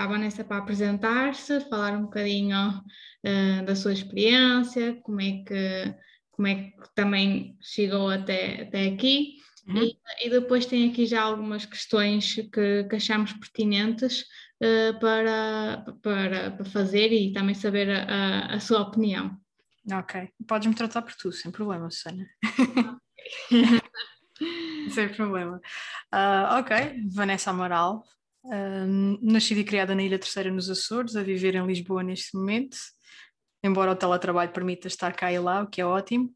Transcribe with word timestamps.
à 0.00 0.06
Vanessa 0.06 0.44
para 0.44 0.58
apresentar-se, 0.58 1.60
falar 1.68 1.92
um 1.92 2.02
bocadinho 2.02 2.68
uh, 2.78 3.64
da 3.64 3.76
sua 3.76 3.92
experiência, 3.92 4.98
como 5.02 5.20
é 5.20 5.44
que, 5.44 5.94
como 6.30 6.48
é 6.48 6.54
que 6.54 6.94
também 6.94 7.56
chegou 7.60 8.08
até, 8.08 8.62
até 8.62 8.86
aqui. 8.86 9.36
Uhum. 9.66 9.82
E, 9.82 9.98
e, 10.26 10.30
depois 10.30 10.66
tem 10.66 10.90
aqui 10.90 11.06
já 11.06 11.22
algumas 11.22 11.66
questões 11.66 12.34
que, 12.34 12.84
que 12.84 12.96
achamos 12.96 13.32
pertinentes 13.34 14.22
uh, 14.62 14.98
para, 14.98 15.84
para, 16.02 16.50
para 16.52 16.64
fazer 16.64 17.12
e 17.12 17.32
também 17.32 17.54
saber 17.54 17.90
a, 17.90 18.54
a 18.54 18.60
sua 18.60 18.80
opinião. 18.80 19.38
Ok, 19.92 20.28
podes-me 20.46 20.74
tratar 20.74 21.02
por 21.02 21.14
tu, 21.14 21.32
sem 21.32 21.50
problema, 21.50 21.90
Susana. 21.90 22.26
sem 24.90 25.08
problema. 25.10 25.60
Uh, 26.12 26.58
ok, 26.58 27.02
Vanessa 27.12 27.50
Amaral, 27.50 28.04
nascida 29.20 29.60
e 29.60 29.64
criada 29.64 29.94
na 29.94 30.02
Ilha 30.02 30.18
Terceira 30.18 30.50
nos 30.50 30.70
Açores, 30.70 31.16
a 31.16 31.22
viver 31.22 31.54
em 31.54 31.66
Lisboa 31.66 32.02
neste 32.02 32.36
momento, 32.36 32.76
embora 33.62 33.92
o 33.92 33.96
teletrabalho 33.96 34.52
permita 34.52 34.88
estar 34.88 35.12
cá 35.12 35.32
e 35.32 35.38
lá, 35.38 35.62
o 35.62 35.66
que 35.66 35.80
é 35.80 35.86
ótimo. 35.86 36.34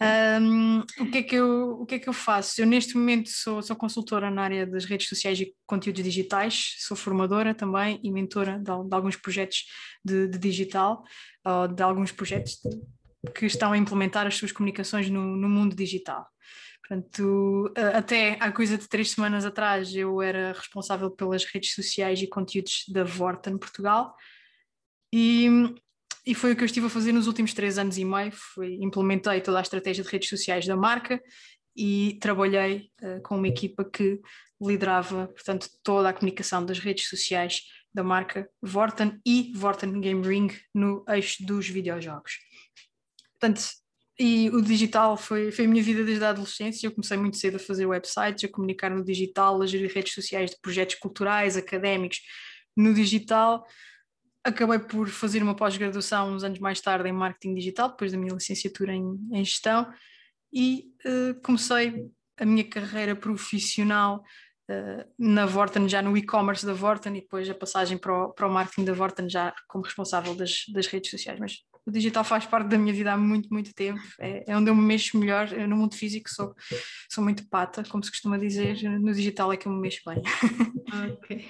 Um, 0.00 0.78
o, 1.00 1.10
que 1.10 1.18
é 1.18 1.22
que 1.24 1.34
eu, 1.34 1.70
o 1.80 1.84
que 1.86 1.96
é 1.96 1.98
que 1.98 2.08
eu 2.08 2.12
faço? 2.12 2.60
Eu 2.60 2.66
neste 2.66 2.96
momento 2.96 3.28
sou, 3.30 3.60
sou 3.60 3.74
consultora 3.74 4.30
na 4.30 4.42
área 4.42 4.64
das 4.64 4.84
redes 4.84 5.08
sociais 5.08 5.40
e 5.40 5.52
conteúdos 5.66 6.04
digitais, 6.04 6.76
sou 6.78 6.96
formadora 6.96 7.52
também 7.52 7.98
e 8.04 8.12
mentora 8.12 8.58
de, 8.58 8.64
de 8.64 8.94
alguns 8.94 9.16
projetos 9.16 9.64
de, 10.04 10.28
de 10.28 10.38
digital, 10.38 11.02
ou 11.44 11.66
de 11.66 11.82
alguns 11.82 12.12
projetos 12.12 12.60
que 13.34 13.46
estão 13.46 13.72
a 13.72 13.78
implementar 13.78 14.24
as 14.24 14.36
suas 14.36 14.52
comunicações 14.52 15.10
no, 15.10 15.36
no 15.36 15.48
mundo 15.48 15.74
digital. 15.74 16.28
Portanto, 16.88 17.70
até 17.94 18.38
há 18.40 18.50
coisa 18.50 18.78
de 18.78 18.88
três 18.88 19.10
semanas 19.10 19.44
atrás 19.44 19.94
eu 19.94 20.22
era 20.22 20.52
responsável 20.52 21.10
pelas 21.10 21.44
redes 21.44 21.74
sociais 21.74 22.22
e 22.22 22.26
conteúdos 22.26 22.84
da 22.88 23.04
Vorten 23.04 23.58
Portugal 23.58 24.16
e 25.12 25.48
e 26.28 26.34
foi 26.34 26.52
o 26.52 26.56
que 26.56 26.62
eu 26.62 26.66
estive 26.66 26.84
a 26.84 26.90
fazer 26.90 27.10
nos 27.10 27.26
últimos 27.26 27.54
três 27.54 27.78
anos 27.78 27.96
e 27.96 28.04
meio. 28.04 28.30
Foi, 28.32 28.74
implementei 28.82 29.40
toda 29.40 29.58
a 29.58 29.62
estratégia 29.62 30.04
de 30.04 30.10
redes 30.10 30.28
sociais 30.28 30.66
da 30.66 30.76
marca 30.76 31.22
e 31.74 32.18
trabalhei 32.20 32.90
uh, 33.00 33.22
com 33.22 33.36
uma 33.38 33.48
equipa 33.48 33.82
que 33.82 34.20
liderava, 34.60 35.28
portanto, 35.28 35.70
toda 35.82 36.10
a 36.10 36.12
comunicação 36.12 36.66
das 36.66 36.78
redes 36.78 37.08
sociais 37.08 37.62
da 37.94 38.04
marca 38.04 38.46
Vorten 38.60 39.18
e 39.24 39.54
Vorten 39.56 40.02
Game 40.02 40.22
Ring 40.22 40.48
no 40.74 41.02
eixo 41.08 41.46
dos 41.46 41.66
videojogos. 41.66 42.38
Portanto, 43.40 43.62
e 44.18 44.50
o 44.50 44.60
digital 44.60 45.16
foi, 45.16 45.52
foi 45.52 45.64
a 45.64 45.68
minha 45.68 45.82
vida 45.82 46.04
desde 46.04 46.24
a 46.24 46.30
adolescência. 46.30 46.86
Eu 46.86 46.92
comecei 46.92 47.16
muito 47.16 47.36
cedo 47.36 47.56
a 47.56 47.60
fazer 47.60 47.86
websites, 47.86 48.44
a 48.44 48.48
comunicar 48.48 48.90
no 48.90 49.04
digital, 49.04 49.62
a 49.62 49.66
gerir 49.66 49.92
redes 49.92 50.12
sociais 50.12 50.50
de 50.50 50.56
projetos 50.60 50.96
culturais, 50.96 51.56
académicos 51.56 52.20
no 52.76 52.92
digital 52.92 53.64
acabei 54.48 54.78
por 54.78 55.08
fazer 55.08 55.42
uma 55.42 55.54
pós-graduação 55.54 56.32
uns 56.32 56.44
anos 56.44 56.58
mais 56.58 56.80
tarde 56.80 57.08
em 57.08 57.12
marketing 57.12 57.54
digital, 57.54 57.90
depois 57.90 58.12
da 58.12 58.18
minha 58.18 58.34
licenciatura 58.34 58.92
em, 58.92 59.18
em 59.32 59.44
gestão, 59.44 59.92
e 60.52 60.86
uh, 61.04 61.40
comecei 61.42 62.10
a 62.38 62.44
minha 62.44 62.64
carreira 62.64 63.14
profissional 63.14 64.24
uh, 64.70 65.04
na 65.18 65.44
Vorten, 65.44 65.88
já 65.88 66.00
no 66.00 66.16
e-commerce 66.16 66.64
da 66.64 66.72
Vorten, 66.72 67.16
e 67.16 67.20
depois 67.20 67.48
a 67.48 67.54
passagem 67.54 67.98
para 67.98 68.12
o, 68.12 68.32
para 68.32 68.46
o 68.46 68.50
marketing 68.50 68.84
da 68.84 68.92
Vorten, 68.92 69.28
já 69.28 69.54
como 69.68 69.84
responsável 69.84 70.34
das, 70.34 70.64
das 70.72 70.86
redes 70.86 71.10
sociais. 71.10 71.38
Mas 71.38 71.58
o 71.88 71.90
digital 71.90 72.22
faz 72.22 72.44
parte 72.44 72.68
da 72.68 72.78
minha 72.78 72.92
vida 72.92 73.12
há 73.12 73.16
muito, 73.16 73.48
muito 73.50 73.74
tempo, 73.74 74.00
é, 74.20 74.44
é 74.46 74.56
onde 74.56 74.70
eu 74.70 74.74
me 74.74 74.82
mexo 74.82 75.18
melhor. 75.18 75.50
Eu, 75.52 75.66
no 75.66 75.76
mundo 75.76 75.94
físico 75.94 76.28
sou, 76.28 76.54
sou 77.10 77.24
muito 77.24 77.48
pata, 77.48 77.82
como 77.88 78.04
se 78.04 78.10
costuma 78.10 78.36
dizer, 78.36 78.82
no 79.00 79.12
digital 79.12 79.52
é 79.52 79.56
que 79.56 79.66
eu 79.66 79.72
me 79.72 79.80
mexo 79.80 80.02
bem. 80.06 80.22
Ok. 81.08 81.44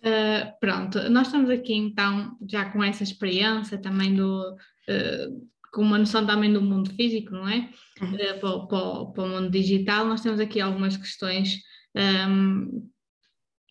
Uh, 0.00 0.58
pronto, 0.58 0.98
nós 1.10 1.28
estamos 1.28 1.48
aqui 1.48 1.74
então 1.74 2.36
já 2.50 2.64
com 2.64 2.82
essa 2.82 3.04
experiência 3.04 3.78
também 3.78 4.16
do, 4.16 4.52
uh, 4.52 5.48
com 5.72 5.82
uma 5.82 5.98
noção 5.98 6.26
também 6.26 6.52
do 6.52 6.60
mundo 6.60 6.90
físico, 6.94 7.30
não 7.30 7.48
é? 7.48 7.70
Uhum. 8.00 8.14
Uh, 8.14 8.40
para, 8.40 8.66
para, 8.66 9.06
para, 9.12 9.24
o 9.24 9.28
mundo 9.28 9.50
digital, 9.50 10.04
nós 10.04 10.20
temos 10.20 10.40
aqui 10.40 10.60
algumas 10.60 10.96
questões 10.96 11.58
um, 12.28 12.90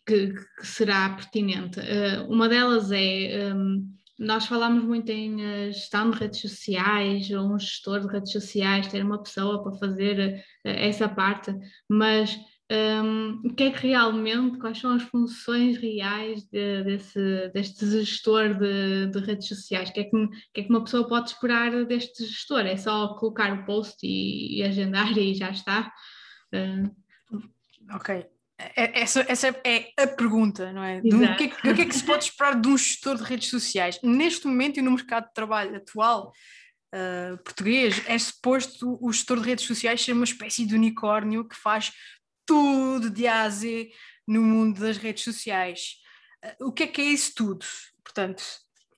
que, 0.08 0.34
que, 0.34 0.66
será 0.66 1.10
pertinente. 1.10 1.82
uma 2.30 2.48
delas 2.48 2.92
é, 2.94 3.54
um, 3.54 3.86
nós 4.22 4.46
falamos 4.46 4.84
muito 4.84 5.10
em 5.10 5.72
gestão 5.74 6.12
de 6.12 6.20
redes 6.20 6.42
sociais, 6.42 7.30
um 7.32 7.58
gestor 7.58 8.02
de 8.02 8.08
redes 8.08 8.32
sociais, 8.32 8.88
ter 8.88 9.04
uma 9.04 9.22
pessoa 9.22 9.64
para 9.64 9.74
fazer 9.80 10.44
essa 10.64 11.10
parte, 11.10 11.52
mas 11.90 12.38
um, 12.72 13.42
o 13.44 13.54
que 13.54 13.64
é 13.64 13.72
que 13.72 13.88
realmente, 13.88 14.58
quais 14.58 14.80
são 14.80 14.92
as 14.92 15.04
funções 15.04 15.78
reais 15.78 16.44
de, 16.44 16.84
desse, 16.84 17.50
deste 17.54 17.86
gestor 17.86 18.54
de, 18.54 19.08
de, 19.08 19.20
redes 19.20 19.50
sociais? 19.50 19.90
O 19.90 19.94
que, 19.94 20.00
é 20.00 20.04
que, 20.06 20.28
que, 20.54 20.62
é 20.62 20.64
que, 20.64 20.70
uma 20.70 20.84
pessoa 20.84 21.06
pode 21.06 21.32
esperar 21.32 21.84
deste 21.86 22.24
gestor? 22.26 22.62
É 22.62 22.78
só 22.78 23.16
colocar 23.16 23.52
o 23.52 23.66
post 23.66 23.98
e, 24.08 24.60
e 24.60 24.64
agendar 24.64 25.18
e 25.18 25.34
já 25.34 25.50
está? 25.50 25.92
Uh... 26.54 26.90
Ok. 27.94 28.31
É, 28.76 29.02
essa, 29.02 29.26
essa 29.28 29.48
é 29.64 29.92
a 29.98 30.08
pergunta, 30.08 30.72
não 30.72 30.84
é? 30.84 31.00
o, 31.00 31.02
que 31.38 31.44
é 31.44 31.48
que, 31.48 31.70
o 31.70 31.76
que 31.76 31.82
é 31.82 31.86
que 31.86 31.96
se 31.96 32.04
pode 32.04 32.26
esperar 32.26 32.60
de 32.60 32.68
um 32.68 32.78
gestor 32.78 33.18
de 33.18 33.24
redes 33.24 33.50
sociais? 33.50 34.00
Neste 34.04 34.48
momento 34.48 34.78
e 34.78 34.82
no 34.82 34.92
mercado 34.92 35.28
de 35.28 35.34
trabalho 35.34 35.76
atual, 35.76 36.32
Uh, 36.94 37.42
português, 37.46 38.02
é 38.06 38.20
suposto 38.20 38.98
o 39.02 39.14
gestor 39.14 39.40
de 39.40 39.46
redes 39.46 39.66
sociais 39.66 40.04
ser 40.04 40.12
uma 40.12 40.26
espécie 40.26 40.66
de 40.66 40.76
unicórnio 40.76 41.48
que 41.48 41.56
faz 41.56 41.94
tudo 42.46 43.10
de 43.10 43.26
A 43.28 43.44
a 43.44 43.50
Z 43.50 43.90
no 44.28 44.42
mundo 44.42 44.82
das 44.82 44.98
redes 44.98 45.24
sociais. 45.24 45.96
Uh, 46.44 46.68
o 46.68 46.72
que 46.74 46.84
é 46.84 46.88
que 46.88 47.00
é 47.00 47.06
isso 47.06 47.32
tudo? 47.34 47.66
Portanto, 48.04 48.44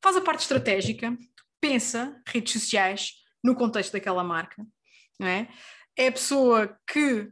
faz 0.02 0.16
a 0.16 0.22
parte 0.22 0.40
estratégica, 0.40 1.16
pensa 1.62 2.20
redes 2.28 2.54
sociais 2.54 3.12
no 3.44 3.54
contexto 3.54 3.94
daquela 3.94 4.24
marca, 4.24 4.66
não 5.20 5.28
é? 5.28 5.48
É 5.96 6.08
a 6.08 6.12
pessoa 6.12 6.76
que 6.92 7.32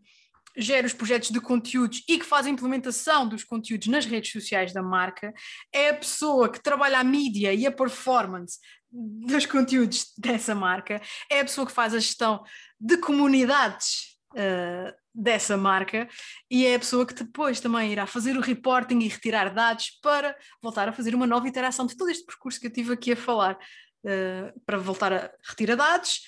gera 0.55 0.85
os 0.85 0.93
projetos 0.93 1.29
de 1.29 1.39
conteúdos 1.39 2.03
e 2.07 2.17
que 2.17 2.25
faz 2.25 2.45
a 2.45 2.49
implementação 2.49 3.27
dos 3.27 3.43
conteúdos 3.43 3.87
nas 3.87 4.05
redes 4.05 4.31
sociais 4.31 4.73
da 4.73 4.81
marca, 4.81 5.33
é 5.73 5.89
a 5.89 5.95
pessoa 5.95 6.49
que 6.49 6.61
trabalha 6.61 6.99
a 6.99 7.03
mídia 7.03 7.53
e 7.53 7.65
a 7.65 7.71
performance 7.71 8.59
dos 8.91 9.45
conteúdos 9.45 10.13
dessa 10.17 10.53
marca, 10.53 11.01
é 11.29 11.39
a 11.39 11.45
pessoa 11.45 11.65
que 11.65 11.73
faz 11.73 11.93
a 11.93 11.99
gestão 11.99 12.43
de 12.79 12.97
comunidades 12.97 14.17
uh, 14.33 14.93
dessa 15.13 15.57
marca 15.57 16.07
e 16.49 16.65
é 16.65 16.75
a 16.75 16.79
pessoa 16.79 17.05
que 17.05 17.13
depois 17.13 17.59
também 17.59 17.91
irá 17.91 18.05
fazer 18.05 18.37
o 18.37 18.41
reporting 18.41 18.99
e 18.99 19.07
retirar 19.07 19.53
dados 19.53 19.99
para 20.01 20.35
voltar 20.61 20.87
a 20.89 20.93
fazer 20.93 21.15
uma 21.15 21.27
nova 21.27 21.47
interação 21.47 21.85
de 21.85 21.95
todo 21.95 22.09
este 22.09 22.25
percurso 22.25 22.59
que 22.59 22.67
eu 22.67 22.73
tive 22.73 22.93
aqui 22.93 23.13
a 23.13 23.17
falar, 23.17 23.55
uh, 23.55 24.61
para 24.65 24.77
voltar 24.77 25.13
a 25.13 25.31
retirar 25.47 25.75
dados, 25.75 26.21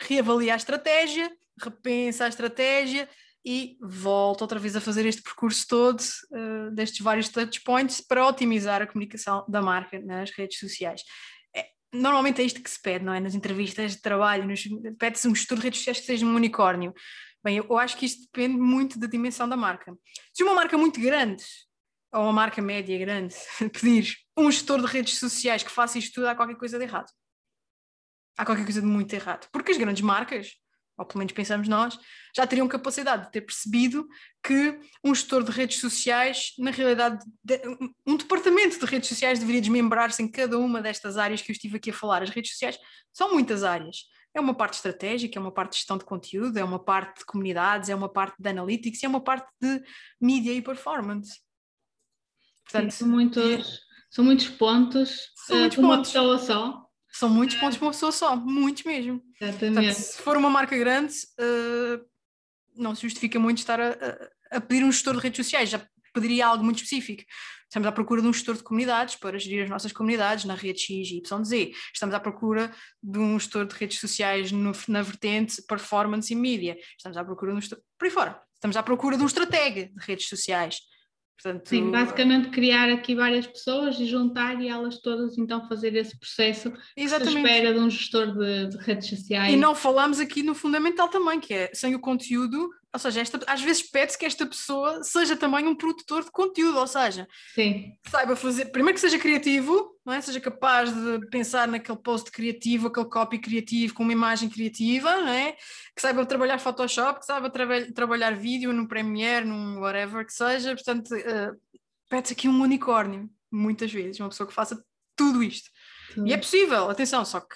reavaliar 0.00 0.54
a 0.54 0.56
estratégia, 0.56 1.30
repensa 1.60 2.24
a 2.24 2.28
estratégia 2.28 3.08
e 3.44 3.78
volta 3.80 4.44
outra 4.44 4.58
vez 4.58 4.76
a 4.76 4.80
fazer 4.80 5.06
este 5.06 5.22
percurso 5.22 5.66
todo 5.68 6.00
uh, 6.00 6.70
destes 6.72 7.00
vários 7.00 7.28
touch 7.28 7.62
points 7.62 8.00
para 8.00 8.26
otimizar 8.26 8.82
a 8.82 8.86
comunicação 8.86 9.44
da 9.48 9.62
marca 9.62 10.00
nas 10.00 10.30
redes 10.30 10.58
sociais. 10.58 11.02
É, 11.54 11.66
normalmente 11.92 12.42
é 12.42 12.44
isto 12.44 12.62
que 12.62 12.70
se 12.70 12.80
pede, 12.80 13.04
não 13.04 13.14
é? 13.14 13.20
Nas 13.20 13.34
entrevistas 13.34 13.92
de 13.92 14.02
trabalho, 14.02 14.46
pede-se 14.98 15.28
um 15.28 15.34
gestor 15.34 15.58
de 15.58 15.64
redes 15.64 15.80
sociais 15.80 16.00
que 16.00 16.06
seja 16.06 16.26
um 16.26 16.34
unicórnio. 16.34 16.92
Bem, 17.42 17.56
eu 17.56 17.78
acho 17.78 17.96
que 17.96 18.06
isto 18.06 18.22
depende 18.32 18.58
muito 18.58 18.98
da 18.98 19.06
dimensão 19.06 19.48
da 19.48 19.56
marca. 19.56 19.96
Se 20.34 20.42
uma 20.42 20.54
marca 20.54 20.76
muito 20.76 21.00
grande, 21.00 21.44
ou 22.12 22.22
uma 22.22 22.32
marca 22.32 22.60
média 22.60 22.98
grande, 22.98 23.34
pedir 23.72 24.16
um 24.36 24.50
gestor 24.50 24.80
de 24.80 24.86
redes 24.86 25.18
sociais 25.18 25.62
que 25.62 25.70
faça 25.70 25.98
isto 25.98 26.14
tudo, 26.14 26.26
há 26.26 26.34
qualquer 26.34 26.56
coisa 26.56 26.78
de 26.78 26.84
errado. 26.84 27.10
Há 28.36 28.44
qualquer 28.44 28.64
coisa 28.64 28.80
de 28.80 28.86
muito 28.86 29.12
errado. 29.12 29.48
Porque 29.52 29.72
as 29.72 29.78
grandes 29.78 30.02
marcas, 30.02 30.52
ou 30.98 31.06
pelo 31.06 31.20
menos 31.20 31.32
pensamos 31.32 31.68
nós, 31.68 31.98
já 32.34 32.46
teriam 32.46 32.66
capacidade 32.66 33.26
de 33.26 33.32
ter 33.32 33.42
percebido 33.42 34.06
que 34.42 34.78
um 35.04 35.14
gestor 35.14 35.44
de 35.44 35.52
redes 35.52 35.80
sociais, 35.80 36.52
na 36.58 36.72
realidade, 36.72 37.24
um 38.06 38.16
departamento 38.16 38.78
de 38.78 38.84
redes 38.84 39.08
sociais 39.08 39.38
deveria 39.38 39.60
desmembrar-se 39.60 40.22
em 40.22 40.28
cada 40.28 40.58
uma 40.58 40.82
destas 40.82 41.16
áreas 41.16 41.40
que 41.40 41.50
eu 41.50 41.54
estive 41.54 41.76
aqui 41.76 41.90
a 41.90 41.94
falar. 41.94 42.22
As 42.22 42.30
redes 42.30 42.50
sociais 42.50 42.78
são 43.12 43.32
muitas 43.32 43.62
áreas. 43.62 44.06
É 44.34 44.40
uma 44.40 44.54
parte 44.54 44.74
estratégica, 44.74 45.38
é 45.38 45.40
uma 45.40 45.52
parte 45.52 45.72
de 45.72 45.78
gestão 45.78 45.96
de 45.96 46.04
conteúdo, 46.04 46.56
é 46.58 46.64
uma 46.64 46.78
parte 46.78 47.20
de 47.20 47.24
comunidades, 47.24 47.88
é 47.88 47.94
uma 47.94 48.08
parte 48.08 48.36
de 48.38 48.48
analytics, 48.48 49.02
é 49.02 49.08
uma 49.08 49.20
parte 49.20 49.48
de 49.60 49.82
mídia 50.20 50.52
e 50.52 50.60
performance. 50.60 51.40
Portanto, 52.64 52.90
Sim, 52.90 52.98
são, 52.98 53.08
muitos, 53.08 53.80
são 54.10 54.24
muitos 54.24 54.48
pontos 54.48 55.32
são 55.46 55.56
uh, 55.56 55.60
muitos 55.60 55.76
pontos. 55.76 55.90
uma 55.90 55.98
pessoa 56.02 56.38
só. 56.38 56.87
São 57.18 57.28
muitos 57.28 57.56
pontos 57.56 57.76
para 57.76 57.86
uma 57.86 57.92
pessoa 57.92 58.12
só, 58.12 58.36
muitos 58.36 58.84
mesmo. 58.84 59.20
Exatamente. 59.40 59.74
Portanto, 59.74 59.94
se 59.94 60.22
for 60.22 60.36
uma 60.36 60.48
marca 60.48 60.78
grande, 60.78 61.14
uh, 61.40 62.04
não 62.76 62.94
se 62.94 63.02
justifica 63.02 63.40
muito 63.40 63.58
estar 63.58 63.80
a, 63.80 63.88
a, 63.88 64.56
a 64.58 64.60
pedir 64.60 64.84
um 64.84 64.92
gestor 64.92 65.14
de 65.14 65.20
redes 65.20 65.44
sociais, 65.44 65.68
já 65.68 65.84
pediria 66.14 66.46
algo 66.46 66.62
muito 66.62 66.76
específico. 66.76 67.24
Estamos 67.64 67.88
à 67.88 67.92
procura 67.92 68.22
de 68.22 68.28
um 68.28 68.32
gestor 68.32 68.54
de 68.54 68.62
comunidades 68.62 69.16
para 69.16 69.36
gerir 69.36 69.64
as 69.64 69.68
nossas 69.68 69.92
comunidades 69.92 70.44
na 70.44 70.54
rede 70.54 70.80
X 70.80 71.10
e 71.10 71.16
YZ. 71.16 71.76
Estamos 71.92 72.14
à 72.14 72.20
procura 72.20 72.72
de 73.02 73.18
um 73.18 73.38
gestor 73.38 73.66
de 73.66 73.74
redes 73.74 73.98
sociais 73.98 74.52
no, 74.52 74.70
na 74.86 75.02
vertente 75.02 75.60
performance 75.62 76.32
e 76.32 76.36
mídia. 76.36 76.78
Estamos 76.96 77.18
à 77.18 77.24
procura 77.24 77.50
de 77.50 77.58
um 77.58 77.60
gestor. 77.60 77.80
Por 77.98 78.04
aí 78.04 78.10
fora. 78.12 78.40
Estamos 78.54 78.76
à 78.76 78.82
procura 78.82 79.16
de 79.16 79.24
um 79.24 79.26
estratega 79.26 79.88
de 79.88 80.06
redes 80.06 80.28
sociais. 80.28 80.78
Portanto, 81.40 81.68
Sim, 81.68 81.92
basicamente 81.92 82.48
criar 82.48 82.90
aqui 82.90 83.14
várias 83.14 83.46
pessoas 83.46 83.98
e 84.00 84.06
juntar 84.06 84.60
e 84.60 84.68
elas 84.68 84.98
todas 84.98 85.38
então 85.38 85.68
fazer 85.68 85.94
esse 85.94 86.18
processo 86.18 86.72
Exatamente. 86.96 87.36
que 87.36 87.48
se 87.48 87.54
espera 87.54 87.74
de 87.74 87.78
um 87.78 87.90
gestor 87.90 88.26
de, 88.36 88.66
de, 88.66 88.76
redes 88.78 89.08
sociais. 89.08 89.54
E 89.54 89.56
não 89.56 89.72
falamos 89.72 90.18
aqui 90.18 90.42
no 90.42 90.52
fundamental 90.52 91.06
também, 91.06 91.38
que 91.38 91.54
é 91.54 91.70
sem 91.72 91.94
o 91.94 92.00
conteúdo, 92.00 92.70
ou 92.92 92.98
seja, 92.98 93.20
esta, 93.20 93.38
às 93.46 93.62
vezes 93.62 93.88
pede-se 93.88 94.18
que 94.18 94.26
esta 94.26 94.44
pessoa 94.46 95.04
seja 95.04 95.36
também 95.36 95.64
um 95.64 95.76
produtor 95.76 96.24
de 96.24 96.32
conteúdo, 96.32 96.76
ou 96.76 96.86
seja, 96.88 97.28
Sim. 97.54 97.92
saiba 98.10 98.34
fazer, 98.34 98.72
primeiro 98.72 98.94
que 98.94 99.00
seja 99.00 99.18
criativo, 99.18 99.96
não 100.08 100.14
é? 100.14 100.22
seja 100.22 100.40
capaz 100.40 100.90
de 100.90 101.26
pensar 101.28 101.68
naquele 101.68 101.98
post 101.98 102.30
criativo, 102.32 102.88
aquele 102.88 103.10
copy 103.10 103.38
criativo, 103.38 103.92
com 103.92 104.02
uma 104.02 104.12
imagem 104.12 104.48
criativa, 104.48 105.14
não 105.20 105.28
é? 105.28 105.52
que 105.52 106.00
saiba 106.00 106.24
trabalhar 106.24 106.58
Photoshop, 106.58 107.20
que 107.20 107.26
saiba 107.26 107.50
tra 107.50 107.92
trabalhar 107.92 108.34
vídeo 108.34 108.72
no 108.72 108.88
Premiere, 108.88 109.44
num 109.44 109.80
whatever 109.80 110.24
que 110.24 110.32
seja, 110.32 110.74
portanto, 110.74 111.14
uh, 111.14 111.78
pede-se 112.08 112.32
aqui 112.32 112.48
um 112.48 112.58
unicórnio, 112.62 113.28
muitas 113.52 113.92
vezes, 113.92 114.18
uma 114.18 114.30
pessoa 114.30 114.46
que 114.46 114.54
faça 114.54 114.82
tudo 115.14 115.42
isto. 115.42 115.68
Sim. 116.14 116.26
E 116.26 116.32
é 116.32 116.38
possível, 116.38 116.88
atenção, 116.88 117.22
só 117.26 117.40
que 117.40 117.54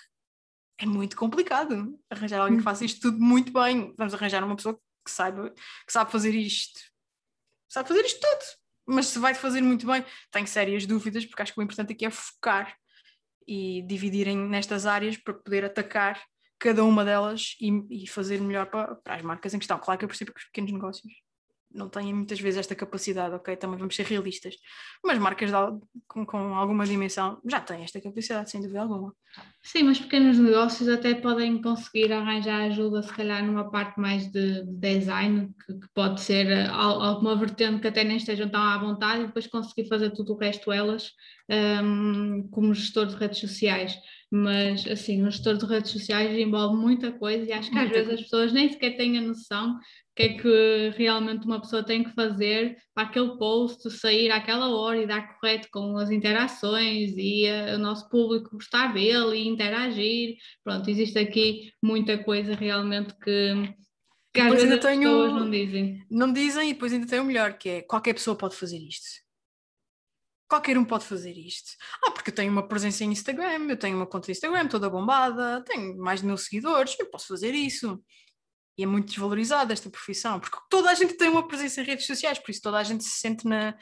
é 0.76 0.84
muito 0.84 1.16
complicado 1.16 1.98
arranjar 2.10 2.43
alguém 2.43 2.58
que 2.58 2.64
faça 2.64 2.84
isto 2.84 3.00
tudo 3.00 3.19
muito 3.19 3.50
bem. 3.50 3.94
Vamos 3.96 4.12
arranjar 4.12 4.44
uma 4.44 4.56
pessoa 4.56 4.78
que 5.02 5.10
saiba, 5.10 5.48
que 5.87 5.93
sabe 5.93 6.12
fazer 6.12 6.34
isto, 6.34 6.81
sabe 7.66 7.88
fazer 7.88 8.02
isto 8.02 8.20
tudo, 8.20 8.44
mas 8.87 9.06
se 9.06 9.19
vai 9.19 9.34
fazer 9.34 9.61
muito 9.61 9.87
bem, 9.87 10.05
tenho 10.31 10.46
sérias 10.46 10.87
dúvidas, 10.87 11.25
porque 11.25 11.43
acho 11.43 11.55
que 11.55 11.61
o 11.61 11.62
importante 11.62 11.93
aqui 11.93 12.05
é 12.05 12.11
focar 12.11 12.76
e 13.46 13.82
dividirem 13.82 14.37
nestas 14.37 14.87
áreas 14.87 15.17
para 15.17 15.34
poder 15.34 15.64
atacar 15.64 16.23
cada 16.58 16.84
uma 16.84 17.05
delas 17.05 17.56
e, 17.61 18.05
e 18.05 18.06
fazer 18.06 18.40
melhor 18.40 18.67
para, 18.67 18.94
para, 18.96 19.17
as 19.17 19.23
marcas 19.23 19.52
em 19.52 19.58
questão. 19.58 19.79
Claro 19.79 19.99
que 19.99 20.05
eu 20.05 20.08
percebo 20.08 20.32
que 20.32 20.40
os 20.40 20.46
pequenos 20.46 20.73
negócios 20.73 21.12
não 21.74 21.88
têm 21.88 22.12
muitas 22.12 22.40
vezes 22.40 22.60
esta 22.60 22.74
capacidade, 22.74 23.34
ok? 23.34 23.56
Também 23.56 23.78
vamos 23.78 23.94
ser 23.94 24.06
realistas. 24.06 24.56
Mas 25.04 25.19
marcas 25.19 25.50
de, 25.50 25.56
com, 26.06 26.24
com, 26.24 26.54
alguma 26.54 26.84
dimensão 26.86 27.40
já 27.48 27.60
têm 27.60 27.82
esta 27.84 28.00
capacidade, 28.00 28.50
sem 28.50 28.60
dúvida 28.60 28.80
alguma. 28.82 29.14
Sim, 29.62 29.84
mas 29.84 29.98
pequenos 29.98 30.38
negócios 30.38 30.88
até 30.88 31.14
podem 31.14 31.62
conseguir 31.62 32.12
arranjar 32.12 32.62
ajuda, 32.62 33.02
se 33.02 33.12
calhar, 33.14 33.44
numa 33.44 33.70
parte 33.70 33.98
mais 33.98 34.30
de, 34.30 34.64
de 34.64 34.72
design, 34.72 35.54
que, 35.64 35.74
que, 35.74 35.88
pode 35.94 36.20
ser 36.20 36.46
eh, 36.46 36.66
alguma 36.66 37.36
vertente 37.36 37.80
que 37.80 37.88
até 37.88 38.04
nem 38.04 38.16
estejam 38.16 38.48
tão 38.48 38.60
à 38.60 38.76
vontade, 38.78 39.22
e 39.22 39.26
depois 39.26 39.46
conseguir 39.46 39.88
fazer 39.88 40.10
tudo 40.10 40.34
o 40.34 40.36
resto 40.36 40.70
elas 40.70 41.12
um, 41.50 42.49
como 42.50 42.75
gestor 42.75 43.06
de 43.06 43.17
redes 43.17 43.39
sociais 43.39 43.97
mas 44.35 44.87
assim, 44.87 45.23
um 45.23 45.31
gestor 45.31 45.59
de 45.59 45.67
redes 45.67 45.91
sociais 45.91 46.35
envolve 46.39 46.75
muita 46.75 47.12
coisa 47.12 47.44
e 47.44 47.53
acho 47.53 47.71
que 47.71 47.79
às 47.79 47.91
vezes 47.91 48.15
as 48.15 48.23
pessoas 48.23 48.50
nem 48.50 48.67
sequer 48.71 48.97
têm 48.97 49.19
a 49.19 49.21
noção 49.21 49.79
que 50.17 50.23
é 50.23 50.29
que 50.31 50.94
realmente 50.97 51.44
uma 51.44 51.61
pessoa 51.61 51.83
tem 51.83 52.03
que 52.03 52.15
fazer 52.15 52.79
para 52.94 53.05
aquele 53.05 53.37
post 53.37 53.91
sair 53.91 54.31
àquela 54.31 54.71
hora 54.75 55.03
e 55.03 55.06
dar 55.06 55.39
correto 55.39 55.69
com 55.71 55.99
as 55.99 56.11
interações 56.11 57.12
e 57.17 57.47
uh, 57.47 57.77
o 57.77 57.79
nosso 57.79 58.09
público 58.09 58.56
gostar 58.56 58.94
dele 58.94 59.37
e 59.37 59.49
interagir. 59.49 60.37
Pronto, 60.65 60.89
existe 60.89 61.19
aqui 61.19 61.71
muita 61.83 62.17
coisa 62.17 62.55
realmente 62.55 63.15
que, 63.23 63.75
que 64.35 64.41
às 64.41 64.53
vezes 64.53 64.73
as 64.73 64.81
pessoas 64.81 65.33
não 65.33 65.50
dizem. 65.50 66.06
Não 66.11 66.33
dizem 66.33 66.71
e 66.71 66.73
depois 66.75 66.93
ainda 66.93 67.06
tem 67.06 67.21
o 67.21 67.25
melhor, 67.25 67.59
que 67.59 67.69
é 67.69 67.83
qualquer 67.83 68.15
pessoa 68.15 68.37
pode 68.37 68.56
fazer 68.56 68.79
isto. 68.79 69.23
Qualquer 70.52 70.76
um 70.76 70.84
pode 70.84 71.06
fazer 71.06 71.32
isto. 71.32 71.70
Ah, 72.04 72.10
porque 72.10 72.28
eu 72.28 72.34
tenho 72.34 72.52
uma 72.52 72.69
presença 72.69 73.02
em 73.02 73.10
Instagram, 73.10 73.70
eu 73.70 73.76
tenho 73.78 73.96
uma 73.96 74.06
conta 74.06 74.26
de 74.26 74.32
Instagram 74.32 74.69
toda 74.69 74.90
bombada, 74.90 75.64
tenho 75.64 75.96
mais 75.96 76.20
de 76.20 76.26
mil 76.26 76.37
seguidores, 76.37 76.94
eu 76.99 77.08
posso 77.08 77.28
fazer 77.28 77.54
isso. 77.54 77.99
E 78.76 78.82
é 78.82 78.87
muito 78.87 79.06
desvalorizada 79.06 79.72
esta 79.72 79.88
profissão, 79.88 80.38
porque 80.38 80.58
toda 80.69 80.90
a 80.90 80.94
gente 80.94 81.14
tem 81.14 81.31
uma 81.31 81.49
presença 81.49 81.81
em 81.81 81.84
redes 81.84 82.04
sociais, 82.04 82.38
por 82.38 82.50
isso 82.50 82.60
toda 82.60 82.76
a 82.76 82.82
gente 82.82 83.02
se 83.02 83.19
sente 83.19 83.49
na, 83.49 83.75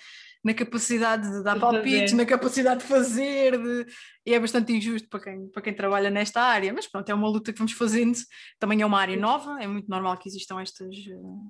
na 0.44 0.54
capacidade 0.54 1.28
de 1.28 1.42
dar 1.42 1.58
palpites, 1.58 2.12
na 2.12 2.24
capacidade 2.24 2.82
de 2.82 2.86
fazer, 2.86 3.60
de... 3.60 3.86
e 4.24 4.32
é 4.32 4.38
bastante 4.38 4.72
injusto 4.72 5.08
para 5.08 5.24
quem, 5.24 5.48
para 5.48 5.62
quem 5.62 5.74
trabalha 5.74 6.08
nesta 6.08 6.40
área, 6.40 6.72
mas 6.72 6.86
pronto, 6.86 7.08
é 7.08 7.14
uma 7.14 7.28
luta 7.28 7.52
que 7.52 7.58
vamos 7.58 7.72
fazendo, 7.72 8.16
também 8.60 8.80
é 8.80 8.86
uma 8.86 9.00
área 9.00 9.16
nova, 9.16 9.60
é 9.60 9.66
muito 9.66 9.88
normal 9.90 10.16
que 10.18 10.28
existam 10.28 10.60
estas, 10.60 10.94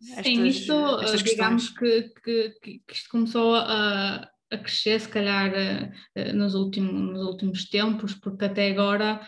estas 0.03 0.25
Sim, 0.25 0.47
isto, 0.47 1.01
estas 1.03 1.23
digamos 1.23 1.69
que, 1.69 2.09
que, 2.25 2.55
que 2.63 2.83
isto 2.95 3.11
começou 3.11 3.55
a 3.55 4.27
a 4.51 4.59
crescer, 4.59 5.01
se 5.01 5.09
calhar, 5.09 5.53
uh, 5.53 6.37
nos, 6.37 6.55
últimos, 6.55 6.93
nos 6.93 7.27
últimos 7.27 7.69
tempos, 7.69 8.15
porque 8.15 8.45
até 8.45 8.71
agora 8.71 9.21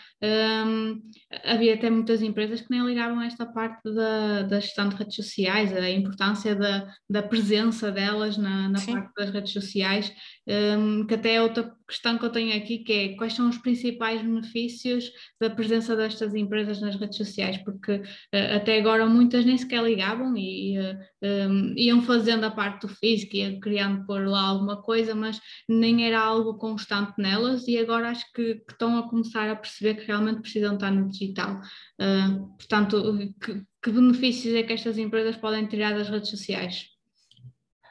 um, 0.66 1.00
havia 1.44 1.74
até 1.74 1.88
muitas 1.88 2.22
empresas 2.22 2.60
que 2.60 2.70
nem 2.70 2.84
ligavam 2.84 3.20
a 3.20 3.26
esta 3.26 3.46
parte 3.46 3.82
da, 3.92 4.42
da 4.42 4.60
gestão 4.60 4.88
de 4.88 4.96
redes 4.96 5.14
sociais, 5.14 5.76
a 5.76 5.90
importância 5.90 6.54
da, 6.54 6.92
da 7.08 7.22
presença 7.22 7.90
delas 7.90 8.36
na, 8.36 8.69
na 8.69 8.80
parte 8.80 9.12
das 9.16 9.30
redes 9.30 9.52
sociais, 9.52 10.12
um, 10.46 11.06
que 11.06 11.14
até 11.14 11.34
é 11.34 11.42
outra 11.42 11.72
questão 11.92 12.16
que 12.16 12.24
eu 12.24 12.30
tenho 12.30 12.56
aqui, 12.56 12.78
que 12.78 12.92
é 12.92 13.08
quais 13.16 13.34
são 13.34 13.48
os 13.50 13.58
principais 13.58 14.22
benefícios 14.22 15.12
da 15.38 15.50
presença 15.50 15.94
destas 15.94 16.34
empresas 16.34 16.80
nas 16.80 16.96
redes 16.96 17.18
sociais, 17.18 17.58
porque 17.58 17.96
uh, 17.96 18.56
até 18.56 18.78
agora 18.78 19.04
muitas 19.04 19.44
nem 19.44 19.58
sequer 19.58 19.84
ligavam 19.84 20.34
e 20.34 20.78
uh, 20.78 20.98
um, 21.22 21.74
iam 21.76 22.00
fazendo 22.02 22.44
a 22.44 22.50
parte 22.50 22.86
do 22.86 22.88
físico, 22.88 23.36
iam 23.36 23.60
criando 23.60 24.06
por 24.06 24.26
lá 24.26 24.40
alguma 24.40 24.80
coisa, 24.80 25.14
mas 25.14 25.38
nem 25.68 26.06
era 26.06 26.18
algo 26.18 26.54
constante 26.54 27.12
nelas 27.18 27.68
e 27.68 27.78
agora 27.78 28.08
acho 28.08 28.24
que, 28.32 28.54
que 28.54 28.72
estão 28.72 28.96
a 28.96 29.08
começar 29.08 29.50
a 29.50 29.56
perceber 29.56 29.94
que 29.94 30.06
realmente 30.06 30.40
precisam 30.40 30.74
estar 30.74 30.90
no 30.90 31.10
digital. 31.10 31.60
Uh, 32.00 32.56
portanto, 32.56 33.18
que, 33.38 33.62
que 33.82 33.90
benefícios 33.90 34.54
é 34.54 34.62
que 34.62 34.72
estas 34.72 34.96
empresas 34.96 35.36
podem 35.36 35.66
tirar 35.66 35.94
das 35.94 36.08
redes 36.08 36.30
sociais? 36.30 36.91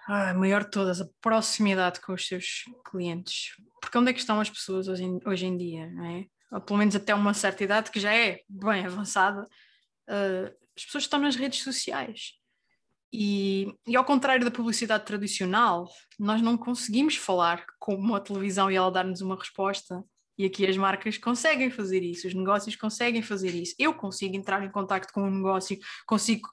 A 0.08 0.34
maior 0.34 0.64
de 0.64 0.72
todas, 0.72 1.00
a 1.00 1.08
proximidade 1.22 2.02
com 2.02 2.14
os 2.14 2.28
seus 2.28 2.64
clientes. 2.90 3.56
Porque 3.80 3.98
onde 3.98 4.10
é 4.10 4.14
que 4.14 4.20
estão 4.20 4.40
as 4.40 4.50
pessoas 4.50 4.88
hoje 4.88 5.04
em, 5.04 5.20
hoje 5.26 5.46
em 5.46 5.58
dia, 5.58 5.90
não 5.92 6.06
é? 6.06 6.26
Ou 6.52 6.62
pelo 6.62 6.80
menos 6.80 6.96
até 6.96 7.14
uma 7.16 7.34
certa 7.34 7.64
idade 7.64 7.92
que 7.92 8.00
já 8.00 8.14
é 8.14 8.42
bem 8.50 8.86
avançada, 8.86 9.44
uh, 9.44 10.56
as 10.76 10.86
pessoas 10.86 11.04
estão 11.04 11.20
nas 11.20 11.36
redes 11.36 11.64
sociais. 11.64 12.34
E, 13.14 13.74
e, 13.86 13.96
ao 13.96 14.06
contrário 14.06 14.46
da 14.46 14.52
publicidade 14.52 15.06
tradicional, 15.06 15.90
nós 16.18 16.42
não 16.42 16.58
conseguimos 16.58 17.16
falar 17.16 17.66
com 17.78 17.94
uma 17.96 18.22
televisão 18.22 18.72
e 18.72 18.76
ela 18.76 18.92
dar-nos 18.92 19.22
uma 19.22 19.36
resposta. 19.36 20.04
E 20.38 20.46
aqui 20.46 20.66
as 20.66 20.78
marcas 20.78 21.18
conseguem 21.18 21.70
fazer 21.70 22.02
isso, 22.04 22.28
os 22.28 22.34
negócios 22.34 22.76
conseguem 22.76 23.22
fazer 23.22 23.54
isso. 23.54 23.76
Eu 23.78 23.94
consigo 23.94 24.36
entrar 24.36 24.64
em 24.64 24.72
contato 24.72 25.12
com 25.14 25.24
um 25.24 25.30
negócio, 25.30 25.78
consigo 26.08 26.48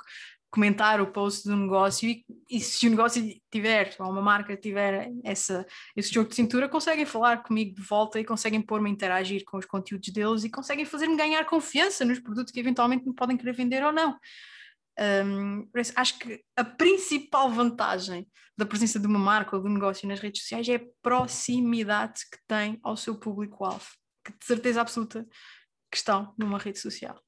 comentar 0.50 1.00
o 1.00 1.12
post 1.12 1.47
do 1.47 1.57
negócio 1.57 2.09
e, 2.09 2.25
e, 2.49 2.61
se 2.61 2.87
o 2.87 2.90
negócio 2.90 3.23
tiver, 3.50 3.95
ou 3.99 4.11
uma 4.11 4.23
marca 4.23 4.57
tiver 4.57 5.11
essa, 5.23 5.67
esse 5.95 6.12
jogo 6.12 6.31
de 6.31 6.37
cintura, 6.37 6.69
conseguem 6.69 7.05
falar 7.05 7.43
comigo 7.43 7.75
de 7.75 7.83
volta 7.83 8.19
e 8.19 8.25
conseguem 8.25 8.62
pôr-me 8.62 8.88
a 8.88 8.93
interagir 8.93 9.45
com 9.45 9.59
os 9.59 9.67
conteúdos 9.67 10.09
deles 10.11 10.45
e 10.45 10.50
conseguem 10.50 10.85
fazer-me 10.85 11.17
ganhar 11.17 11.45
confiança 11.45 12.05
nos 12.05 12.19
produtos 12.19 12.52
que 12.52 12.61
eventualmente 12.61 13.07
me 13.07 13.14
podem 13.14 13.37
querer 13.37 13.52
vender 13.52 13.85
ou 13.85 13.93
não. 13.93 14.19
Um, 14.99 15.69
acho 15.95 16.19
que 16.19 16.43
a 16.57 16.64
principal 16.64 17.50
vantagem 17.50 18.26
da 18.57 18.67
presença 18.67 18.99
de 18.99 19.07
uma 19.07 19.19
marca 19.19 19.55
ou 19.55 19.62
de 19.62 19.69
um 19.69 19.75
negócio 19.75 20.09
nas 20.09 20.19
redes 20.19 20.43
sociais 20.43 20.69
é 20.69 20.76
a 20.76 20.81
proximidade 21.00 22.23
que 22.31 22.38
tem 22.49 22.81
ao 22.83 22.97
seu 22.97 23.17
público-alvo, 23.17 23.87
que 24.25 24.33
de 24.33 24.45
certeza 24.45 24.81
absoluta 24.81 25.25
que 25.90 25.97
estão 25.97 26.35
numa 26.37 26.59
rede 26.59 26.81
social. 26.81 27.23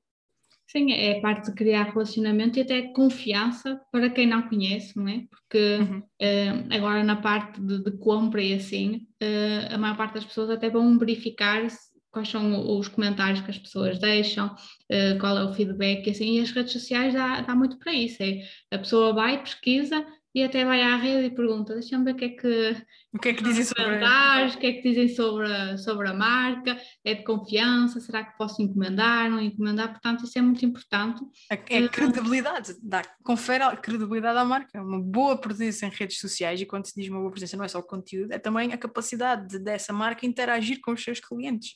Sim, 0.70 0.92
é 0.92 1.18
a 1.18 1.20
parte 1.20 1.46
de 1.46 1.56
criar 1.56 1.90
relacionamento 1.90 2.56
e 2.56 2.62
até 2.62 2.82
confiança 2.92 3.80
para 3.90 4.08
quem 4.08 4.24
não 4.24 4.48
conhece, 4.48 4.96
não 4.96 5.08
é? 5.08 5.24
Porque 5.28 5.78
uhum. 5.78 5.98
uh, 5.98 6.68
agora 6.70 7.02
na 7.02 7.16
parte 7.16 7.60
de, 7.60 7.82
de 7.82 7.90
compra 7.98 8.40
e 8.40 8.54
assim, 8.54 9.08
uh, 9.20 9.74
a 9.74 9.78
maior 9.78 9.96
parte 9.96 10.14
das 10.14 10.24
pessoas 10.24 10.48
até 10.48 10.70
vão 10.70 10.96
verificar 10.96 11.66
quais 12.12 12.28
são 12.28 12.78
os 12.78 12.86
comentários 12.86 13.40
que 13.40 13.50
as 13.50 13.58
pessoas 13.58 13.98
deixam, 13.98 14.46
uh, 14.46 15.18
qual 15.18 15.36
é 15.38 15.44
o 15.44 15.52
feedback, 15.52 16.06
e 16.06 16.10
assim, 16.10 16.38
e 16.38 16.40
as 16.40 16.52
redes 16.52 16.72
sociais 16.72 17.14
dá, 17.14 17.40
dá 17.40 17.52
muito 17.56 17.76
para 17.76 17.92
isso. 17.92 18.22
É, 18.22 18.40
a 18.70 18.78
pessoa 18.78 19.12
vai, 19.12 19.42
pesquisa 19.42 20.06
e 20.34 20.44
até 20.44 20.64
vai 20.64 20.80
à 20.80 20.96
rede 20.96 21.26
e 21.26 21.30
pergunta, 21.34 21.74
deixa-me 21.74 22.04
ver 22.04 22.12
o 22.12 22.16
que 22.16 22.24
é 22.24 22.28
que, 22.28 22.76
o 23.12 23.18
que, 23.18 23.28
é 23.30 23.34
que 23.34 23.42
dizem 23.42 23.64
sobre 23.64 23.84
o 23.84 24.58
que 24.58 24.66
é 24.66 24.72
que 24.72 24.82
dizem 24.82 25.08
sobre 25.08 25.52
a, 25.52 25.76
sobre 25.76 26.08
a 26.08 26.14
marca, 26.14 26.80
é 27.04 27.14
de 27.14 27.24
confiança, 27.24 28.00
será 28.00 28.24
que 28.24 28.38
posso 28.38 28.62
encomendar, 28.62 29.28
não 29.28 29.40
encomendar, 29.40 29.90
portanto 29.90 30.24
isso 30.24 30.38
é 30.38 30.42
muito 30.42 30.64
importante. 30.64 31.20
É, 31.50 31.54
é 31.54 31.88
credibilidade, 31.88 32.76
dá, 32.82 33.02
confere 33.24 33.64
a 33.64 33.76
credibilidade 33.76 34.38
à 34.38 34.44
marca, 34.44 34.80
uma 34.80 35.00
boa 35.00 35.36
presença 35.36 35.86
em 35.86 35.90
redes 35.90 36.18
sociais 36.20 36.60
e 36.60 36.66
quando 36.66 36.86
se 36.86 36.94
diz 36.94 37.10
uma 37.10 37.18
boa 37.18 37.30
presença 37.32 37.56
não 37.56 37.64
é 37.64 37.68
só 37.68 37.80
o 37.80 37.82
conteúdo, 37.82 38.32
é 38.32 38.38
também 38.38 38.72
a 38.72 38.78
capacidade 38.78 39.58
dessa 39.58 39.92
marca 39.92 40.24
interagir 40.24 40.80
com 40.80 40.92
os 40.92 41.02
seus 41.02 41.18
clientes. 41.18 41.74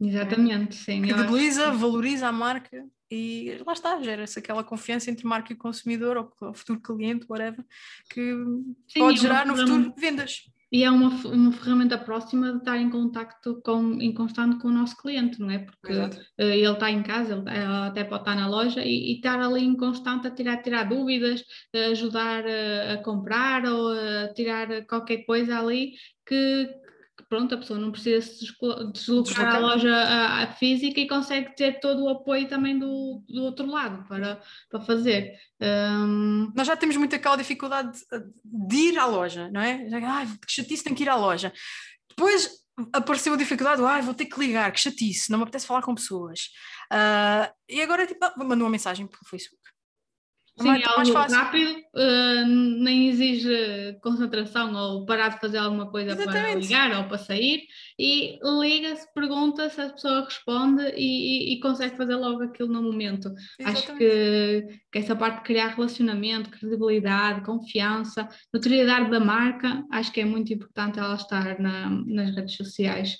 Exatamente, 0.00 0.76
sim. 0.76 1.02
Credibiliza, 1.02 1.70
valoriza 1.72 2.28
a 2.28 2.32
marca 2.32 2.84
e 3.10 3.56
lá 3.64 3.72
está, 3.72 4.00
gera-se 4.02 4.38
aquela 4.38 4.64
confiança 4.64 5.10
entre 5.10 5.26
marca 5.26 5.52
e 5.52 5.56
consumidor 5.56 6.16
ou 6.40 6.54
futuro 6.54 6.80
cliente, 6.80 7.26
whatever, 7.28 7.64
que 8.10 8.34
sim, 8.88 8.98
pode 8.98 9.20
gerar 9.20 9.46
no 9.46 9.56
futuro 9.56 9.94
vendas. 9.96 10.42
e 10.72 10.82
é 10.82 10.90
uma, 10.90 11.08
uma 11.26 11.52
ferramenta 11.52 11.96
próxima 11.96 12.52
de 12.52 12.58
estar 12.58 12.76
em 12.78 12.90
contacto 12.90 13.60
com, 13.64 14.00
em 14.00 14.12
constante 14.12 14.58
com 14.58 14.68
o 14.68 14.72
nosso 14.72 14.96
cliente, 14.96 15.38
não 15.38 15.50
é? 15.50 15.60
Porque 15.60 15.92
uh, 15.92 16.42
ele 16.42 16.72
está 16.72 16.90
em 16.90 17.02
casa, 17.04 17.34
ele, 17.34 17.48
ele, 17.48 17.86
até 17.86 18.02
pode 18.02 18.22
estar 18.22 18.34
na 18.34 18.48
loja 18.48 18.84
e, 18.84 19.12
e, 19.12 19.16
estar 19.16 19.40
ali 19.40 19.64
em 19.64 19.76
constante 19.76 20.26
a 20.26 20.30
tirar, 20.32 20.56
tirar 20.62 20.88
dúvidas, 20.88 21.44
a 21.74 21.90
ajudar 21.90 22.44
a, 22.44 22.94
a 22.94 23.02
comprar 23.04 23.64
ou 23.66 23.92
a 23.92 24.32
tirar 24.34 24.84
qualquer 24.86 25.18
coisa 25.24 25.60
ali 25.60 25.92
que, 26.26 26.68
pronto, 27.28 27.54
a 27.54 27.58
pessoa 27.58 27.78
não 27.78 27.90
precisa 27.90 28.20
se 28.26 28.46
deslocar 28.92 29.56
à 29.56 29.58
loja 29.58 29.94
a, 29.94 30.42
a 30.42 30.52
física 30.54 31.00
e 31.00 31.08
consegue 31.08 31.54
ter 31.56 31.80
todo 31.80 32.04
o 32.04 32.08
apoio 32.08 32.48
também 32.48 32.78
do, 32.78 33.22
do 33.28 33.42
outro 33.42 33.66
lado 33.66 34.06
para, 34.08 34.40
para 34.70 34.80
fazer. 34.80 35.34
Um... 35.60 36.52
Nós 36.54 36.66
já 36.66 36.76
temos 36.76 36.96
muito 36.96 37.14
aquela 37.14 37.36
dificuldade 37.36 37.98
de, 37.98 38.66
de 38.68 38.76
ir 38.76 38.98
à 38.98 39.06
loja, 39.06 39.50
não 39.50 39.60
é? 39.60 39.88
Ai, 40.04 40.26
que 40.26 40.52
chatice, 40.52 40.84
tenho 40.84 40.96
que 40.96 41.02
ir 41.02 41.08
à 41.08 41.16
loja. 41.16 41.52
Depois 42.08 42.64
apareceu 42.92 43.34
a 43.34 43.36
dificuldade, 43.36 43.82
ai, 43.82 44.02
vou 44.02 44.14
ter 44.14 44.26
que 44.26 44.38
ligar, 44.38 44.70
que 44.70 44.80
chatice, 44.80 45.30
não 45.30 45.38
me 45.38 45.44
apetece 45.44 45.66
falar 45.66 45.82
com 45.82 45.94
pessoas. 45.94 46.50
Uh, 46.92 47.50
e 47.68 47.80
agora, 47.80 48.06
tipo, 48.06 48.24
ah, 48.24 48.34
mandou 48.36 48.66
uma 48.66 48.70
mensagem 48.70 49.06
pelo 49.06 49.24
Facebook. 49.28 49.65
Sim, 50.58 50.70
é 50.70 50.84
algo 50.86 51.12
rápido, 51.12 51.70
uh, 51.94 52.46
nem 52.46 53.10
exige 53.10 53.98
concentração 54.00 54.74
ou 54.74 55.04
parar 55.04 55.28
de 55.28 55.38
fazer 55.38 55.58
alguma 55.58 55.90
coisa 55.90 56.12
Exatamente. 56.12 56.40
para 56.40 56.54
ligar 56.54 56.98
ou 56.98 57.04
para 57.04 57.18
sair 57.18 57.60
e 57.98 58.38
liga-se, 58.42 59.06
pergunta-se, 59.12 59.78
a 59.78 59.90
pessoa 59.90 60.24
responde 60.24 60.82
e, 60.96 61.52
e, 61.52 61.54
e, 61.54 61.60
consegue 61.60 61.96
fazer 61.98 62.16
logo 62.16 62.42
aquilo 62.42 62.72
no 62.72 62.82
momento. 62.82 63.34
Exatamente. 63.58 63.64
Acho 63.66 63.98
que, 63.98 64.80
que 64.90 64.98
essa 64.98 65.14
parte 65.14 65.38
de 65.38 65.44
criar 65.44 65.74
relacionamento, 65.74 66.48
credibilidade, 66.48 67.44
confiança, 67.44 68.26
notoriedade 68.52 69.10
da 69.10 69.20
marca, 69.20 69.84
acho 69.92 70.10
que 70.10 70.22
é 70.22 70.24
muito 70.24 70.54
importante 70.54 70.98
ela 70.98 71.16
estar 71.16 71.60
na, 71.60 71.90
nas 71.90 72.34
redes 72.34 72.56
sociais. 72.56 73.16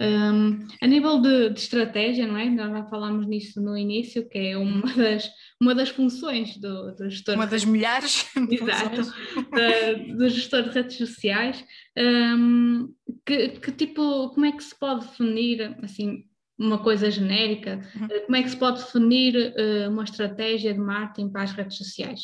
Um, 0.00 0.66
a 0.82 0.86
nível 0.88 1.20
de, 1.20 1.50
de, 1.50 1.60
estratégia, 1.60 2.26
não 2.26 2.36
é? 2.36 2.50
Nós 2.50 2.70
já 2.70 2.84
falámos 2.86 3.26
nisso 3.28 3.60
no 3.60 3.76
início, 3.76 4.28
que 4.28 4.38
é 4.38 4.56
uma 4.56 4.82
das, 4.94 5.30
uma 5.60 5.74
das 5.74 5.88
funções 5.88 6.56
do, 6.56 6.92
do 6.94 7.08
gestor. 7.08 7.36
Uma 7.36 7.46
das 7.46 7.64
milhares 7.64 8.26
de 8.34 8.56
Exato, 8.56 9.02
da, 9.54 10.14
do 10.16 10.28
gestor 10.28 10.62
de 10.64 10.70
redes 10.70 10.96
sociais. 10.96 11.64
Um, 11.96 12.92
que, 13.24 13.50
que, 13.50 13.72
tipo, 13.72 14.30
como 14.30 14.46
é 14.46 14.52
que 14.52 14.64
se 14.64 14.76
pode 14.76 15.06
definir, 15.06 15.76
assim, 15.82 16.24
uma 16.58 16.82
coisa 16.82 17.10
genérica, 17.10 17.80
uhum. 17.94 18.08
Eh, 18.10 18.20
como 18.20 18.36
é 18.36 18.42
que 18.42 18.50
se 18.50 18.56
pode 18.56 18.82
definir 18.82 19.34
uh, 19.36 19.90
uma 19.90 20.04
estratégia 20.04 20.72
de 20.72 20.80
marketing 20.80 21.30
para 21.30 21.42
as 21.42 21.52
redes 21.52 21.76
sociais? 21.76 22.20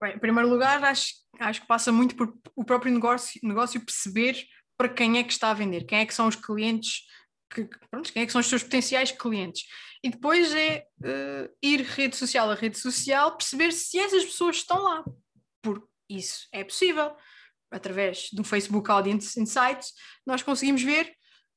Bem, 0.00 0.16
em 0.16 0.18
primeiro 0.18 0.48
lugar, 0.48 0.82
acho, 0.84 1.14
acho 1.38 1.60
que 1.62 1.66
passa 1.66 1.90
muito 1.90 2.14
por 2.16 2.32
o 2.54 2.64
próprio 2.64 2.92
negócio, 2.92 3.40
negócio 3.42 3.80
perceber 3.80 4.36
para 4.76 4.88
quem 4.88 5.18
é 5.18 5.24
que 5.24 5.32
está 5.32 5.50
a 5.50 5.54
vender, 5.54 5.84
quem 5.84 5.98
é 5.98 6.06
que 6.06 6.14
são 6.14 6.26
os 6.26 6.36
clientes, 6.36 7.02
que, 7.50 7.68
pronto, 7.90 8.12
quem 8.12 8.22
é 8.22 8.26
que 8.26 8.32
são 8.32 8.40
os 8.40 8.46
seus 8.46 8.62
potenciais 8.62 9.12
clientes. 9.12 9.64
E 10.02 10.10
depois 10.10 10.54
é 10.54 10.86
uh, 11.00 11.56
ir 11.62 11.80
rede 11.80 12.16
social 12.16 12.50
a 12.50 12.54
rede 12.54 12.78
social, 12.78 13.36
perceber 13.36 13.72
se 13.72 13.98
essas 13.98 14.24
pessoas 14.24 14.56
estão 14.56 14.82
lá, 14.82 15.04
porque 15.62 15.86
isso 16.08 16.46
é 16.52 16.64
possível. 16.64 17.16
Através 17.70 18.28
do 18.32 18.44
Facebook 18.44 18.90
Audience 18.90 19.40
Insights, 19.40 19.92
nós 20.26 20.42
conseguimos 20.42 20.82
ver 20.82 21.12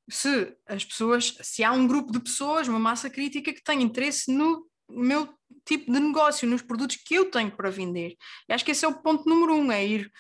se 0.10 0.56
as 0.66 0.86
pessoas, 0.86 1.38
se 1.42 1.64
há 1.64 1.72
um 1.72 1.86
grupo 1.86 2.12
de 2.12 2.20
pessoas, 2.20 2.68
uma 2.68 2.80
massa 2.80 3.10
crítica 3.10 3.54
que 3.54 3.62
tem 3.62 3.84
interesse 3.84 4.32
no 4.32 4.66
meu 4.90 5.28
tipo 5.66 5.92
de 5.92 6.00
negócio, 6.00 6.48
nos 6.48 6.62
produtos 6.62 6.96
que 6.96 7.16
eu 7.16 7.30
tenho 7.30 7.52
para 7.52 7.70
vender. 7.70 8.16
E 8.48 8.54
acho 8.54 8.64
que 8.64 8.72
esse 8.72 8.86
é 8.86 8.88
o 8.88 9.02
ponto 9.02 9.28
número 9.28 9.56
um, 9.56 9.72
é 9.72 9.86
ir 9.86 10.12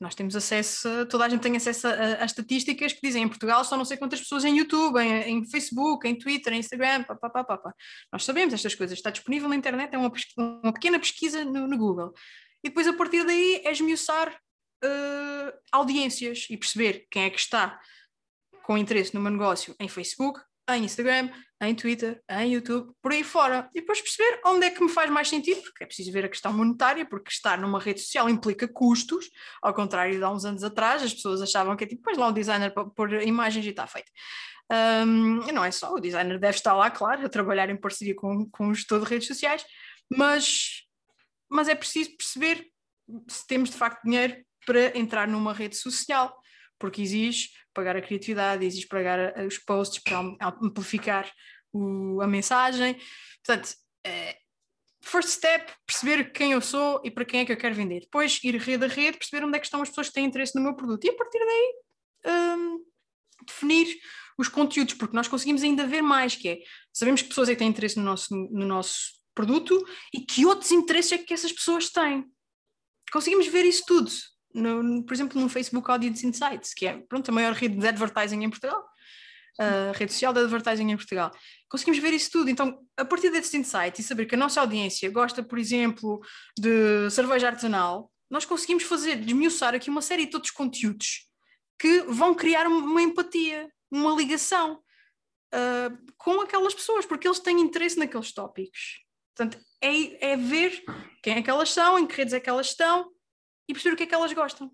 nós 0.00 0.14
temos 0.14 0.34
acesso, 0.36 0.88
toda 1.06 1.24
a 1.24 1.28
gente 1.28 1.40
tem 1.40 1.56
acesso 1.56 1.86
a, 1.86 2.24
estatísticas 2.24 2.92
que 2.92 3.00
dizem 3.02 3.22
em 3.22 3.28
Portugal 3.28 3.64
só 3.64 3.76
não 3.76 3.84
sei 3.84 3.96
quantas 3.96 4.20
pessoas 4.20 4.44
em 4.44 4.56
YouTube, 4.56 4.98
em, 4.98 5.38
em 5.38 5.44
Facebook, 5.50 6.06
em 6.06 6.16
Twitter, 6.16 6.52
em 6.52 6.58
Instagram, 6.58 7.04
pá, 7.04 7.14
pá, 7.14 7.30
pá, 7.30 7.44
pá, 7.44 7.74
Nós 8.12 8.24
sabemos 8.24 8.54
estas 8.54 8.74
coisas, 8.74 8.98
está 8.98 9.10
disponível 9.10 9.48
na 9.48 9.56
internet, 9.56 9.94
é 9.94 9.98
uma, 9.98 10.12
uma 10.38 10.72
pequena 10.72 10.98
pesquisa 10.98 11.44
no, 11.44 11.66
no, 11.66 11.78
Google. 11.78 12.12
E 12.62 12.68
depois 12.68 12.86
a 12.86 12.92
partir 12.92 13.24
daí 13.24 13.62
é 13.64 13.70
esmiuçar 13.70 14.28
uh, 14.84 15.52
audiências 15.72 16.46
e 16.50 16.56
perceber 16.56 17.06
quem 17.10 17.24
é 17.24 17.30
que 17.30 17.38
está 17.38 17.78
com 18.64 18.78
interesse 18.78 19.14
no 19.14 19.20
meu 19.20 19.30
negócio 19.30 19.74
em 19.78 19.88
Facebook, 19.88 20.40
em 20.70 20.84
Instagram, 20.84 21.30
em 21.60 21.74
Twitter, 21.74 22.22
em 22.28 22.52
YouTube, 22.54 22.92
por 23.02 23.12
aí 23.12 23.22
fora. 23.22 23.68
E 23.74 23.80
depois 23.80 24.00
perceber 24.00 24.40
onde 24.44 24.66
é 24.66 24.70
que 24.70 24.82
me 24.82 24.88
faz 24.88 25.10
mais 25.10 25.28
sentido, 25.28 25.62
porque 25.62 25.84
é 25.84 25.86
preciso 25.86 26.12
ver 26.12 26.24
a 26.24 26.28
questão 26.28 26.52
monetária, 26.52 27.04
porque 27.06 27.30
estar 27.30 27.58
numa 27.58 27.80
rede 27.80 28.00
social 28.00 28.28
implica 28.28 28.66
custos, 28.68 29.30
ao 29.62 29.74
contrário 29.74 30.16
de 30.16 30.22
há 30.22 30.30
uns 30.30 30.44
anos 30.44 30.64
atrás, 30.64 31.02
as 31.02 31.12
pessoas 31.12 31.42
achavam 31.42 31.76
que 31.76 31.84
é 31.84 31.86
tipo, 31.86 32.02
pois 32.02 32.16
lá 32.16 32.28
o 32.28 32.32
designer 32.32 32.72
por 32.94 33.12
imagens 33.22 33.64
e 33.64 33.70
está 33.70 33.86
feito. 33.86 34.10
Um, 34.72 35.52
não 35.52 35.64
é 35.64 35.70
só, 35.70 35.92
o 35.92 36.00
designer 36.00 36.38
deve 36.38 36.56
estar 36.56 36.72
lá, 36.72 36.90
claro, 36.90 37.24
a 37.24 37.28
trabalhar 37.28 37.68
em 37.68 37.76
parceria 37.76 38.14
com, 38.14 38.48
com 38.50 38.68
o 38.68 38.74
gestor 38.74 39.00
de 39.00 39.06
redes 39.06 39.28
sociais, 39.28 39.64
mas, 40.10 40.84
mas 41.50 41.68
é 41.68 41.74
preciso 41.74 42.16
perceber 42.16 42.66
se 43.28 43.46
temos 43.46 43.70
de 43.70 43.76
facto 43.76 44.02
dinheiro 44.04 44.42
para 44.66 44.96
entrar 44.98 45.28
numa 45.28 45.52
rede 45.52 45.76
social 45.76 46.34
porque 46.78 47.02
exige 47.02 47.50
pagar 47.72 47.96
a 47.96 48.02
criatividade, 48.02 48.64
exige 48.64 48.86
pagar 48.86 49.34
os 49.46 49.58
posts 49.58 50.02
para 50.02 50.18
amplificar 50.62 51.30
o, 51.72 52.20
a 52.20 52.26
mensagem. 52.26 52.96
Portanto, 53.44 53.74
é, 54.04 54.38
first 55.02 55.28
step, 55.28 55.72
perceber 55.86 56.32
quem 56.32 56.52
eu 56.52 56.60
sou 56.60 57.00
e 57.04 57.10
para 57.10 57.24
quem 57.24 57.40
é 57.40 57.44
que 57.44 57.52
eu 57.52 57.56
quero 57.56 57.74
vender. 57.74 58.00
Depois 58.00 58.40
ir 58.42 58.56
rede 58.56 58.84
a 58.84 58.88
rede, 58.88 59.18
perceber 59.18 59.44
onde 59.44 59.56
é 59.56 59.60
que 59.60 59.66
estão 59.66 59.82
as 59.82 59.88
pessoas 59.88 60.08
que 60.08 60.14
têm 60.14 60.24
interesse 60.24 60.54
no 60.54 60.62
meu 60.62 60.74
produto. 60.74 61.04
E 61.04 61.10
a 61.10 61.16
partir 61.16 61.38
daí 61.38 62.56
um, 62.58 62.84
definir 63.46 63.98
os 64.38 64.48
conteúdos, 64.48 64.94
porque 64.94 65.14
nós 65.14 65.28
conseguimos 65.28 65.62
ainda 65.62 65.86
ver 65.86 66.02
mais, 66.02 66.34
que 66.34 66.48
é, 66.48 66.58
sabemos 66.92 67.22
que 67.22 67.28
pessoas 67.28 67.48
é 67.48 67.52
que 67.52 67.58
têm 67.58 67.68
interesse 67.68 67.98
no 67.98 68.04
nosso, 68.04 68.34
no 68.34 68.66
nosso 68.66 69.14
produto 69.34 69.84
e 70.12 70.20
que 70.20 70.46
outros 70.46 70.70
interesses 70.70 71.12
é 71.12 71.18
que 71.18 71.34
essas 71.34 71.52
pessoas 71.52 71.90
têm. 71.90 72.24
Conseguimos 73.12 73.46
ver 73.46 73.64
isso 73.64 73.84
tudo 73.86 74.10
no, 74.54 75.04
por 75.04 75.12
exemplo, 75.12 75.40
no 75.40 75.48
Facebook 75.48 75.90
Audience 75.90 76.26
Insights, 76.26 76.72
que 76.72 76.86
é 76.86 76.98
pronto, 77.08 77.28
a 77.28 77.32
maior 77.32 77.52
rede 77.52 77.76
de 77.76 77.86
advertising 77.86 78.44
em 78.44 78.50
Portugal, 78.50 78.84
a 79.58 79.92
rede 79.96 80.12
social 80.12 80.32
de 80.32 80.40
advertising 80.40 80.90
em 80.90 80.96
Portugal. 80.96 81.30
Conseguimos 81.68 82.00
ver 82.00 82.12
isso 82.12 82.30
tudo. 82.30 82.50
Então, 82.50 82.78
a 82.96 83.04
partir 83.04 83.30
desse 83.30 83.56
insight 83.56 84.00
e 84.00 84.04
saber 84.04 84.26
que 84.26 84.34
a 84.34 84.38
nossa 84.38 84.60
audiência 84.60 85.10
gosta, 85.10 85.42
por 85.42 85.58
exemplo, 85.58 86.20
de 86.58 87.10
cerveja 87.10 87.48
artesanal, 87.48 88.10
nós 88.30 88.44
conseguimos 88.44 88.84
fazer, 88.84 89.16
desmiuçar 89.16 89.74
aqui 89.74 89.90
uma 89.90 90.02
série 90.02 90.26
de 90.26 90.34
outros 90.34 90.52
conteúdos 90.52 91.28
que 91.78 92.00
vão 92.02 92.34
criar 92.34 92.66
uma 92.66 93.02
empatia, 93.02 93.68
uma 93.90 94.12
ligação 94.12 94.80
uh, 95.54 96.12
com 96.16 96.40
aquelas 96.40 96.74
pessoas, 96.74 97.04
porque 97.04 97.26
eles 97.26 97.40
têm 97.40 97.60
interesse 97.60 97.98
naqueles 97.98 98.32
tópicos. 98.32 99.04
Portanto, 99.36 99.62
é, 99.80 100.32
é 100.32 100.36
ver 100.36 100.82
quem 101.22 101.34
é 101.34 101.42
que 101.42 101.50
elas 101.50 101.72
são, 101.72 101.98
em 101.98 102.06
que 102.06 102.14
redes 102.16 102.32
é 102.32 102.40
que 102.40 102.48
elas 102.48 102.68
estão, 102.68 103.10
e 103.68 103.72
perceber 103.72 103.94
o 103.94 103.96
que 103.96 104.02
é 104.04 104.06
que 104.06 104.14
elas 104.14 104.32
gostam. 104.32 104.70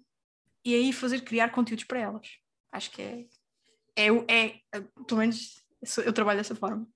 E 0.64 0.75
aí 0.75 0.92
fazer 0.92 1.23
criar 1.23 1.50
conteúdos 1.50 1.85
para 1.85 2.00
elas. 2.00 2.28
Acho 2.73 2.90
que 2.90 3.02
é, 3.02 3.26
é, 3.97 4.09
é, 4.28 4.47
é 4.73 4.80
pelo 5.06 5.20
menos 5.20 5.62
eu 6.04 6.12
trabalho 6.12 6.38
dessa 6.38 6.54
forma. 6.54 6.87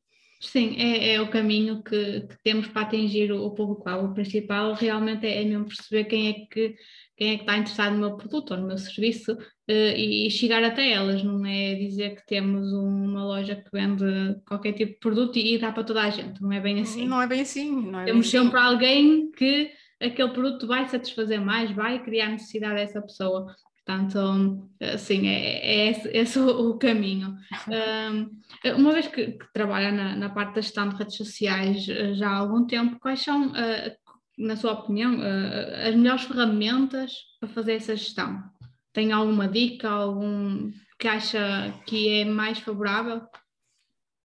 Sim, 0.40 0.76
é, 0.76 1.14
é 1.14 1.20
o 1.20 1.30
caminho 1.30 1.82
que, 1.82 2.20
que, 2.20 2.36
temos 2.42 2.66
para 2.68 2.82
atingir 2.82 3.32
o, 3.32 3.46
o 3.46 3.50
público-alvo. 3.52 4.08
O 4.08 4.14
principal 4.14 4.74
realmente 4.74 5.26
é, 5.26 5.42
é 5.42 5.44
mesmo 5.44 5.66
perceber 5.66 6.04
quem 6.04 6.28
é, 6.28 6.32
que, 6.32 6.76
quem 7.16 7.30
é 7.30 7.36
que 7.36 7.42
está 7.42 7.56
interessado 7.56 7.94
no 7.94 8.00
meu 8.00 8.16
produto 8.16 8.50
ou 8.50 8.58
no 8.58 8.66
meu 8.66 8.76
serviço 8.76 9.32
uh, 9.32 9.36
e, 9.68 10.26
e, 10.26 10.30
chegar 10.30 10.62
até 10.62 10.90
elas. 10.90 11.22
Não 11.22 11.44
é 11.46 11.74
dizer 11.74 12.16
que 12.16 12.26
temos 12.26 12.72
uma 12.72 13.24
loja 13.24 13.56
que 13.56 13.70
vende 13.72 14.04
qualquer 14.46 14.72
tipo 14.74 14.92
de 14.92 14.98
produto 14.98 15.38
e, 15.38 15.58
dá 15.58 15.72
para 15.72 15.84
toda 15.84 16.02
a 16.02 16.10
gente. 16.10 16.42
Não 16.42 16.52
é 16.52 16.60
bem 16.60 16.80
assim. 16.80 17.08
Não 17.08 17.22
é 17.22 17.26
bem 17.26 17.40
assim. 17.40 17.88
É 17.96 18.04
temos 18.04 18.30
bem 18.30 18.42
sempre 18.42 18.58
assim. 18.58 18.66
alguém 18.66 19.30
que 19.30 19.70
aquele 20.00 20.30
produto 20.30 20.66
vai 20.66 20.88
satisfazer 20.88 21.40
mais, 21.40 21.70
vai 21.70 22.02
criar 22.02 22.28
necessidade 22.28 22.76
dessa 22.76 23.00
pessoa. 23.00 23.54
Portanto, 23.84 24.70
assim, 24.80 25.28
é, 25.28 25.58
é 25.58 25.90
esse, 25.90 26.08
esse 26.08 26.38
o 26.38 26.78
caminho. 26.78 27.36
Um, 27.68 28.40
uma 28.76 28.92
vez 28.92 29.06
que, 29.08 29.32
que 29.32 29.52
trabalha 29.52 29.92
na, 29.92 30.16
na, 30.16 30.30
parte 30.30 30.54
da 30.54 30.62
gestão 30.62 30.88
de 30.88 30.96
redes 30.96 31.16
sociais 31.16 31.86
eh, 31.88 32.14
já 32.14 32.30
há 32.30 32.36
algum 32.38 32.66
tempo, 32.66 32.98
quais 32.98 33.20
são, 33.20 33.48
uh, 33.48 33.96
na 34.38 34.56
sua 34.56 34.72
opinião, 34.72 35.18
uh, 35.18 35.88
as 35.88 35.94
melhores 35.94 36.22
ferramentas 36.22 37.12
para 37.38 37.48
fazer 37.50 37.74
essa 37.74 37.94
gestão? 37.94 38.42
Tem 38.90 39.12
alguma 39.12 39.46
dica, 39.46 39.90
algum 39.90 40.72
que 40.98 41.06
acha 41.06 41.74
que 41.86 42.20
é 42.20 42.24
mais 42.24 42.58
favorável? 42.60 43.20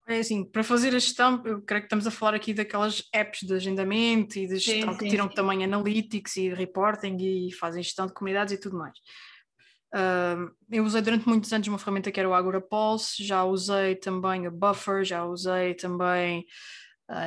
É 0.10 0.18
assim, 0.18 0.44
para 0.44 0.64
fazer 0.64 0.88
a 0.90 0.94
gestão, 0.94 1.40
eu 1.46 1.62
creio 1.62 1.84
que 1.84 1.86
estamos 1.86 2.08
a 2.08 2.12
falar 2.12 2.34
aqui 2.34 2.52
daquelas 2.52 3.04
apps 3.14 3.42
de 3.48 3.54
agendamento 3.54 4.40
e 4.40 4.48
de 4.48 4.58
gestão 4.58 4.94
sim, 4.94 4.98
que 4.98 5.08
tiram 5.08 5.30
sim. 5.30 5.36
também 5.36 5.64
analytics 5.64 6.36
e 6.38 6.52
reporting 6.52 7.16
e 7.20 7.54
fazem 7.54 7.84
gestão 7.84 8.08
de 8.08 8.14
comunidades 8.14 8.52
e 8.52 8.60
tudo 8.60 8.76
mais. 8.76 8.98
Uh, 9.94 10.50
eu 10.72 10.84
usei 10.84 11.04
durante 11.04 11.28
muitos 11.28 11.54
anos 11.54 11.68
uma 11.68 11.78
ferramenta 11.78 12.12
que 12.12 12.20
era 12.20 12.28
o 12.28 12.34
Agora 12.34 12.60
Pulse, 12.60 13.24
já 13.24 13.44
usei 13.44 13.96
também 13.98 14.48
a 14.48 14.50
Buffer, 14.52 15.04
já 15.04 15.24
usei 15.24 15.76
também, 15.76 16.44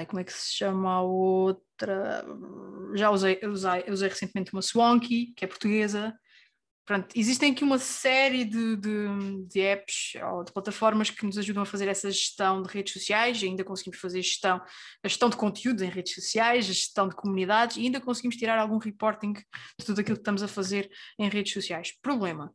como 0.09 0.19
é 0.19 0.25
que 0.25 0.33
se 0.33 0.57
chama 0.57 0.91
a 0.91 1.03
outra? 1.03 2.27
Já 2.97 3.12
usei, 3.12 3.39
usei, 3.45 3.85
usei 3.89 4.09
recentemente 4.09 4.53
uma 4.53 4.62
Swanky, 4.62 5.33
que 5.37 5.45
é 5.45 5.49
portuguesa, 5.49 6.12
Pronto, 6.85 7.09
existem 7.15 7.53
aqui 7.53 7.62
uma 7.62 7.79
série 7.79 8.45
de, 8.45 8.77
de, 8.77 9.47
de, 9.47 9.61
apps 9.61 10.15
ou 10.33 10.43
de 10.43 10.53
plataformas 10.53 11.11
que 11.11 11.25
nos 11.25 11.39
ajudam 11.39 11.62
a 11.62 11.67
fazer 11.67 11.87
essa 11.87 12.11
gestão 12.11 12.61
de 12.61 12.69
redes 12.69 12.93
sociais, 12.93 13.41
ainda 13.41 13.62
conseguimos 13.62 14.01
fazer 14.01 14.21
gestão, 14.21 14.61
a 15.03 15.09
gestão 15.09 15.31
de 15.31 15.37
conteúdos 15.37 15.81
em 15.81 15.89
redes 15.89 16.12
sociais, 16.12 16.65
a 16.65 16.73
gestão 16.73 17.09
de 17.09 17.15
comunidades, 17.15 17.77
e 17.77 17.83
ainda 17.83 18.01
conseguimos 18.01 18.37
tirar 18.37 18.59
algum 18.59 18.79
reporting 18.79 19.33
de 19.33 19.87
tudo 19.87 20.01
aquilo 20.01 20.17
que 20.17 20.23
estamos 20.23 20.43
a 20.43 20.49
fazer 20.49 20.91
em 21.21 21.29
redes 21.29 21.53
sociais. 21.53 21.93
Problema. 22.03 22.53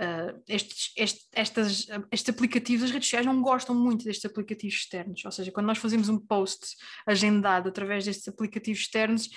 Uh, 0.00 0.42
estes, 0.48 0.92
estes, 0.96 1.28
estas, 1.32 1.86
estes 2.12 2.34
aplicativos, 2.34 2.84
as 2.84 2.90
redes 2.90 3.06
sociais 3.06 3.26
não 3.26 3.40
gostam 3.40 3.74
muito 3.76 4.04
destes 4.04 4.24
aplicativos 4.24 4.74
externos, 4.74 5.24
ou 5.24 5.30
seja, 5.30 5.52
quando 5.52 5.66
nós 5.66 5.78
fazemos 5.78 6.08
um 6.08 6.18
post 6.18 6.76
agendado 7.06 7.68
através 7.68 8.04
destes 8.04 8.26
aplicativos 8.26 8.80
externos, 8.80 9.28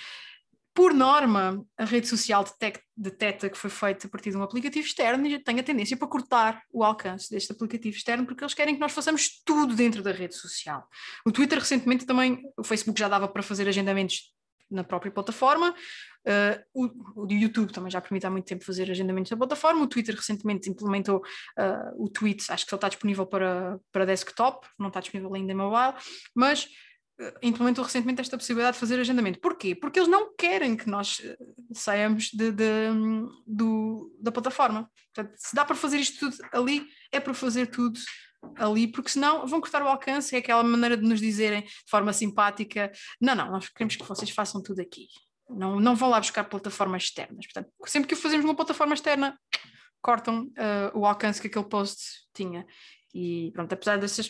por 0.74 0.94
norma, 0.94 1.64
a 1.76 1.84
rede 1.84 2.08
social 2.08 2.44
detecta 2.96 3.50
que 3.50 3.58
foi 3.58 3.68
feita 3.68 4.06
a 4.06 4.10
partir 4.10 4.30
de 4.30 4.36
um 4.36 4.42
aplicativo 4.42 4.86
externo 4.86 5.26
e 5.26 5.38
tem 5.38 5.60
a 5.60 5.62
tendência 5.62 5.96
para 5.96 6.08
cortar 6.08 6.62
o 6.72 6.82
alcance 6.82 7.30
deste 7.30 7.52
aplicativo 7.52 7.94
externo 7.94 8.24
porque 8.24 8.42
eles 8.42 8.54
querem 8.54 8.74
que 8.74 8.80
nós 8.80 8.92
façamos 8.92 9.42
tudo 9.44 9.74
dentro 9.74 10.02
da 10.02 10.12
rede 10.12 10.34
social. 10.34 10.88
O 11.26 11.32
Twitter 11.32 11.58
recentemente 11.58 12.06
também, 12.06 12.42
o 12.56 12.64
Facebook 12.64 12.98
já 12.98 13.08
dava 13.08 13.28
para 13.28 13.42
fazer 13.42 13.68
agendamentos 13.68 14.32
na 14.70 14.82
própria 14.82 15.12
plataforma, 15.12 15.70
uh, 15.70 16.64
o, 16.72 17.24
o, 17.24 17.30
YouTube 17.30 17.72
também 17.72 17.90
já 17.90 18.00
permite 18.00 18.26
há 18.26 18.30
muito 18.30 18.46
tempo 18.46 18.64
fazer 18.64 18.90
agendamentos 18.90 19.30
na 19.30 19.36
plataforma, 19.36 19.82
o 19.82 19.86
Twitter 19.86 20.14
recentemente 20.14 20.70
implementou 20.70 21.18
uh, 21.18 22.02
o 22.02 22.08
tweet, 22.08 22.50
acho 22.50 22.64
que 22.64 22.70
só 22.70 22.76
está 22.76 22.88
disponível 22.88 23.26
para, 23.26 23.78
para 23.92 24.06
desktop, 24.06 24.66
não 24.78 24.88
está 24.88 25.00
disponível 25.00 25.34
ainda 25.34 25.52
em 25.52 25.56
mobile, 25.56 25.94
mas 26.34 26.66
implementou 27.42 27.84
recentemente 27.84 28.20
esta 28.20 28.36
possibilidade 28.36 28.74
de 28.74 28.80
fazer 28.80 28.98
agendamento. 28.98 29.40
Porquê? 29.40 29.74
Porque 29.74 29.98
eles 29.98 30.08
não 30.08 30.34
querem 30.34 30.76
que 30.76 30.88
nós 30.88 31.20
eh, 31.24 31.36
saiamos 31.72 32.30
de, 32.32 32.52
de, 32.52 32.88
do, 33.46 34.14
da 34.20 34.32
plataforma. 34.32 34.90
Portanto, 35.14 35.36
se 35.36 35.54
dá 35.54 35.64
para 35.64 35.76
fazer 35.76 35.98
isto 35.98 36.18
tudo 36.18 36.36
ali, 36.52 36.86
é 37.10 37.20
para 37.20 37.34
fazer 37.34 37.66
tudo 37.66 37.98
ali, 38.56 38.88
porque 38.88 39.10
senão 39.10 39.46
vão 39.46 39.60
cortar 39.60 39.82
o 39.82 39.88
alcance, 39.88 40.34
é 40.34 40.38
aquela 40.38 40.62
maneira 40.62 40.96
de 40.96 41.04
nos 41.04 41.20
dizerem 41.20 41.62
de 41.62 41.90
forma 41.90 42.12
simpática, 42.12 42.90
não, 43.20 43.34
não, 43.34 43.50
nós 43.50 43.68
queremos 43.68 43.96
que 43.96 44.04
vocês 44.04 44.30
façam 44.30 44.62
tudo 44.62 44.80
aqui. 44.80 45.06
Não, 45.48 45.78
não 45.78 45.94
vão 45.94 46.08
lá 46.08 46.18
buscar 46.18 46.44
plataformas 46.44 47.04
externas. 47.04 47.46
Portanto, 47.46 47.70
sempre 47.86 48.08
que 48.08 48.14
o 48.14 48.16
fazemos 48.16 48.44
numa 48.44 48.56
plataforma 48.56 48.94
externa, 48.94 49.38
cortam 50.00 50.46
uh, 50.46 50.98
o 50.98 51.06
alcance 51.06 51.40
que 51.40 51.46
aquele 51.46 51.64
post 51.64 52.02
tinha. 52.34 52.66
E 53.14 53.50
pronto, 53.52 53.72
apesar 53.72 53.98
dessas. 53.98 54.28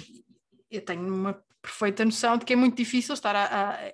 Eu 0.70 0.84
tenho 0.84 1.02
uma 1.02 1.42
perfeita 1.62 2.04
noção 2.04 2.37
de 2.37 2.45
que 2.45 2.52
é 2.52 2.57
muito 2.57 2.76
difícil 2.76 3.14
estar 3.14 3.35
a, 3.35 3.71
a, 3.71 3.92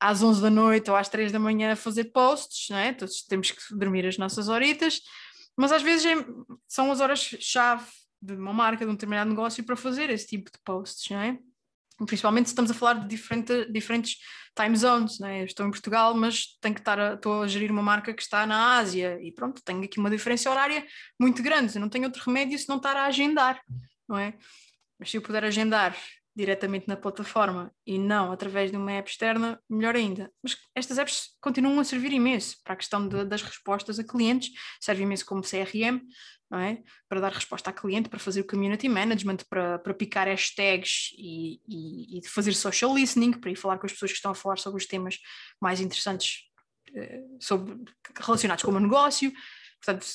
às 0.00 0.22
11 0.22 0.42
da 0.42 0.50
noite 0.50 0.90
ou 0.90 0.96
às 0.96 1.08
3 1.08 1.30
da 1.30 1.38
manhã 1.38 1.72
a 1.72 1.76
fazer 1.76 2.04
posts, 2.04 2.68
não 2.70 2.78
é? 2.78 2.92
Todos 2.92 3.22
temos 3.22 3.50
que 3.50 3.74
dormir 3.76 4.06
as 4.06 4.18
nossas 4.18 4.48
horitas, 4.48 5.00
mas 5.56 5.70
às 5.70 5.82
vezes 5.82 6.06
é, 6.06 6.26
são 6.66 6.90
as 6.90 7.00
horas-chave 7.00 7.86
de 8.20 8.34
uma 8.34 8.52
marca, 8.52 8.84
de 8.84 8.90
um 8.90 8.94
determinado 8.94 9.30
negócio 9.30 9.62
para 9.64 9.76
fazer 9.76 10.10
esse 10.10 10.26
tipo 10.26 10.50
de 10.50 10.58
posts, 10.64 11.10
não 11.10 11.20
é? 11.20 11.38
Principalmente 12.06 12.46
se 12.46 12.52
estamos 12.52 12.70
a 12.70 12.74
falar 12.74 12.94
de 12.94 13.08
diferente, 13.08 13.70
diferentes 13.70 14.16
time 14.56 14.76
zones, 14.76 15.18
não 15.18 15.28
é? 15.28 15.42
Eu 15.42 15.46
estou 15.46 15.66
em 15.66 15.70
Portugal, 15.70 16.14
mas 16.14 16.58
tenho 16.60 16.74
que 16.74 16.80
estar 16.80 16.98
a, 16.98 17.14
estou 17.14 17.42
a 17.42 17.48
gerir 17.48 17.70
uma 17.70 17.82
marca 17.82 18.12
que 18.12 18.22
está 18.22 18.46
na 18.46 18.76
Ásia 18.76 19.18
e 19.22 19.32
pronto, 19.32 19.62
tenho 19.64 19.82
aqui 19.84 19.98
uma 19.98 20.10
diferença 20.10 20.50
horária 20.50 20.86
muito 21.18 21.42
grande, 21.42 21.74
eu 21.74 21.80
não 21.80 21.88
tenho 21.88 22.04
outro 22.04 22.22
remédio 22.24 22.58
se 22.58 22.68
não 22.68 22.76
estar 22.76 22.96
a 22.96 23.06
agendar, 23.06 23.60
não 24.08 24.18
é? 24.18 24.34
Mas 24.98 25.10
se 25.10 25.16
eu 25.16 25.22
puder 25.22 25.44
agendar 25.44 25.96
diretamente 26.34 26.88
na 26.88 26.96
plataforma 26.96 27.72
e 27.86 27.98
não 27.98 28.32
através 28.32 28.70
de 28.70 28.76
uma 28.76 28.92
app 28.92 29.10
externa, 29.10 29.60
melhor 29.68 29.94
ainda. 29.94 30.30
Mas 30.42 30.56
estas 30.74 30.98
apps 30.98 31.36
continuam 31.40 31.78
a 31.78 31.84
servir 31.84 32.12
imenso 32.12 32.56
para 32.64 32.74
a 32.74 32.76
questão 32.76 33.06
de, 33.06 33.24
das 33.24 33.42
respostas 33.42 33.98
a 33.98 34.04
clientes, 34.04 34.50
serve 34.80 35.02
imenso 35.02 35.26
como 35.26 35.42
CRM, 35.42 36.00
não 36.50 36.58
é? 36.58 36.82
Para 37.08 37.20
dar 37.20 37.32
resposta 37.32 37.70
a 37.70 37.72
cliente, 37.72 38.08
para 38.08 38.18
fazer 38.18 38.40
o 38.40 38.46
community 38.46 38.88
management, 38.88 39.38
para, 39.48 39.78
para 39.78 39.94
picar 39.94 40.26
hashtags 40.26 41.10
e, 41.16 41.60
e, 41.68 42.18
e 42.18 42.28
fazer 42.28 42.54
social 42.54 42.94
listening, 42.94 43.32
para 43.32 43.50
ir 43.50 43.56
falar 43.56 43.78
com 43.78 43.86
as 43.86 43.92
pessoas 43.92 44.12
que 44.12 44.16
estão 44.16 44.30
a 44.30 44.34
falar 44.34 44.58
sobre 44.58 44.80
os 44.80 44.86
temas 44.86 45.18
mais 45.60 45.80
interessantes 45.80 46.44
eh, 46.94 47.22
sobre, 47.40 47.74
relacionados 48.20 48.62
com 48.64 48.70
o 48.70 48.74
meu 48.74 48.82
negócio. 48.82 49.32
Portanto, 49.82 50.06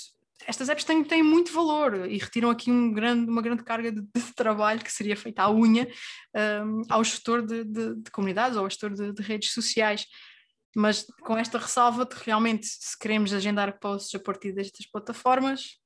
estas 0.46 0.70
apps 0.70 0.84
têm, 0.84 1.04
têm 1.04 1.24
muito 1.24 1.52
valor 1.52 2.10
e 2.10 2.18
retiram 2.18 2.50
aqui 2.50 2.70
um 2.70 2.94
grande, 2.94 3.30
uma 3.30 3.42
grande 3.42 3.64
carga 3.64 3.92
de, 3.92 4.02
de 4.02 4.34
trabalho 4.36 4.84
que 4.84 4.92
seria 4.92 5.18
feita 5.18 5.44
à 5.44 5.52
unha 5.52 5.88
um, 6.66 6.82
ao 6.90 7.04
gestor 7.04 7.46
de, 7.46 7.64
de, 7.64 7.96
de, 7.96 8.12
comunidades 8.12 8.56
ou 8.56 8.64
ao 8.64 8.70
gestor 8.70 8.94
de, 8.94 9.12
de, 9.14 9.22
redes 9.22 9.52
sociais. 9.52 10.06
Mas 10.76 11.06
com 11.22 11.38
esta 11.38 11.58
ressalva 11.58 12.06
de 12.06 12.16
realmente, 12.16 12.68
se 12.68 12.98
queremos 12.98 13.34
agendar 13.34 13.80
posts 13.80 14.14
a 14.14 14.24
partir 14.24 14.52
destas 14.52 14.86
plataformas, 14.86 15.80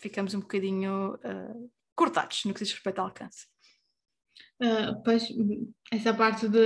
ficamos 0.00 0.32
um 0.34 0.40
bocadinho 0.40 1.14
uh, 1.14 1.70
cortados 1.96 2.44
no 2.44 2.54
que 2.54 2.62
diz 2.62 2.72
respeito 2.72 3.00
ao 3.00 3.06
alcance. 3.06 3.46
Uh, 4.60 5.02
pois, 5.04 5.28
essa 5.92 6.12
parte 6.12 6.48
de. 6.48 6.58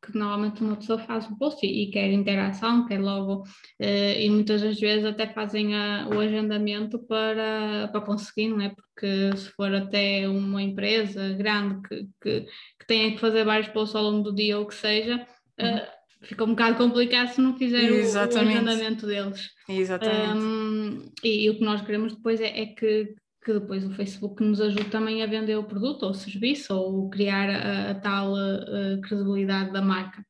Porque 0.00 0.18
normalmente 0.18 0.62
uma 0.62 0.76
pessoa 0.76 0.98
faz 0.98 1.26
um 1.26 1.36
post 1.36 1.64
e, 1.66 1.84
e 1.84 1.90
quer 1.90 2.12
interação, 2.12 2.86
quer 2.86 3.00
logo. 3.00 3.42
Uh, 3.80 4.20
e 4.20 4.28
muitas 4.30 4.62
das 4.62 4.78
vezes 4.78 5.04
até 5.04 5.26
fazem 5.26 5.74
a, 5.74 6.08
o 6.08 6.20
agendamento 6.20 6.98
para, 7.06 7.88
para 7.90 8.00
conseguir, 8.02 8.48
não 8.48 8.60
é? 8.60 8.68
Porque 8.68 9.36
se 9.36 9.50
for 9.50 9.74
até 9.74 10.28
uma 10.28 10.62
empresa 10.62 11.32
grande 11.32 11.80
que, 11.88 12.08
que, 12.20 12.40
que 12.78 12.86
tenha 12.86 13.12
que 13.12 13.20
fazer 13.20 13.44
vários 13.44 13.68
posts 13.68 13.96
ao 13.96 14.04
longo 14.04 14.22
do 14.22 14.34
dia 14.34 14.58
ou 14.58 14.64
o 14.64 14.68
que 14.68 14.74
seja. 14.74 15.26
Uh, 15.58 15.96
Fica 16.22 16.44
um 16.44 16.50
bocado 16.50 16.76
complicado 16.76 17.28
se 17.28 17.40
não 17.40 17.56
fizer 17.56 17.90
o, 17.90 17.94
o, 17.94 18.18
agendamento 18.18 19.06
deles. 19.06 19.50
Exatamente. 19.68 20.38
Um, 20.38 21.12
e, 21.22 21.44
e, 21.44 21.50
o 21.50 21.54
que 21.54 21.64
nós 21.64 21.82
queremos 21.82 22.14
depois 22.14 22.40
é, 22.40 22.62
é 22.62 22.66
que, 22.66 23.14
que 23.46 23.52
depois 23.52 23.86
o 23.86 23.94
Facebook 23.94 24.42
nos 24.42 24.60
ajude 24.60 24.90
também 24.90 25.22
a 25.22 25.26
vender 25.26 25.54
o 25.54 25.62
produto 25.62 26.02
ou 26.02 26.10
o 26.10 26.14
serviço 26.14 26.74
ou 26.74 27.08
criar 27.08 27.48
a, 27.48 27.90
a 27.92 27.94
tal 27.94 28.34
a 28.34 29.00
credibilidade 29.06 29.72
da 29.72 29.80
marca. 29.80 30.26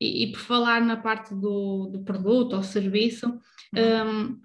E, 0.00 0.22
e, 0.22 0.32
por 0.32 0.38
falar 0.38 0.80
na 0.80 0.96
parte 0.96 1.34
do, 1.34 1.88
do 1.92 2.04
produto 2.04 2.54
ou 2.54 2.62
serviço, 2.62 3.26
uhum. 3.74 4.30
um, 4.30 4.40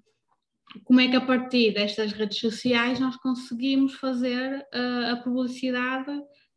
como 0.84 1.00
é 1.00 1.08
que 1.08 1.16
a 1.16 1.22
partir 1.22 1.76
destas 1.76 2.12
redes 2.12 2.40
sociais 2.40 3.00
nós 3.00 3.16
conseguimos 3.18 3.94
fazer 3.94 4.66
uh, 4.74 5.14
a 5.14 5.16
publicidade 5.18 6.12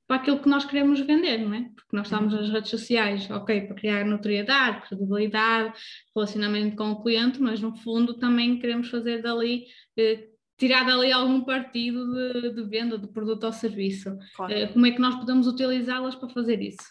para 0.07 0.16
aquilo 0.16 0.40
que 0.40 0.49
nós 0.49 0.64
queremos 0.64 0.99
vender, 1.01 1.38
não 1.38 1.53
é? 1.53 1.70
Porque 1.77 1.94
nós 1.94 2.07
estamos 2.07 2.33
uhum. 2.33 2.40
nas 2.40 2.51
redes 2.51 2.70
sociais, 2.70 3.31
ok, 3.31 3.66
para 3.66 3.77
criar 3.77 4.07
notoriedade, 4.07 4.88
credibilidade, 4.88 5.75
relacionamento 6.16 6.75
com 6.75 6.90
o 6.90 7.03
cliente, 7.03 7.38
mas 7.38 7.61
no 7.61 7.77
fundo 7.77 8.14
também 8.14 8.59
queremos 8.59 8.88
fazer 8.88 9.20
dali 9.20 9.66
eh, 9.99 10.31
tirar 10.61 10.85
dali 10.85 11.11
algum 11.11 11.40
partido 11.40 12.12
de, 12.12 12.55
de, 12.55 12.62
venda 12.64 12.99
de 12.99 13.09
produto 13.09 13.44
ou 13.44 13.53
serviço. 13.53 14.16
Claro. 14.37 14.53
Eh, 14.53 14.66
como 14.66 14.85
é 14.85 14.90
que 14.92 15.01
nós 15.01 15.14
podemos 15.16 15.46
utilizá-las 15.46 16.14
para 16.14 16.29
fazer 16.29 16.61
isso? 16.61 16.85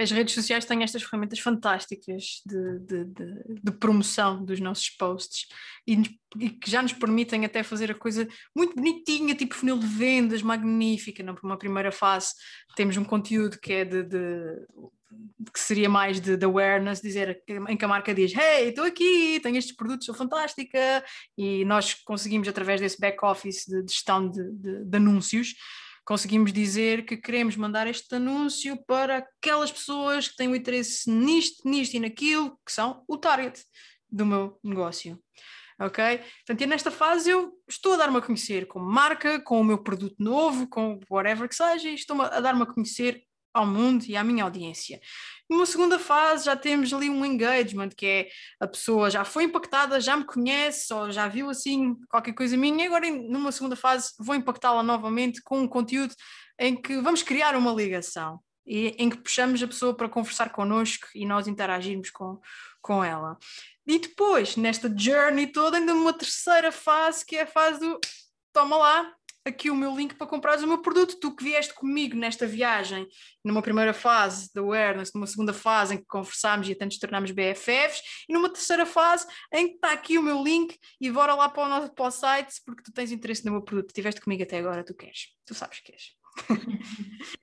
As 0.00 0.10
redes 0.10 0.32
sociais 0.32 0.64
têm 0.64 0.82
estas 0.82 1.02
ferramentas 1.02 1.40
fantásticas 1.40 2.40
de, 2.46 2.78
de, 2.78 3.04
de 3.62 3.72
promoção 3.72 4.42
dos 4.42 4.58
nossos 4.58 4.88
posts 4.90 5.48
e, 5.86 6.00
e, 6.38 6.50
que 6.50 6.70
já 6.70 6.80
nos 6.80 6.92
permitem 6.92 7.44
até 7.44 7.62
fazer 7.62 7.90
a 7.90 7.94
coisa 7.94 8.26
muito 8.56 8.76
bonitinha, 8.76 9.34
tipo 9.34 9.56
funil 9.56 9.76
de 9.76 9.86
vendas, 9.86 10.40
magnífica. 10.40 11.22
Não? 11.22 11.34
Por 11.34 11.44
uma 11.44 11.58
primeira 11.58 11.92
fase 11.92 12.32
temos 12.74 12.96
um 12.96 13.04
conteúdo 13.04 13.58
que 13.60 13.72
é 13.72 13.84
de, 13.84 14.04
que 15.52 15.60
seria 15.60 15.88
mais 15.88 16.20
de, 16.20 16.36
de, 16.36 16.44
awareness, 16.44 17.00
dizer 17.00 17.42
em 17.68 17.76
que 17.76 17.84
a 17.84 17.88
marca 17.88 18.14
diz: 18.14 18.32
Hey, 18.34 18.68
estou 18.68 18.84
aqui, 18.84 19.40
tenho 19.42 19.56
estes 19.56 19.74
produtos, 19.74 20.06
sou 20.06 20.14
fantástica, 20.14 21.04
e 21.36 21.64
nós 21.64 21.94
conseguimos, 21.94 22.48
através 22.48 22.80
desse 22.80 23.00
back-office 23.00 23.64
de, 23.66 23.82
de, 23.82 23.92
gestão 23.92 24.28
de, 24.28 24.52
de, 24.52 24.84
de, 24.84 24.96
anúncios, 24.96 25.54
conseguimos 26.04 26.52
dizer 26.52 27.04
que 27.04 27.16
queremos 27.16 27.56
mandar 27.56 27.86
este 27.86 28.14
anúncio 28.14 28.76
para 28.86 29.18
aquelas 29.18 29.72
pessoas 29.72 30.28
que 30.28 30.36
têm 30.36 30.48
o 30.48 30.56
interesse 30.56 31.10
nisto, 31.10 31.68
nisto 31.68 31.94
e 31.94 32.00
naquilo, 32.00 32.58
que 32.64 32.72
são 32.72 33.02
o 33.08 33.16
target 33.16 33.62
do 34.10 34.26
meu 34.26 34.58
negócio. 34.62 35.18
Ok? 35.80 36.02
Portanto, 36.44 36.68
nesta 36.68 36.90
fase 36.90 37.30
eu 37.30 37.52
estou 37.68 37.92
a 37.92 37.96
dar-me 37.96 38.18
a 38.18 38.22
conhecer 38.22 38.66
como 38.66 38.84
marca, 38.84 39.40
com 39.40 39.60
o 39.60 39.64
meu 39.64 39.78
produto 39.78 40.16
novo, 40.18 40.66
com 40.66 40.98
whatever 41.08 41.48
que 41.48 41.54
seja, 41.54 41.88
e 41.88 41.94
estou 41.94 42.20
a 42.20 42.40
dar-me 42.40 42.62
a 42.62 42.66
conhecer 42.66 43.22
ao 43.52 43.66
mundo 43.66 44.04
e 44.06 44.16
à 44.16 44.24
minha 44.24 44.44
audiência. 44.44 45.00
Numa 45.48 45.64
segunda 45.64 45.98
fase 45.98 46.44
já 46.44 46.56
temos 46.56 46.92
ali 46.92 47.08
um 47.08 47.24
engagement, 47.24 47.90
que 47.90 48.06
é 48.06 48.28
a 48.60 48.66
pessoa 48.66 49.10
já 49.10 49.24
foi 49.24 49.44
impactada, 49.44 50.00
já 50.00 50.16
me 50.16 50.24
conhece, 50.24 50.92
ou 50.92 51.10
já 51.10 51.26
viu 51.26 51.48
assim 51.48 51.96
qualquer 52.08 52.34
coisa 52.34 52.56
minha, 52.56 52.84
e 52.84 52.86
agora 52.86 53.10
numa 53.10 53.50
segunda 53.50 53.76
fase 53.76 54.12
vou 54.18 54.34
impactá-la 54.34 54.82
novamente 54.82 55.42
com 55.42 55.60
um 55.60 55.68
conteúdo 55.68 56.14
em 56.58 56.76
que 56.76 57.00
vamos 57.00 57.22
criar 57.22 57.56
uma 57.56 57.72
ligação 57.72 58.40
e 58.66 58.88
em 58.98 59.08
que 59.08 59.16
puxamos 59.16 59.62
a 59.62 59.66
pessoa 59.66 59.96
para 59.96 60.08
conversar 60.08 60.50
connosco 60.50 61.06
e 61.14 61.24
nós 61.24 61.48
interagirmos 61.48 62.10
com, 62.10 62.38
com 62.82 63.02
ela. 63.02 63.38
E 63.86 63.98
depois, 63.98 64.56
nesta 64.56 64.92
journey 64.94 65.46
toda, 65.46 65.78
ainda 65.78 65.94
uma 65.94 66.12
terceira 66.12 66.70
fase, 66.70 67.24
que 67.24 67.36
é 67.36 67.42
a 67.42 67.46
fase 67.46 67.80
do 67.80 67.98
toma 68.52 68.76
lá, 68.76 69.14
aqui 69.48 69.70
o 69.70 69.74
meu 69.74 69.94
link 69.96 70.14
para 70.14 70.26
comprares 70.26 70.62
o 70.62 70.66
meu 70.66 70.78
produto. 70.78 71.18
Tu 71.20 71.34
que 71.34 71.44
vieste 71.44 71.74
comigo 71.74 72.16
nesta 72.16 72.46
viagem, 72.46 73.06
numa 73.44 73.62
primeira 73.62 73.92
fase 73.92 74.50
da 74.54 74.60
awareness, 74.60 75.12
numa 75.14 75.26
segunda 75.26 75.52
fase 75.52 75.94
em 75.94 75.98
que 75.98 76.06
conversámos 76.06 76.68
e 76.68 76.72
até 76.72 76.84
nos 76.84 76.98
tornámos 76.98 77.30
BFFs, 77.30 78.02
e 78.28 78.32
numa 78.32 78.48
terceira 78.48 78.86
fase 78.86 79.26
em 79.52 79.68
que 79.68 79.74
está 79.74 79.92
aqui 79.92 80.18
o 80.18 80.22
meu 80.22 80.42
link 80.42 80.78
e 81.00 81.10
bora 81.10 81.34
lá 81.34 81.48
para 81.48 81.64
o 81.64 81.68
nosso 81.68 81.94
para 81.94 82.06
o 82.06 82.10
site 82.10 82.54
porque 82.64 82.82
tu 82.82 82.92
tens 82.92 83.10
interesse 83.10 83.44
no 83.44 83.52
meu 83.52 83.62
produto. 83.62 83.88
Estiveste 83.88 84.20
comigo 84.20 84.42
até 84.42 84.58
agora, 84.58 84.84
tu 84.84 84.94
queres, 84.94 85.28
tu 85.44 85.54
sabes 85.54 85.80
que 85.80 85.92
queres. 85.92 86.12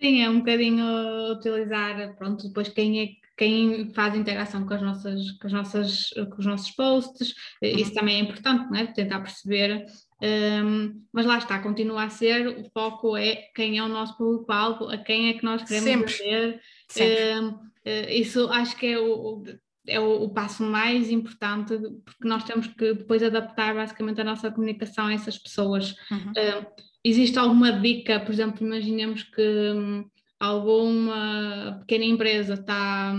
Sim, 0.00 0.22
é 0.22 0.28
um 0.28 0.38
bocadinho 0.40 1.32
utilizar, 1.32 2.16
pronto, 2.16 2.48
depois 2.48 2.68
quem 2.68 3.00
é 3.00 3.22
quem 3.36 3.92
faz 3.94 4.14
interação 4.14 4.66
com 4.66 4.74
as 4.74 4.82
nossas, 4.82 5.30
com 5.32 5.46
as 5.46 5.52
nossas, 5.52 6.10
com 6.10 6.36
os 6.38 6.46
nossos 6.46 6.70
posts, 6.72 7.34
uhum. 7.62 7.68
isso 7.68 7.94
também 7.94 8.16
é 8.16 8.20
importante, 8.20 8.70
não 8.70 8.76
é? 8.76 8.86
Tentar 8.86 9.20
perceber, 9.20 9.84
um, 10.22 11.02
mas 11.12 11.26
lá 11.26 11.38
está, 11.38 11.58
continua 11.58 12.04
a 12.04 12.10
ser, 12.10 12.46
o 12.46 12.70
foco 12.70 13.16
é 13.16 13.34
quem 13.54 13.78
é 13.78 13.82
o 13.82 13.88
nosso 13.88 14.16
público-alvo, 14.16 14.88
a 14.88 14.96
quem 14.96 15.28
é 15.28 15.32
que 15.34 15.44
nós 15.44 15.62
queremos 15.64 16.12
Sempre. 16.12 16.60
Sempre. 16.88 17.40
Um, 17.40 17.48
uh, 17.48 18.10
isso 18.10 18.48
acho 18.48 18.76
que 18.76 18.86
é 18.86 18.98
o, 19.00 19.42
é 19.86 19.98
o, 19.98 20.22
o, 20.22 20.28
passo 20.28 20.62
mais 20.62 21.10
importante, 21.10 21.76
porque 22.04 22.28
nós 22.28 22.44
temos 22.44 22.68
que 22.68 22.94
depois 22.94 23.20
adaptar 23.20 23.74
basicamente 23.74 24.20
a 24.20 24.24
nossa 24.24 24.50
comunicação 24.50 25.06
a 25.06 25.12
essas 25.12 25.36
pessoas. 25.36 25.96
Uhum. 26.08 26.30
Uh, 26.30 26.66
existe 27.02 27.36
alguma 27.36 27.72
dica, 27.72 28.20
por 28.20 28.32
exemplo, 28.32 28.64
imaginemos 28.64 29.24
que 29.24 29.42
hum, 29.42 30.04
alguma 30.38 31.78
pequena 31.80 32.04
empresa 32.04 32.54
está, 32.54 33.12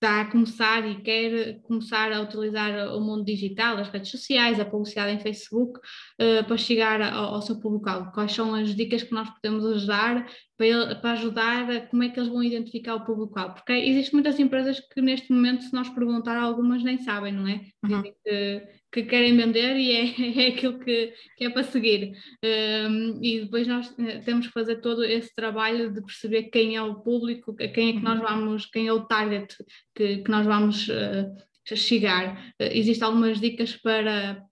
está 0.00 0.20
a 0.20 0.30
começar 0.30 0.88
e 0.88 1.02
quer 1.02 1.60
começar 1.62 2.12
a 2.12 2.20
utilizar 2.20 2.94
o 2.94 3.00
mundo 3.00 3.24
digital, 3.24 3.76
as 3.78 3.88
redes 3.88 4.12
sociais, 4.12 4.60
a 4.60 4.64
publicidade 4.64 5.12
em 5.12 5.20
Facebook, 5.20 5.78
uh, 5.78 6.44
para 6.46 6.56
chegar 6.56 7.02
ao, 7.02 7.34
ao 7.34 7.42
seu 7.42 7.58
público-alvo? 7.58 8.12
Quais 8.12 8.32
são 8.32 8.54
as 8.54 8.74
dicas 8.76 9.02
que 9.02 9.12
nós 9.12 9.28
podemos 9.28 9.66
ajudar 9.66 10.24
para, 10.58 10.96
para 10.96 11.12
ajudar 11.12 11.70
a, 11.70 11.80
como 11.86 12.02
é 12.02 12.10
que 12.10 12.20
eles 12.20 12.30
vão 12.30 12.42
identificar 12.42 12.96
o 12.96 13.04
público-alvo? 13.04 13.54
Porque 13.54 13.72
existem 13.72 14.14
muitas 14.14 14.38
empresas 14.38 14.80
que 14.80 15.00
neste 15.00 15.32
momento, 15.32 15.62
se 15.62 15.72
nós 15.72 15.88
perguntar, 15.88 16.36
algumas 16.36 16.82
nem 16.82 16.98
sabem, 16.98 17.32
não 17.32 17.48
é? 17.48 17.62
Uhum. 17.82 18.02
Que 18.02 18.78
que 18.90 19.02
querem 19.02 19.36
vender 19.36 19.76
e 19.76 19.92
é, 19.92 20.02
é 20.44 20.48
aquilo 20.48 20.78
que, 20.78 21.12
que 21.36 21.44
é 21.44 21.50
para 21.50 21.62
seguir. 21.62 22.12
Um, 22.42 23.22
e 23.22 23.40
depois 23.40 23.66
nós 23.66 23.94
eh, 23.98 24.18
temos 24.20 24.46
que 24.46 24.52
fazer 24.52 24.80
todo 24.80 25.04
esse 25.04 25.34
trabalho 25.34 25.92
de 25.92 26.00
perceber 26.00 26.44
quem 26.44 26.76
é 26.76 26.82
o 26.82 27.00
público, 27.00 27.54
quem 27.54 27.90
é 27.90 27.92
que 27.92 28.00
nós 28.00 28.18
uhum. 28.18 28.26
vamos, 28.26 28.66
quem 28.66 28.86
é 28.86 28.92
o 28.92 29.04
target 29.04 29.54
que, 29.94 30.18
que 30.18 30.30
nós 30.30 30.46
vamos 30.46 30.88
uh, 30.88 31.76
chegar. 31.76 32.52
Uh, 32.60 32.70
Existem 32.72 33.06
algumas 33.06 33.40
dicas 33.40 33.76
para, 33.76 34.42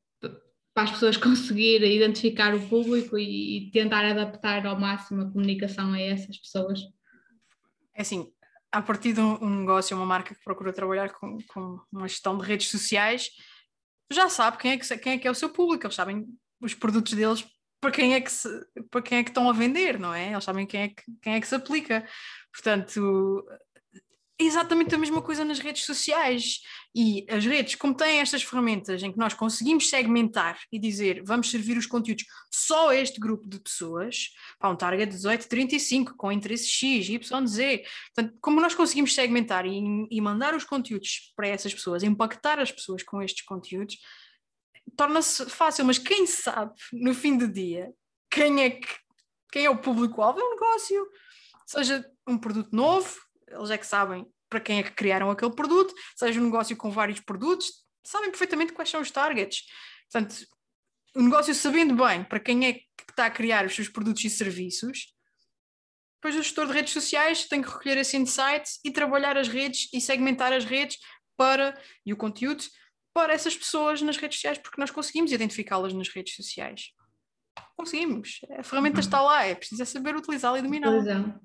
para 0.77 0.85
as 0.85 0.91
pessoas 0.91 1.17
conseguir 1.17 1.83
identificar 1.83 2.55
o 2.55 2.69
público 2.69 3.17
e, 3.17 3.57
e 3.57 3.71
tentar 3.71 4.05
adaptar 4.05 4.67
ao 4.67 4.79
máximo 4.79 5.23
a 5.23 5.31
comunicação 5.31 5.95
a 5.95 5.99
essas 6.01 6.37
pessoas. 6.37 6.81
É 7.95 8.03
assim, 8.03 8.31
a 8.71 8.83
partir 8.83 9.15
de 9.15 9.21
um, 9.21 9.61
negócio, 9.61 9.97
uma 9.97 10.05
marca 10.05 10.35
que 10.35 10.45
procura 10.45 10.75
trabalhar 10.75 11.09
com, 11.15 11.39
com 11.49 11.81
uma 11.91 12.07
gestão 12.07 12.37
de 12.37 12.45
redes 12.45 12.69
sociais, 12.69 13.31
já 14.13 14.29
sabe 14.29 14.59
quem 14.59 14.73
é, 14.73 14.77
que, 14.77 14.99
quem 14.99 15.13
é 15.15 15.19
que 15.19 15.27
é 15.27 15.31
o 15.31 15.35
seu 15.35 15.49
público, 15.49 15.87
eles 15.87 15.97
sabem 15.97 16.27
os 16.61 16.75
produtos 16.75 17.15
deles 17.15 17.45
para 17.81 17.91
quem 17.91 18.15
é 18.15 18.21
que 18.21 18.31
se, 18.31 18.49
para 18.91 19.01
quem 19.01 19.19
é 19.19 19.25
que 19.25 19.31
estão 19.31 19.49
a 19.49 19.53
vender, 19.55 19.99
não 19.99 20.13
é? 20.13 20.33
Eles 20.33 20.45
sabem 20.45 20.67
quem 20.67 20.83
é 20.83 20.89
que, 20.89 21.03
quem 21.23 21.35
é 21.35 21.41
que 21.41 21.47
se 21.47 21.55
aplica. 21.55 22.07
Portanto, 22.53 23.47
exatamente 24.39 24.95
a 24.95 24.99
mesma 24.99 25.23
coisa 25.23 25.45
nas 25.45 25.59
redes 25.59 25.85
sociais. 25.85 26.61
E 26.95 27.27
as 27.29 27.45
redes, 27.45 27.75
como 27.75 27.95
têm 27.95 28.21
estas 28.21 28.43
ferramentas 28.43 29.03
em 29.03 29.13
que 29.13 29.19
nós 29.19 29.35
conseguimos 29.35 29.89
segmentar 29.89 30.59
e 30.73 30.79
dizer 30.79 31.23
vamos 31.25 31.51
servir 31.51 31.77
os 31.77 31.87
conteúdos 31.87 32.25
só 32.51 32.91
a 32.91 32.97
este 32.97 33.21
grupo 33.21 33.49
de 33.49 33.61
pessoas, 33.61 34.31
para 34.59 34.71
um 34.71 34.77
target 34.77 35.11
18, 35.11 35.49
35, 35.49 36.17
com 36.17 36.33
interesse 36.33 36.69
X, 36.69 37.09
Y, 37.09 37.47
Z. 37.47 37.85
Portanto, 38.15 38.39
como 38.41 38.61
nós 38.61 38.75
conseguimos 38.75 39.15
segmentar 39.15 39.67
e, 39.67 40.07
e 40.11 40.21
mandar 40.21 40.55
os 40.55 40.65
conteúdos 40.65 41.33
para 41.37 41.49
essas 41.49 41.75
pessoas, 41.75 42.03
impactar 42.03 42.59
as 42.59 42.73
pessoas 42.73 43.03
com 43.03 43.23
estes 43.23 43.45
conteúdos, 43.45 43.99
torna-se 44.97 45.47
fácil. 45.47 45.85
Mas 45.85 45.99
quem 45.99 46.27
sabe, 46.27 46.75
no 46.93 47.15
fim 47.15 47.37
do 47.37 47.49
dia, 47.49 47.93
quem 48.31 48.63
é, 48.63 48.71
que, 48.71 48.89
quem 49.53 49.65
é 49.67 49.71
o 49.71 49.79
público-alvo? 49.79 50.41
É 50.41 50.45
um 50.45 50.51
negócio. 50.51 51.07
Seja 51.67 52.09
um 52.27 52.39
produto 52.39 52.71
novo, 52.73 53.26
eles 53.49 53.71
é 53.71 53.79
que 53.79 53.87
sabem 53.87 54.27
para 54.49 54.61
quem 54.61 54.79
é 54.79 54.83
que 54.83 54.93
criaram 54.93 55.31
aquele 55.31 55.55
produto, 55.55 55.95
seja 56.17 56.41
um 56.41 56.45
negócio 56.45 56.77
com 56.77 56.91
vários 56.91 57.21
produtos, 57.21 57.85
sabem 58.05 58.31
perfeitamente 58.31 58.73
quais 58.73 58.89
são 58.89 59.01
os 59.01 59.11
targets. 59.11 59.65
Portanto, 60.11 60.37
o 61.15 61.23
negócio 61.23 61.55
sabendo 61.55 61.95
bem 61.97 62.23
para 62.25 62.39
quem 62.39 62.67
é 62.67 62.73
que 62.75 62.85
está 63.11 63.27
a 63.27 63.31
criar 63.31 63.67
os 63.67 63.75
seus 63.75 63.89
produtos 63.89 64.25
e 64.25 64.31
serviços, 64.31 65.15
depois 66.17 66.35
o 66.37 66.43
gestor 66.43 66.67
de 66.67 66.73
redes 66.73 66.93
sociais 66.93 67.47
tem 67.47 67.63
que 67.63 67.69
recolher 67.69 67.99
esse 67.99 68.17
insight 68.17 68.69
e 68.85 68.91
trabalhar 68.91 69.37
as 69.37 69.49
redes 69.49 69.89
e 69.93 70.01
segmentar 70.01 70.53
as 70.53 70.65
redes 70.65 70.99
para, 71.37 71.79
e 72.05 72.13
o 72.13 72.17
conteúdo 72.17 72.65
para 73.15 73.33
essas 73.33 73.57
pessoas 73.57 74.03
nas 74.03 74.17
redes 74.17 74.37
sociais, 74.39 74.59
porque 74.59 74.81
nós 74.81 74.91
conseguimos 74.91 75.33
identificá-las 75.33 75.93
nas 75.93 76.09
redes 76.09 76.35
sociais. 76.35 76.93
Conseguimos. 77.77 78.41
A 78.59 78.63
ferramenta 78.63 79.01
está 79.01 79.21
lá, 79.23 79.45
é 79.45 79.55
preciso 79.55 79.83
é 79.83 79.85
saber 79.87 80.17
utilizá-la 80.17 80.59
e 80.59 80.63
dominá-la. 80.63 81.41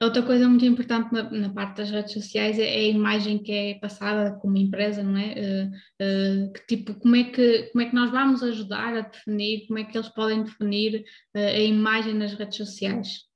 Outra 0.00 0.22
coisa 0.22 0.48
muito 0.48 0.64
importante 0.64 1.12
na, 1.12 1.28
na, 1.28 1.50
parte 1.50 1.78
das 1.78 1.90
redes 1.90 2.12
sociais 2.12 2.56
é, 2.56 2.62
é, 2.62 2.78
a 2.86 2.88
imagem 2.88 3.42
que 3.42 3.50
é 3.50 3.74
passada 3.80 4.38
como 4.40 4.56
empresa, 4.56 5.02
não 5.02 5.16
é? 5.16 5.34
Uh, 5.34 6.46
uh, 6.48 6.52
que 6.52 6.76
tipo, 6.76 6.94
como 6.94 7.16
é 7.16 7.24
que, 7.24 7.64
como 7.72 7.82
é 7.82 7.86
que 7.86 7.94
nós 7.96 8.10
vamos 8.10 8.40
ajudar 8.44 8.96
a 8.96 9.00
definir, 9.00 9.66
como 9.66 9.80
é 9.80 9.84
que 9.84 9.98
eles 9.98 10.08
podem 10.08 10.44
definir 10.44 11.04
uh, 11.36 11.38
a 11.38 11.58
imagem 11.58 12.14
nas 12.14 12.32
redes 12.34 12.56
sociais? 12.56 13.27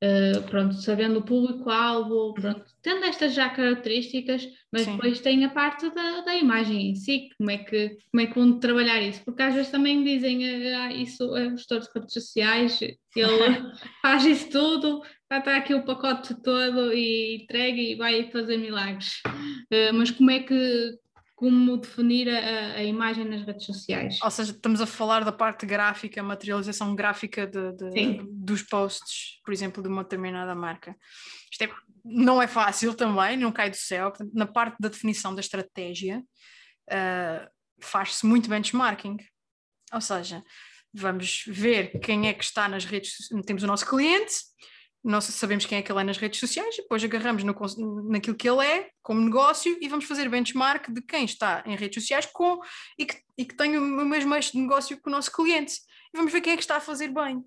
Uh, 0.00 0.40
pronto, 0.48 0.74
sabendo 0.74 1.18
o 1.18 1.24
público-alvo, 1.24 2.32
tendo 2.80 3.04
estas 3.04 3.34
já 3.34 3.48
características, 3.48 4.48
mas 4.72 4.82
Sim. 4.82 4.92
depois 4.92 5.20
tem 5.20 5.44
a 5.44 5.50
parte 5.50 5.90
da, 5.92 6.20
da 6.20 6.36
imagem 6.36 6.90
em 6.90 6.94
si, 6.94 7.30
como 7.36 7.50
é, 7.50 7.58
que, 7.58 7.96
como 8.08 8.20
é 8.20 8.26
que 8.26 8.34
vão 8.38 8.60
trabalhar 8.60 9.02
isso, 9.02 9.24
porque 9.24 9.42
às 9.42 9.54
vezes 9.54 9.72
também 9.72 10.04
dizem, 10.04 10.72
ah, 10.72 10.92
isso 10.92 11.36
é 11.36 11.48
o 11.48 11.56
gestor 11.56 11.80
de 11.80 11.88
redes 11.92 12.12
sociais, 12.12 12.80
ele 12.80 12.94
faz 14.00 14.24
isso 14.24 14.48
tudo, 14.50 15.02
está 15.24 15.56
aqui 15.56 15.74
o 15.74 15.84
pacote 15.84 16.32
todo 16.42 16.92
e 16.94 17.42
entregue 17.42 17.92
e 17.92 17.96
vai 17.96 18.30
fazer 18.30 18.56
milagres. 18.56 19.20
Uh, 19.26 19.92
mas 19.94 20.12
como 20.12 20.30
é 20.30 20.38
que 20.38 20.96
como 21.38 21.76
definir 21.76 22.28
a, 22.28 22.74
a, 22.74 22.82
imagem 22.82 23.24
nas 23.24 23.46
redes 23.46 23.64
sociais. 23.64 24.18
Ou 24.20 24.28
seja, 24.28 24.50
estamos 24.50 24.80
a 24.80 24.86
falar 24.86 25.24
da 25.24 25.30
parte 25.30 25.64
gráfica, 25.64 26.20
materialização 26.20 26.96
gráfica 26.96 27.46
de, 27.46 27.72
de, 27.74 28.20
dos 28.28 28.64
posts, 28.64 29.40
por 29.44 29.54
exemplo, 29.54 29.80
de 29.80 29.88
uma 29.88 30.02
determinada 30.02 30.52
marca. 30.56 30.96
Isto 31.48 31.62
é, 31.62 31.70
não 32.04 32.42
é 32.42 32.48
fácil 32.48 32.92
também, 32.92 33.36
não 33.36 33.52
cai 33.52 33.70
do 33.70 33.76
céu. 33.76 34.12
Na 34.34 34.46
parte 34.46 34.78
da 34.80 34.88
definição 34.88 35.32
da 35.32 35.40
estratégia, 35.40 36.24
uh, 36.90 37.48
faz-se 37.80 38.26
muito 38.26 38.48
benchmarking. 38.48 39.18
Ou 39.92 40.00
seja, 40.00 40.42
vamos 40.92 41.44
ver 41.46 42.00
quem 42.00 42.26
é 42.26 42.34
que 42.34 42.42
está 42.42 42.68
nas 42.68 42.84
redes, 42.84 43.28
temos 43.46 43.62
o 43.62 43.68
nosso 43.68 43.86
cliente, 43.86 44.34
nós 45.08 45.24
sabemos 45.24 45.64
quem 45.64 45.78
é 45.78 45.82
que 45.82 45.90
ele 45.90 46.00
é 46.00 46.04
nas 46.04 46.18
redes 46.18 46.38
sociais, 46.38 46.76
depois 46.76 47.02
agarramos 47.02 47.42
no, 47.42 47.54
naquilo 48.10 48.36
que 48.36 48.48
ele 48.48 48.64
é 48.64 48.90
como 49.02 49.20
negócio 49.20 49.78
e 49.80 49.88
vamos 49.88 50.04
fazer 50.04 50.28
benchmark 50.28 50.90
de 50.90 51.00
quem 51.00 51.24
está 51.24 51.62
em 51.64 51.74
redes 51.76 52.02
sociais 52.02 52.26
com, 52.26 52.60
e, 52.98 53.06
que, 53.06 53.16
e 53.38 53.46
que 53.46 53.56
tem 53.56 53.78
o 53.78 54.04
mesmo 54.04 54.34
eixo 54.34 54.52
de 54.52 54.58
negócio 54.58 55.00
que 55.00 55.08
o 55.08 55.10
nosso 55.10 55.32
cliente. 55.32 55.76
E 56.12 56.16
vamos 56.16 56.30
ver 56.30 56.42
quem 56.42 56.52
é 56.52 56.56
que 56.56 56.62
está 56.62 56.76
a 56.76 56.80
fazer 56.80 57.08
bem. 57.08 57.42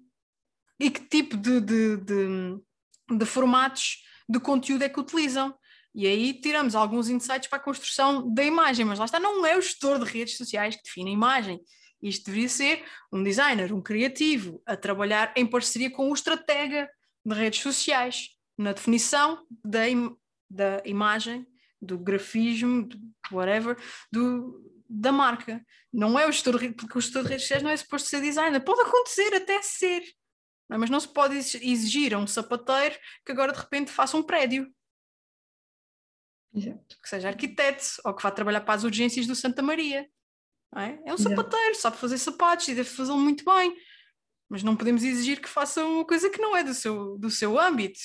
E 0.80 0.90
que 0.90 1.02
tipo 1.02 1.38
de, 1.38 1.62
de, 1.62 1.98
de, 1.98 3.18
de 3.18 3.26
formatos 3.26 4.04
de 4.28 4.40
conteúdo 4.40 4.84
é 4.84 4.90
que 4.90 5.00
utilizam. 5.00 5.54
E 5.94 6.08
aí 6.08 6.34
tiramos 6.34 6.74
alguns 6.74 7.10
insights 7.10 7.48
para 7.48 7.60
a 7.60 7.64
construção 7.64 8.34
da 8.34 8.44
imagem, 8.44 8.86
mas 8.86 8.98
lá 8.98 9.06
está, 9.06 9.20
não 9.20 9.46
é 9.46 9.56
o 9.56 9.62
gestor 9.62 10.04
de 10.04 10.12
redes 10.12 10.36
sociais 10.36 10.76
que 10.76 10.84
define 10.84 11.12
a 11.12 11.14
imagem. 11.14 11.60
Isto 12.02 12.26
deveria 12.26 12.50
ser 12.50 12.84
um 13.14 13.22
designer, 13.22 13.72
um 13.72 13.82
criativo, 13.82 14.64
a 14.66 14.76
trabalhar 14.76 15.32
em 15.36 15.46
parceria 15.46 15.92
com 15.92 16.10
o 16.10 16.14
estratega 16.14 16.90
de 17.26 17.36
redes 17.36 17.62
sociais, 17.62 18.30
na 18.58 18.74
definição 18.74 19.46
da, 19.64 19.88
im 19.88 20.16
da 20.50 20.82
imagem, 20.86 21.48
do 21.82 21.98
grafismo, 21.98 22.88
whatever, 23.32 23.78
do, 24.12 24.84
da 24.88 25.12
marca. 25.12 25.66
Não 25.92 26.18
é 26.20 26.28
o 26.28 26.32
gestor, 26.32 26.60
porque 26.74 26.98
o 26.98 27.02
gestor 27.02 27.24
de 27.24 27.30
redes 27.30 27.44
sociais 27.44 27.64
não 27.64 27.72
é 27.72 27.78
suposto 27.78 28.10
ser 28.10 28.22
designer. 28.22 28.60
Pode 28.60 28.82
acontecer 28.82 29.34
até 29.34 29.62
ser, 29.62 30.04
é? 30.70 30.78
mas 30.78 30.90
não 30.90 31.00
se 31.00 31.08
pode 31.08 31.36
exigir 31.36 32.14
a 32.14 32.18
um 32.18 32.28
sapateiro 32.28 32.96
que 33.26 33.32
agora 33.32 33.52
de 33.52 33.60
repente 33.60 33.92
faça 33.92 34.18
um 34.18 34.24
prédio. 34.24 34.72
Exato. 36.54 36.98
Que 37.02 37.10
seja 37.10 37.30
arquiteto 37.30 37.86
ou 38.04 38.14
que 38.14 38.22
vá 38.22 38.30
trabalhar 38.30 38.62
para 38.62 38.76
as 38.76 38.84
urgências 38.84 39.26
do 39.26 39.36
Santa 39.36 39.62
Maria. 39.62 40.08
É? 40.76 41.10
é? 41.10 41.14
um 41.14 41.18
sapateiro, 41.18 41.76
sabe 41.76 41.98
fazer 41.98 42.18
sapatos 42.18 42.68
e 42.68 42.76
deve 42.76 42.90
fazê-lo 42.90 43.18
muito 43.18 43.44
bem 43.44 43.76
mas 44.52 44.64
não 44.64 44.76
podemos 44.76 45.02
exigir 45.02 45.40
que 45.40 45.48
façam 45.48 45.94
uma 45.94 46.06
coisa 46.06 46.30
que 46.30 46.42
não 46.42 46.58
é 46.58 46.62
do 46.62 46.74
seu, 46.74 47.18
do 47.18 47.30
seu 47.30 47.58
âmbito. 47.58 47.98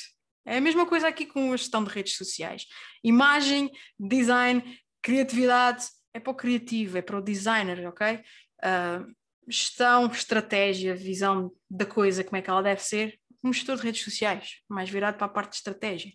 É 0.46 0.58
a 0.58 0.60
mesma 0.60 0.86
coisa 0.86 1.08
aqui 1.08 1.26
com 1.26 1.52
a 1.52 1.56
gestão 1.56 1.82
de 1.82 1.90
redes 1.90 2.14
sociais. 2.14 2.66
Imagem, 3.02 3.68
design, 3.98 4.62
criatividade, 5.02 5.86
é 6.14 6.20
para 6.20 6.30
o 6.30 6.36
criativo, 6.36 6.96
é 6.96 7.02
para 7.02 7.18
o 7.18 7.20
designer, 7.20 7.88
ok? 7.88 8.20
Uh, 8.62 9.12
gestão, 9.48 10.06
estratégia, 10.06 10.94
visão 10.94 11.50
da 11.68 11.84
coisa, 11.84 12.22
como 12.22 12.36
é 12.36 12.42
que 12.42 12.48
ela 12.48 12.62
deve 12.62 12.80
ser, 12.80 13.18
um 13.42 13.52
gestor 13.52 13.74
de 13.74 13.82
redes 13.82 14.04
sociais, 14.04 14.60
mais 14.68 14.88
virado 14.88 15.16
para 15.16 15.26
a 15.26 15.30
parte 15.30 15.50
de 15.50 15.56
estratégia, 15.56 16.12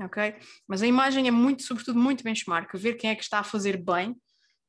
ok? 0.00 0.36
Mas 0.68 0.80
a 0.80 0.86
imagem 0.86 1.26
é 1.26 1.32
muito, 1.32 1.64
sobretudo, 1.64 1.98
muito 1.98 2.22
benchmark, 2.22 2.72
ver 2.74 2.94
quem 2.94 3.10
é 3.10 3.16
que 3.16 3.24
está 3.24 3.40
a 3.40 3.44
fazer 3.44 3.76
bem, 3.76 4.16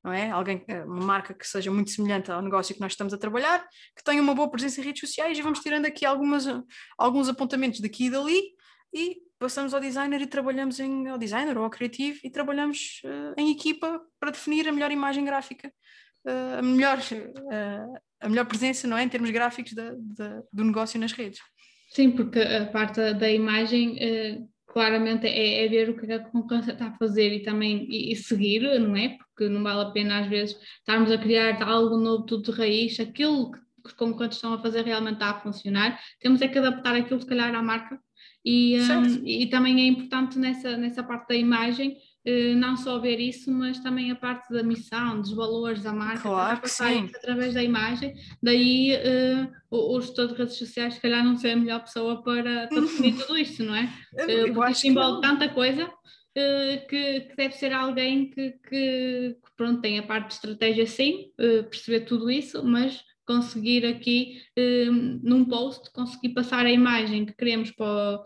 não 0.04 0.12
é? 0.12 0.30
Alguém, 0.30 0.66
uma 0.86 1.06
marca 1.06 1.34
que 1.34 1.48
seja 1.48 1.72
muito 1.72 1.92
semelhante 1.92 2.32
ao 2.32 2.42
negócio 2.42 2.76
que 2.76 2.82
nós 2.82 2.92
estamos 2.92 3.14
a 3.14 3.18
trabalhar, 3.18 3.66
que 3.96 4.04
tenha 4.04 4.22
uma 4.22 4.36
boa 4.36 4.50
presença 4.50 4.82
em 4.82 4.84
redes 4.84 5.00
sociais 5.00 5.38
e 5.38 5.42
vamos 5.42 5.60
tirando 5.60 5.86
aqui 5.86 6.06
algumas, 6.06 6.46
alguns 6.98 7.30
apontamentos 7.30 7.80
daqui 7.80 8.06
e 8.06 8.10
dali 8.10 8.42
e 8.94 9.18
passamos 9.40 9.74
ao 9.74 9.80
designer 9.80 10.22
e 10.22 10.28
trabalhamos 10.28 10.80
em, 10.80 11.08
ao 11.08 11.18
designer 11.18 11.58
ou 11.58 11.64
ao 11.64 11.70
criativo 11.70 12.20
e 12.24 12.30
trabalhamos 12.30 13.02
uh, 13.04 13.34
em 13.38 13.52
equipa 13.52 14.02
para 14.20 14.32
definir 14.32 14.68
a 14.68 14.72
melhor 14.72 14.92
imagem 14.92 15.26
gráfica, 15.26 15.72
uh, 16.26 16.60
a, 16.60 16.62
melhor, 16.62 16.98
uh, 17.00 18.00
a 18.22 18.30
melhor 18.30 18.46
presença, 18.46 18.88
não 18.88 18.98
é? 18.98 19.04
Em 19.04 19.10
termos 19.10 19.30
gráficos 19.32 19.74
da, 19.74 19.92
do 20.52 20.64
negócio 20.64 21.00
nas 21.00 21.12
redes. 21.12 21.40
Sim, 21.90 22.12
porque 22.12 22.40
a 22.40 22.66
parte 22.68 23.14
da 23.14 23.30
imagem 23.30 24.50
claramente 24.74 25.28
é, 25.28 25.64
é, 25.64 25.68
ver 25.68 25.90
o 25.92 25.96
que 25.96 26.12
a 26.12 26.20
concorrência 26.20 26.72
está 26.72 26.88
a 26.88 26.98
fazer 26.98 27.32
e 27.32 27.44
também 27.44 27.86
e, 27.88 28.12
e, 28.12 28.16
seguir, 28.16 28.62
não 28.80 28.96
é? 28.96 29.10
Porque 29.10 29.48
não 29.48 29.62
vale 29.62 29.82
a 29.82 29.92
pena 29.92 30.20
às 30.20 30.28
vezes 30.28 30.58
estarmos 30.80 31.12
a 31.12 31.18
criar 31.18 31.62
algo 31.62 31.96
novo 31.96 32.26
tudo 32.26 32.52
de 32.52 32.58
raiz, 32.58 33.00
aquilo 33.00 33.52
que 33.52 33.60
os 33.86 33.94
concorrentes 33.94 34.38
estão 34.38 34.54
a 34.54 34.62
fazer 34.62 34.84
realmente 34.84 35.16
está 35.16 35.30
a 35.30 35.40
funcionar, 35.42 36.00
temos 36.20 36.42
é 36.42 36.48
que 36.48 36.58
adaptar 36.58 36.96
aquilo 36.96 37.22
se 37.22 37.28
calhar 37.28 37.54
à 37.54 37.62
marca. 37.62 38.00
E, 38.44 38.82
um, 38.82 39.28
e 39.28 39.46
também 39.46 39.80
é 39.80 39.86
importante 39.86 40.40
nessa, 40.40 40.76
nessa 40.76 41.04
parte 41.04 41.30
da 41.30 41.36
imagem 41.36 41.96
não 42.56 42.78
só 42.78 43.00
ver 43.00 43.20
isso, 43.20 43.52
mas 43.52 43.80
também 43.80 44.10
a 44.10 44.16
parte 44.16 44.52
da 44.52 44.64
missão, 44.64 45.20
dos 45.20 45.34
valores 45.34 45.84
da 45.84 45.92
marca, 45.92 46.22
claro 46.22 46.62
que 46.62 46.70
sim. 46.70 47.10
através 47.14 47.54
da 47.54 47.62
imagem. 47.62 48.14
Daí 48.42 48.96
uh, 48.96 49.52
o, 49.70 49.98
o 49.98 50.02
gestor 50.02 50.28
de 50.30 50.36
redes 50.36 50.56
sociais, 50.56 50.94
se 50.94 51.02
calhar, 51.02 51.24
não 51.24 51.36
ser 51.36 51.52
a 51.52 51.56
melhor 51.58 51.82
pessoa 51.82 52.24
para, 52.24 52.68
para 52.68 52.82
definir 52.82 53.18
tudo 53.18 53.38
isto, 53.38 53.64
não 53.64 53.76
é? 53.76 53.90
Uh, 54.14 54.54
porque 54.54 54.72
isto 54.72 54.88
envolve 54.88 55.22
tanta 55.22 55.50
coisa 55.50 55.92
que, 56.88 57.22
que, 57.22 57.36
deve 57.36 57.56
ser 57.56 57.74
alguém 57.74 58.30
que, 58.30 58.52
que, 58.52 58.60
que, 58.70 59.52
pronto, 59.58 59.82
tem 59.82 60.00
a 60.00 60.04
parte 60.04 60.28
de 60.28 60.34
estratégia, 60.36 60.86
sim, 60.86 61.32
perceber 61.38 62.02
tudo 62.02 62.30
isso, 62.30 62.64
mas 62.64 63.04
conseguir 63.26 63.86
aqui, 63.86 64.42
num 65.22 65.46
post, 65.46 65.92
conseguir 65.92 66.30
passar 66.30 66.66
a 66.66 66.72
imagem 66.72 67.26
que 67.26 67.34
queremos 67.34 67.72
para 67.72 68.24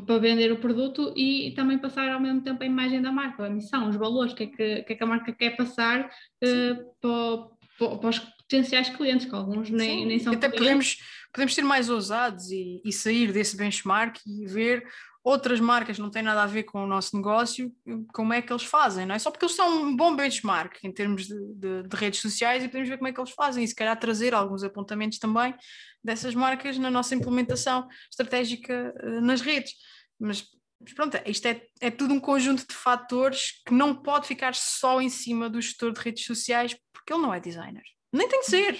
para 0.00 0.18
vender 0.18 0.50
o 0.50 0.58
produto 0.58 1.12
e 1.16 1.52
também 1.54 1.78
passar 1.78 2.10
ao 2.10 2.20
mesmo 2.20 2.40
tempo 2.40 2.62
a 2.62 2.66
imagem 2.66 3.02
da 3.02 3.12
marca, 3.12 3.44
a 3.44 3.50
missão, 3.50 3.88
os 3.88 3.96
valores, 3.96 4.32
o 4.32 4.36
que 4.36 4.44
é 4.44 4.46
que, 4.46 4.82
que, 4.82 4.92
é 4.92 4.96
que 4.96 5.02
a 5.02 5.06
marca 5.06 5.32
quer 5.32 5.54
passar 5.56 6.10
uh, 6.42 7.48
para, 7.78 7.98
para, 7.98 8.08
os 8.08 8.18
potenciais 8.18 8.88
clientes, 8.88 9.26
que 9.26 9.34
alguns 9.34 9.68
nem, 9.70 10.00
Sim. 10.00 10.06
nem 10.06 10.18
são 10.18 10.32
Até 10.32 10.48
podemos, 10.48 10.98
podemos 11.32 11.54
ser 11.54 11.62
mais 11.62 11.88
ousados 11.88 12.50
e, 12.50 12.80
e 12.84 12.92
sair 12.92 13.32
desse 13.32 13.56
benchmark 13.56 14.18
e 14.26 14.46
ver 14.46 14.86
outras 15.24 15.60
marcas 15.60 15.98
não 15.98 16.10
têm 16.10 16.22
nada 16.22 16.42
a 16.42 16.46
ver 16.46 16.64
com 16.64 16.82
o 16.82 16.86
nosso 16.86 17.16
negócio, 17.16 17.72
como 18.12 18.32
é 18.32 18.42
que 18.42 18.52
eles 18.52 18.64
fazem, 18.64 19.06
não 19.06 19.14
é? 19.14 19.18
Só 19.18 19.30
porque 19.30 19.44
eles 19.44 19.54
são 19.54 19.84
um 19.84 19.96
bom 19.96 20.16
benchmark 20.16 20.78
em 20.82 20.92
termos 20.92 21.26
de, 21.26 21.54
de, 21.54 21.82
de, 21.84 21.96
redes 21.96 22.20
sociais 22.20 22.62
e 22.62 22.66
podemos 22.66 22.88
ver 22.88 22.98
como 22.98 23.08
é 23.08 23.12
que 23.12 23.20
eles 23.20 23.30
fazem 23.30 23.62
e 23.62 23.68
se 23.68 23.74
calhar 23.74 23.98
trazer 23.98 24.34
alguns 24.34 24.64
apontamentos 24.64 25.18
também 25.18 25.54
dessas 26.02 26.34
marcas 26.34 26.76
na 26.76 26.90
nossa 26.90 27.14
implementação 27.14 27.88
estratégica 28.10 28.92
uh, 29.00 29.20
nas 29.20 29.40
redes. 29.40 29.74
Mas, 30.18 30.44
mas 30.80 30.92
pronto, 30.92 31.16
isto 31.24 31.46
é, 31.46 31.62
é 31.80 31.90
tudo 31.90 32.14
um 32.14 32.20
conjunto 32.20 32.66
de 32.66 32.74
fatores 32.74 33.62
que 33.64 33.72
não 33.72 33.94
pode 33.94 34.26
ficar 34.26 34.54
só 34.56 35.00
em 35.00 35.08
cima 35.08 35.48
do 35.48 35.60
gestor 35.60 35.92
de 35.92 36.00
redes 36.00 36.24
sociais 36.24 36.76
porque 36.92 37.12
ele 37.12 37.22
não 37.22 37.32
é 37.32 37.38
designer. 37.38 37.84
Nem 38.12 38.28
tem 38.28 38.40
que 38.40 38.46
ser. 38.46 38.76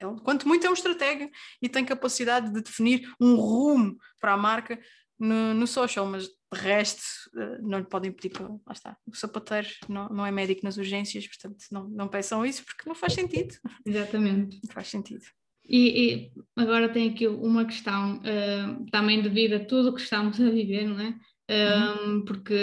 Ele, 0.00 0.20
quanto 0.22 0.48
muito 0.48 0.66
é 0.66 0.70
um 0.70 0.74
estratega 0.74 1.30
e 1.60 1.68
tem 1.68 1.84
capacidade 1.84 2.52
de 2.52 2.62
definir 2.62 3.12
um 3.20 3.36
rumo 3.36 3.96
para 4.20 4.32
a 4.32 4.36
marca 4.36 4.80
no, 5.18 5.52
no 5.52 5.66
social, 5.66 6.06
mas 6.06 6.26
de 6.26 6.58
resto 6.58 7.02
eh, 7.36 7.58
não 7.60 7.78
lhe 7.78 7.84
podem 7.84 8.10
pedir 8.10 8.30
para. 8.30 8.48
Lá 8.48 8.72
está. 8.72 8.96
O 9.06 9.14
sapateiro 9.14 9.68
não, 9.88 10.08
não 10.08 10.26
é 10.26 10.32
médico 10.32 10.64
nas 10.64 10.78
urgências, 10.78 11.26
portanto 11.26 11.64
não, 11.70 11.88
não 11.88 12.08
peçam 12.08 12.44
isso 12.44 12.64
porque 12.64 12.88
não 12.88 12.94
faz 12.94 13.12
sentido. 13.12 13.54
Exatamente. 13.84 14.58
Não 14.64 14.72
faz 14.72 14.88
sentido. 14.88 15.24
E, 15.68 16.14
e 16.14 16.32
agora 16.56 16.88
tem 16.88 17.10
aqui 17.10 17.28
uma 17.28 17.64
questão 17.64 18.18
uh, 18.18 18.90
também 18.90 19.22
devido 19.22 19.54
a 19.54 19.64
tudo 19.64 19.90
o 19.90 19.94
que 19.94 20.00
estamos 20.00 20.40
a 20.40 20.50
viver, 20.50 20.84
não 20.84 20.98
é? 20.98 21.14
Um, 21.50 22.24
porque 22.24 22.54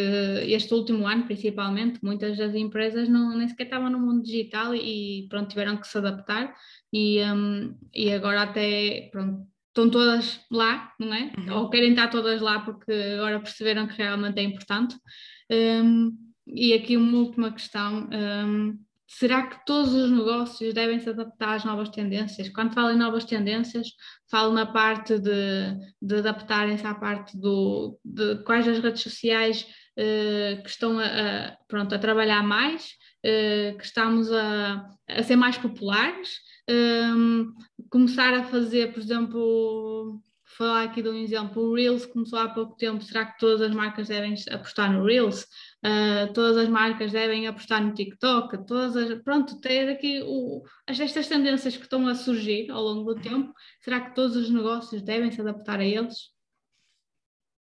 este 0.47 0.73
último 0.73 1.05
ano, 1.05 1.25
principalmente, 1.25 1.99
muitas 2.01 2.37
das 2.37 2.55
empresas 2.55 3.09
não, 3.09 3.37
nem 3.37 3.47
sequer 3.47 3.65
estavam 3.65 3.89
no 3.89 3.99
mundo 3.99 4.23
digital 4.23 4.73
e, 4.73 5.25
e 5.25 5.27
pronto, 5.27 5.49
tiveram 5.49 5.75
que 5.75 5.87
se 5.87 5.97
adaptar 5.97 6.55
e, 6.93 7.21
um, 7.23 7.77
e 7.93 8.13
agora 8.13 8.43
até 8.43 9.09
pronto, 9.11 9.45
estão 9.67 9.89
todas 9.89 10.39
lá, 10.49 10.93
não 10.97 11.13
é? 11.13 11.33
Uhum. 11.37 11.57
Ou 11.57 11.69
querem 11.69 11.89
estar 11.89 12.07
todas 12.07 12.41
lá 12.41 12.61
porque 12.61 12.91
agora 12.91 13.41
perceberam 13.41 13.87
que 13.87 13.97
realmente 13.97 14.39
é 14.39 14.43
importante. 14.43 14.95
Um, 15.51 16.17
e 16.47 16.73
aqui 16.73 16.95
uma 16.95 17.17
última 17.17 17.51
questão. 17.51 18.09
Um, 18.09 18.79
será 19.07 19.47
que 19.47 19.65
todos 19.65 19.93
os 19.93 20.11
negócios 20.11 20.73
devem 20.73 20.99
se 20.99 21.09
adaptar 21.09 21.55
às 21.55 21.63
novas 21.63 21.89
tendências? 21.89 22.49
Quando 22.49 22.73
falo 22.73 22.91
em 22.91 22.97
novas 22.97 23.23
tendências, 23.23 23.87
falo 24.29 24.53
na 24.53 24.65
parte 24.65 25.17
de, 25.17 25.77
de 26.01 26.15
adaptarem-se 26.17 26.85
à 26.85 26.93
parte 26.93 27.37
do, 27.37 27.97
de 28.03 28.43
quais 28.43 28.67
as 28.67 28.79
redes 28.79 29.01
sociais 29.01 29.65
uh, 29.97 30.61
que 30.61 30.69
estão 30.69 30.99
a, 30.99 31.05
a, 31.05 31.57
pronto, 31.67 31.95
a 31.95 31.99
trabalhar 31.99 32.43
mais, 32.43 32.89
uh, 33.25 33.77
que 33.77 33.85
estamos 33.85 34.29
a, 34.31 34.85
a 35.07 35.23
ser 35.23 35.37
mais 35.37 35.57
populares, 35.57 36.39
um, 36.69 37.53
começar 37.89 38.33
a 38.33 38.43
fazer, 38.43 38.91
por 38.91 38.99
exemplo, 38.99 40.21
falar 40.57 40.83
aqui 40.83 41.01
de 41.01 41.09
um 41.09 41.15
exemplo, 41.15 41.61
o 41.61 41.75
Reels 41.75 42.05
começou 42.05 42.39
há 42.39 42.49
pouco 42.49 42.75
tempo, 42.75 43.03
será 43.03 43.25
que 43.25 43.39
todas 43.39 43.61
as 43.61 43.73
marcas 43.73 44.07
devem 44.07 44.33
apostar 44.51 44.91
no 44.91 45.05
Reels? 45.05 45.45
Uh, 45.87 46.33
todas 46.33 46.57
as 46.57 46.67
marcas 46.67 47.13
devem 47.13 47.47
apostar 47.47 47.81
no 47.81 47.93
TikTok, 47.93 48.65
todas 48.65 48.97
as, 48.97 49.23
pronto, 49.23 49.61
ter 49.61 49.87
aqui 49.87 50.21
o, 50.21 50.61
estas 50.85 51.29
tendências 51.29 51.77
que 51.77 51.83
estão 51.83 52.05
a 52.07 52.15
surgir 52.15 52.69
ao 52.69 52.81
longo 52.81 53.13
do 53.13 53.21
tempo, 53.21 53.53
será 53.79 54.01
que 54.01 54.13
todos 54.13 54.35
os 54.35 54.49
negócios 54.49 55.01
devem 55.01 55.31
se 55.31 55.39
adaptar 55.39 55.79
a 55.79 55.85
eles? 55.85 56.33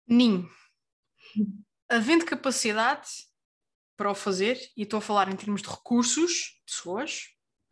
Nim. 0.07 0.47
Havendo 1.89 2.25
capacidade 2.25 3.09
para 3.97 4.09
o 4.09 4.15
fazer, 4.15 4.57
e 4.77 4.83
estou 4.83 4.99
a 4.99 5.01
falar 5.01 5.27
em 5.27 5.35
termos 5.35 5.61
de 5.61 5.67
recursos, 5.67 6.61
pessoas 6.65 7.23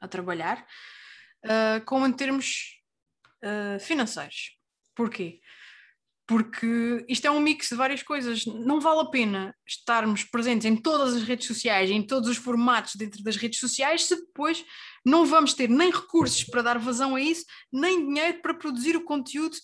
a 0.02 0.08
trabalhar, 0.08 0.68
uh, 1.46 1.86
como 1.86 2.06
em 2.06 2.12
termos 2.12 2.82
uh, 3.42 3.80
financeiros. 3.80 4.60
Porquê? 4.94 5.40
Porque 6.28 7.06
isto 7.08 7.26
é 7.28 7.32
um 7.32 7.40
mix 7.40 7.70
de 7.70 7.76
várias 7.76 8.02
coisas. 8.02 8.46
Não 8.46 8.80
vale 8.80 9.02
a 9.02 9.06
pena 9.06 9.56
estarmos 9.68 10.24
presentes 10.24 10.66
em 10.66 10.76
todas 10.76 11.14
as 11.14 11.24
redes 11.24 11.48
sociais, 11.48 11.92
em 11.92 12.02
todos 12.02 12.30
os 12.30 12.38
formatos 12.38 12.96
dentro 12.96 13.24
das 13.24 13.36
redes 13.36 13.60
sociais, 13.60 14.06
se 14.06 14.16
depois 14.16 14.66
não 15.06 15.26
vamos 15.26 15.54
ter 15.54 15.70
nem 15.70 15.92
recursos 15.92 16.44
para 16.44 16.64
dar 16.64 16.80
vazão 16.80 17.16
a 17.16 17.22
isso, 17.22 17.46
nem 17.72 18.08
dinheiro 18.08 18.42
para 18.42 18.56
produzir 18.56 18.96
o 18.96 19.06
conteúdo 19.06 19.56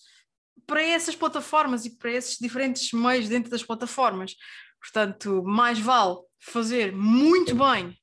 para 0.66 0.82
essas 0.82 1.16
plataformas 1.16 1.84
e 1.84 1.98
para 1.98 2.12
esses 2.12 2.38
diferentes 2.38 2.92
meios 2.92 3.28
dentro 3.28 3.50
das 3.50 3.64
plataformas. 3.64 4.36
Portanto, 4.80 5.42
mais 5.44 5.78
vale 5.78 6.16
fazer 6.38 6.92
muito 6.92 7.54
bem 7.54 7.96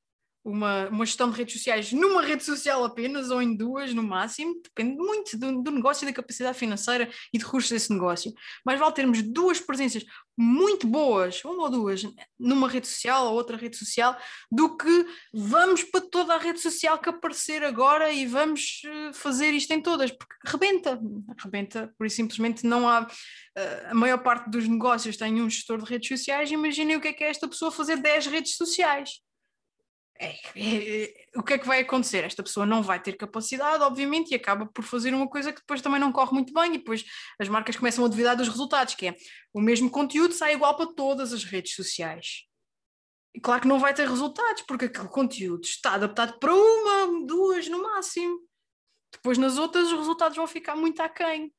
uma, 0.49 0.88
uma 0.89 1.05
gestão 1.05 1.29
de 1.29 1.38
redes 1.38 1.53
sociais 1.53 1.91
numa 1.91 2.21
rede 2.21 2.43
social 2.43 2.83
apenas 2.83 3.29
ou 3.29 3.41
em 3.41 3.55
duas 3.55 3.93
no 3.93 4.03
máximo, 4.03 4.59
depende 4.63 4.97
muito 4.97 5.38
do, 5.38 5.62
do, 5.62 5.71
negócio 5.71 6.05
e 6.05 6.07
da 6.07 6.13
capacidade 6.13 6.57
financeira 6.57 7.09
e 7.33 7.38
de 7.38 7.45
recursos 7.45 7.69
desse 7.69 7.91
negócio. 7.91 8.33
Mas 8.65 8.79
vale 8.79 8.93
termos 8.93 9.21
duas 9.21 9.59
presenças 9.59 10.03
muito 10.38 10.88
boas, 10.88 11.43
uma 11.43 11.63
ou 11.63 11.69
duas, 11.69 12.01
numa 12.39 12.69
rede 12.69 12.88
social 12.88 13.27
ou 13.27 13.33
outra 13.33 13.57
rede 13.57 13.75
social, 13.75 14.17
do 14.49 14.77
que 14.77 15.05
vamos 15.33 15.83
para 15.83 16.01
toda 16.01 16.33
a 16.33 16.38
rede 16.38 16.59
social 16.59 16.97
que 16.97 17.09
aparecer 17.09 17.63
agora 17.63 18.12
e 18.12 18.25
vamos 18.25 18.81
eh, 18.85 19.13
fazer 19.13 19.51
isto 19.51 19.71
em 19.71 19.81
todas, 19.81 20.12
porque 20.12 20.33
rebenta, 20.45 20.97
rebenta, 21.43 21.93
por 21.97 22.07
isso 22.07 22.15
simplesmente 22.15 22.65
não 22.65 22.88
há. 22.88 23.05
Eh, 23.57 23.88
a 23.89 23.93
maior 23.93 24.19
parte 24.19 24.49
dos 24.49 24.65
negócios 24.67 25.17
tem 25.17 25.41
um 25.41 25.49
gestor 25.49 25.83
de 25.83 25.89
redes 25.89 26.07
sociais, 26.07 26.49
imaginem 26.51 26.95
o 26.95 27.01
que 27.01 27.09
é 27.09 27.13
que 27.13 27.23
é 27.23 27.29
esta 27.29 27.47
pessoa 27.47 27.69
fazer 27.69 27.97
10 27.97 28.27
redes 28.27 28.55
sociais 28.55 29.19
é, 30.21 30.36
é, 30.55 31.13
o 31.36 31.41
que 31.41 31.53
é 31.53 31.58
que 31.58 31.65
vai 31.65 31.79
acontecer? 31.79 32.25
Esta 32.25 32.43
pessoa 32.43 32.65
não 32.65 32.84
vai 32.84 33.01
ter 33.01 33.13
capacidade, 33.13 33.82
obviamente, 33.82 34.32
e 34.32 34.36
acaba 34.36 34.65
por 34.65 34.84
fazer 34.84 35.13
uma 35.13 35.27
coisa 35.27 35.53
que 35.53 35.62
depois 35.62 35.82
também 35.82 35.99
não 35.99 36.12
corre 36.12 36.34
muito 36.34 36.53
bem, 36.53 36.75
e 36.75 36.77
depois 36.77 37.05
as 37.39 37.47
marcas 37.47 37.77
começam 37.77 38.03
a 38.03 38.08
duvidar 38.08 38.36
dos 38.36 38.49
resultados, 38.49 38.95
que 38.95 39.08
é 39.08 39.15
o 39.53 39.62
mesmo 39.62 39.89
conteúdo 39.89 40.34
sai 40.34 40.53
igual 40.53 40.75
para 40.75 40.93
todas 40.93 41.32
as 41.32 41.45
redes 41.45 41.73
sociais. 41.73 42.43
E 43.34 43.39
claro 43.39 43.62
que 43.62 43.67
não 43.67 43.79
vai 43.79 43.93
ter 43.93 44.08
resultados, 44.08 44.63
porque 44.63 44.86
aquele 44.86 45.08
conteúdo 45.08 45.63
está 45.63 45.93
adaptado 45.93 46.38
para 46.38 46.53
uma, 46.53 47.25
duas 47.25 47.69
no 47.69 47.82
máximo. 47.82 48.39
Depois 49.13 49.38
nas 49.38 49.58
outras 49.58 49.88
os 49.88 49.97
resultados 49.97 50.36
vão 50.36 50.47
ficar 50.47 50.75
muito 50.75 50.99
aquém. 51.01 51.53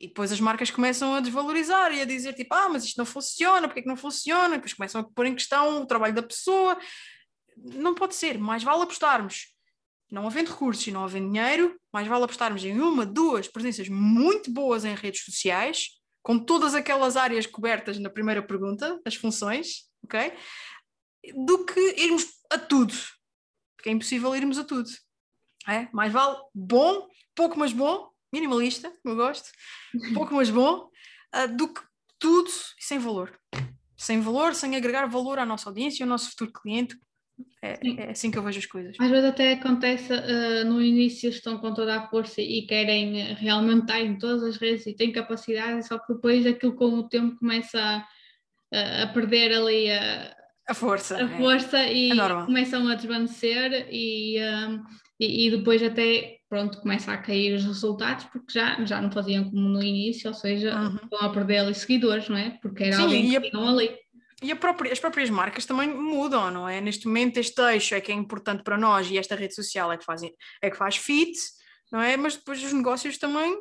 E 0.00 0.08
depois 0.08 0.32
as 0.32 0.40
marcas 0.40 0.70
começam 0.70 1.14
a 1.14 1.20
desvalorizar 1.20 1.92
e 1.92 2.00
a 2.00 2.06
dizer 2.06 2.32
tipo, 2.32 2.54
ah, 2.54 2.70
mas 2.70 2.84
isto 2.84 2.96
não 2.96 3.04
funciona, 3.04 3.68
porque 3.68 3.80
é 3.80 3.82
que 3.82 3.88
não 3.88 3.96
funciona? 3.96 4.54
E 4.54 4.58
depois 4.58 4.72
começam 4.72 5.02
a 5.02 5.04
pôr 5.04 5.26
em 5.26 5.34
questão 5.34 5.82
o 5.82 5.86
trabalho 5.86 6.14
da 6.14 6.22
pessoa 6.22 6.78
não 7.62 7.94
pode 7.94 8.14
ser, 8.14 8.38
mais 8.38 8.62
vale 8.62 8.82
apostarmos 8.82 9.54
não 10.10 10.26
havendo 10.26 10.50
recursos 10.50 10.86
e 10.86 10.90
não 10.90 11.04
havendo 11.04 11.30
dinheiro, 11.30 11.78
mais 11.92 12.06
vale 12.06 12.24
apostarmos 12.24 12.64
em 12.64 12.80
uma, 12.80 13.06
duas 13.06 13.46
presenças 13.46 13.88
muito 13.88 14.50
boas 14.52 14.84
em 14.84 14.94
redes 14.94 15.22
sociais, 15.24 15.90
com 16.22 16.38
todas 16.38 16.74
aquelas 16.74 17.16
áreas 17.16 17.46
cobertas 17.46 17.98
na 17.98 18.10
primeira 18.10 18.42
pergunta, 18.42 19.00
as 19.06 19.14
funções, 19.14 19.88
ok? 20.04 20.32
Do 21.46 21.64
que 21.64 21.80
irmos 21.96 22.26
a 22.50 22.58
tudo, 22.58 22.92
porque 23.76 23.88
é 23.88 23.92
impossível 23.92 24.34
irmos 24.34 24.58
a 24.58 24.64
tudo. 24.64 24.90
É? 25.68 25.88
Mais 25.92 26.12
vale 26.12 26.36
bom, 26.54 27.06
pouco 27.34 27.58
mas 27.58 27.72
bom, 27.72 28.10
minimalista, 28.32 28.92
eu 29.04 29.14
gosto, 29.14 29.50
pouco 30.14 30.34
mas 30.34 30.50
bom, 30.50 30.88
uh, 31.34 31.56
do 31.56 31.72
que 31.72 31.80
tudo 32.18 32.50
sem 32.78 32.98
valor. 32.98 33.38
Sem 33.96 34.20
valor, 34.20 34.54
sem 34.54 34.74
agregar 34.76 35.06
valor 35.06 35.38
à 35.38 35.44
nossa 35.46 35.68
audiência, 35.68 36.04
ao 36.04 36.08
nosso 36.08 36.30
futuro 36.30 36.52
cliente, 36.52 36.98
é, 37.62 37.78
é, 38.02 38.10
assim 38.10 38.30
que 38.30 38.38
eu 38.38 38.42
vejo 38.42 38.58
as 38.58 38.66
coisas. 38.66 38.96
Às 38.98 39.10
vezes 39.10 39.28
até 39.28 39.52
acontece 39.52 40.12
uh, 40.12 40.64
no 40.64 40.80
início 40.82 41.28
estão 41.28 41.58
com 41.58 41.74
toda 41.74 41.96
a 41.96 42.08
força 42.08 42.40
e 42.40 42.62
querem 42.66 43.34
realmente 43.34 43.82
estar 43.82 44.00
em 44.00 44.18
todas 44.18 44.42
as 44.42 44.56
redes 44.56 44.86
e 44.86 44.94
têm 44.94 45.12
capacidade, 45.12 45.86
só 45.86 45.98
que 45.98 46.14
depois 46.14 46.46
aquilo 46.46 46.74
com 46.74 46.86
o 46.86 47.08
tempo 47.08 47.36
começa 47.36 48.04
a, 48.72 49.02
a 49.02 49.06
perder 49.08 49.52
ali 49.52 49.90
a, 49.90 50.34
a 50.70 50.74
força, 50.74 51.16
a 51.16 51.22
é. 51.22 51.38
força 51.38 51.84
e 51.84 52.12
é 52.12 52.44
começam 52.44 52.86
a 52.86 52.94
desvanecer 52.94 53.88
e, 53.90 54.38
um, 54.40 54.82
e, 55.18 55.46
e, 55.46 55.50
depois 55.50 55.82
até 55.82 56.36
pronto 56.48 56.80
começa 56.80 57.12
a 57.12 57.18
cair 57.18 57.54
os 57.54 57.64
resultados 57.64 58.24
porque 58.26 58.52
já, 58.52 58.84
já 58.84 59.00
não 59.02 59.10
faziam 59.10 59.50
como 59.50 59.68
no 59.68 59.82
início, 59.82 60.28
ou 60.28 60.34
seja, 60.34 60.74
uhum. 60.76 60.96
estão 61.02 61.20
a 61.20 61.30
perder 61.30 61.58
ali 61.58 61.74
seguidores, 61.74 62.28
não 62.28 62.36
é? 62.36 62.58
Porque 62.62 62.84
era 62.84 62.96
Sim, 62.96 63.02
alguém 63.02 63.30
que 63.30 63.50
tinham 63.50 63.68
ali. 63.68 63.90
E 64.42 64.54
própria, 64.54 64.92
as 64.92 64.98
próprias 64.98 65.28
marcas 65.28 65.66
também 65.66 65.88
mudam, 65.88 66.50
não 66.50 66.68
é? 66.68 66.80
Neste 66.80 67.06
momento 67.06 67.36
este 67.36 67.60
eixo 67.60 67.94
é 67.94 68.00
que 68.00 68.10
é 68.10 68.14
importante 68.14 68.62
para 68.62 68.78
nós 68.78 69.10
e 69.10 69.18
esta 69.18 69.34
rede 69.34 69.54
social 69.54 69.92
é 69.92 69.98
que 69.98 70.04
faz, 70.04 70.22
é 70.62 70.70
que 70.70 70.76
faz 70.76 70.96
fit, 70.96 71.38
não 71.92 72.00
é? 72.00 72.16
Mas 72.16 72.36
depois 72.36 72.62
os 72.62 72.72
negócios 72.72 73.18
também 73.18 73.60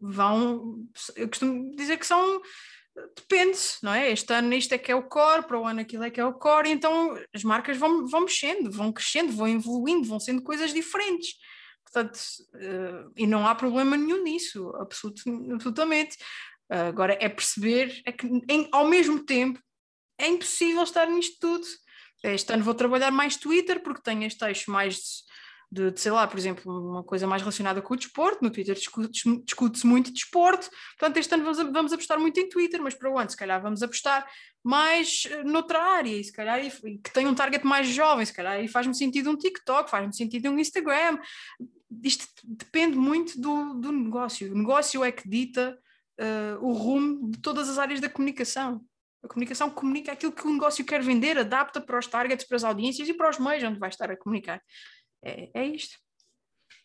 vão, 0.00 0.84
eu 1.14 1.28
costumo 1.28 1.74
dizer 1.76 1.96
que 1.96 2.06
são, 2.06 2.40
depende, 3.16 3.58
não 3.82 3.92
é? 3.92 4.10
Este 4.10 4.32
ano 4.32 4.52
isto 4.54 4.72
é 4.72 4.78
que 4.78 4.90
é 4.90 4.94
o 4.94 5.02
core, 5.02 5.46
para 5.46 5.60
o 5.60 5.64
ano 5.64 5.80
aquilo 5.80 6.02
é 6.02 6.10
que 6.10 6.20
é 6.20 6.24
o 6.24 6.34
core, 6.34 6.70
então 6.70 7.16
as 7.32 7.44
marcas 7.44 7.76
vão, 7.76 8.06
vão 8.06 8.22
mexendo, 8.22 8.70
vão 8.70 8.92
crescendo, 8.92 9.32
vão 9.32 9.48
evoluindo, 9.48 10.08
vão 10.08 10.18
sendo 10.18 10.42
coisas 10.42 10.72
diferentes. 10.72 11.34
Portanto, 11.84 12.18
uh, 12.54 13.12
e 13.16 13.26
não 13.26 13.46
há 13.46 13.54
problema 13.54 13.96
nenhum 13.96 14.22
nisso, 14.22 14.72
absolut, 14.76 15.22
absolutamente. 15.52 16.16
Uh, 16.70 16.88
agora 16.88 17.16
é 17.20 17.28
perceber 17.28 18.00
é 18.04 18.12
que 18.12 18.26
em, 18.48 18.68
ao 18.72 18.88
mesmo 18.88 19.24
tempo 19.24 19.60
é 20.20 20.28
impossível 20.28 20.82
estar 20.82 21.06
nisto 21.06 21.38
tudo. 21.40 21.66
Este 22.22 22.52
ano 22.52 22.62
vou 22.62 22.74
trabalhar 22.74 23.10
mais 23.10 23.36
Twitter, 23.36 23.82
porque 23.82 24.02
tenho 24.02 24.24
este 24.24 24.44
eixo 24.44 24.70
mais 24.70 25.24
de, 25.72 25.90
de, 25.90 26.00
sei 26.00 26.10
lá, 26.10 26.26
por 26.26 26.38
exemplo, 26.38 26.90
uma 26.90 27.04
coisa 27.04 27.26
mais 27.26 27.40
relacionada 27.40 27.80
com 27.80 27.94
o 27.94 27.96
desporto. 27.96 28.42
No 28.42 28.50
Twitter 28.50 28.74
discute-se 28.74 29.42
discute 29.42 29.86
muito 29.86 30.12
desporto, 30.12 30.68
portanto, 30.98 31.16
este 31.16 31.32
ano 31.34 31.44
vamos, 31.44 31.72
vamos 31.72 31.92
apostar 31.92 32.18
muito 32.18 32.38
em 32.38 32.48
Twitter, 32.48 32.82
mas 32.82 32.94
para 32.94 33.10
o 33.10 33.18
ano, 33.18 33.30
se 33.30 33.36
calhar, 33.36 33.62
vamos 33.62 33.82
apostar 33.82 34.28
mais 34.62 35.26
eh, 35.30 35.44
noutra 35.44 35.80
área, 35.80 36.10
e 36.10 36.22
se 36.22 36.32
calhar 36.32 36.62
e, 36.62 36.70
que 36.98 37.12
tenha 37.12 37.28
um 37.28 37.34
target 37.34 37.64
mais 37.64 37.88
jovem, 37.88 38.26
se 38.26 38.34
calhar 38.34 38.62
e 38.62 38.68
faz-me 38.68 38.94
sentido 38.94 39.30
um 39.30 39.36
TikTok, 39.36 39.90
faz-me 39.90 40.14
sentido 40.14 40.50
um 40.50 40.58
Instagram. 40.58 41.18
Isto 42.02 42.26
depende 42.44 42.96
muito 42.96 43.40
do, 43.40 43.74
do 43.74 43.92
negócio. 43.92 44.52
O 44.52 44.58
negócio 44.58 45.02
é 45.02 45.10
que 45.10 45.28
dita 45.28 45.78
uh, 46.20 46.64
o 46.64 46.72
rumo 46.72 47.30
de 47.30 47.38
todas 47.38 47.68
as 47.68 47.78
áreas 47.78 48.00
da 48.00 48.10
comunicação. 48.10 48.84
A 49.22 49.28
comunicação 49.28 49.70
comunica 49.70 50.12
aquilo 50.12 50.32
que 50.32 50.46
o 50.46 50.52
negócio 50.52 50.84
quer 50.84 51.02
vender, 51.02 51.38
adapta 51.38 51.80
para 51.80 51.98
os 51.98 52.06
targets, 52.06 52.46
para 52.46 52.56
as 52.56 52.64
audiências 52.64 53.08
e 53.08 53.14
para 53.14 53.30
os 53.30 53.38
meios 53.38 53.62
onde 53.64 53.78
vai 53.78 53.90
estar 53.90 54.10
a 54.10 54.16
comunicar. 54.16 54.62
É, 55.22 55.50
é 55.54 55.66
isto. 55.66 55.98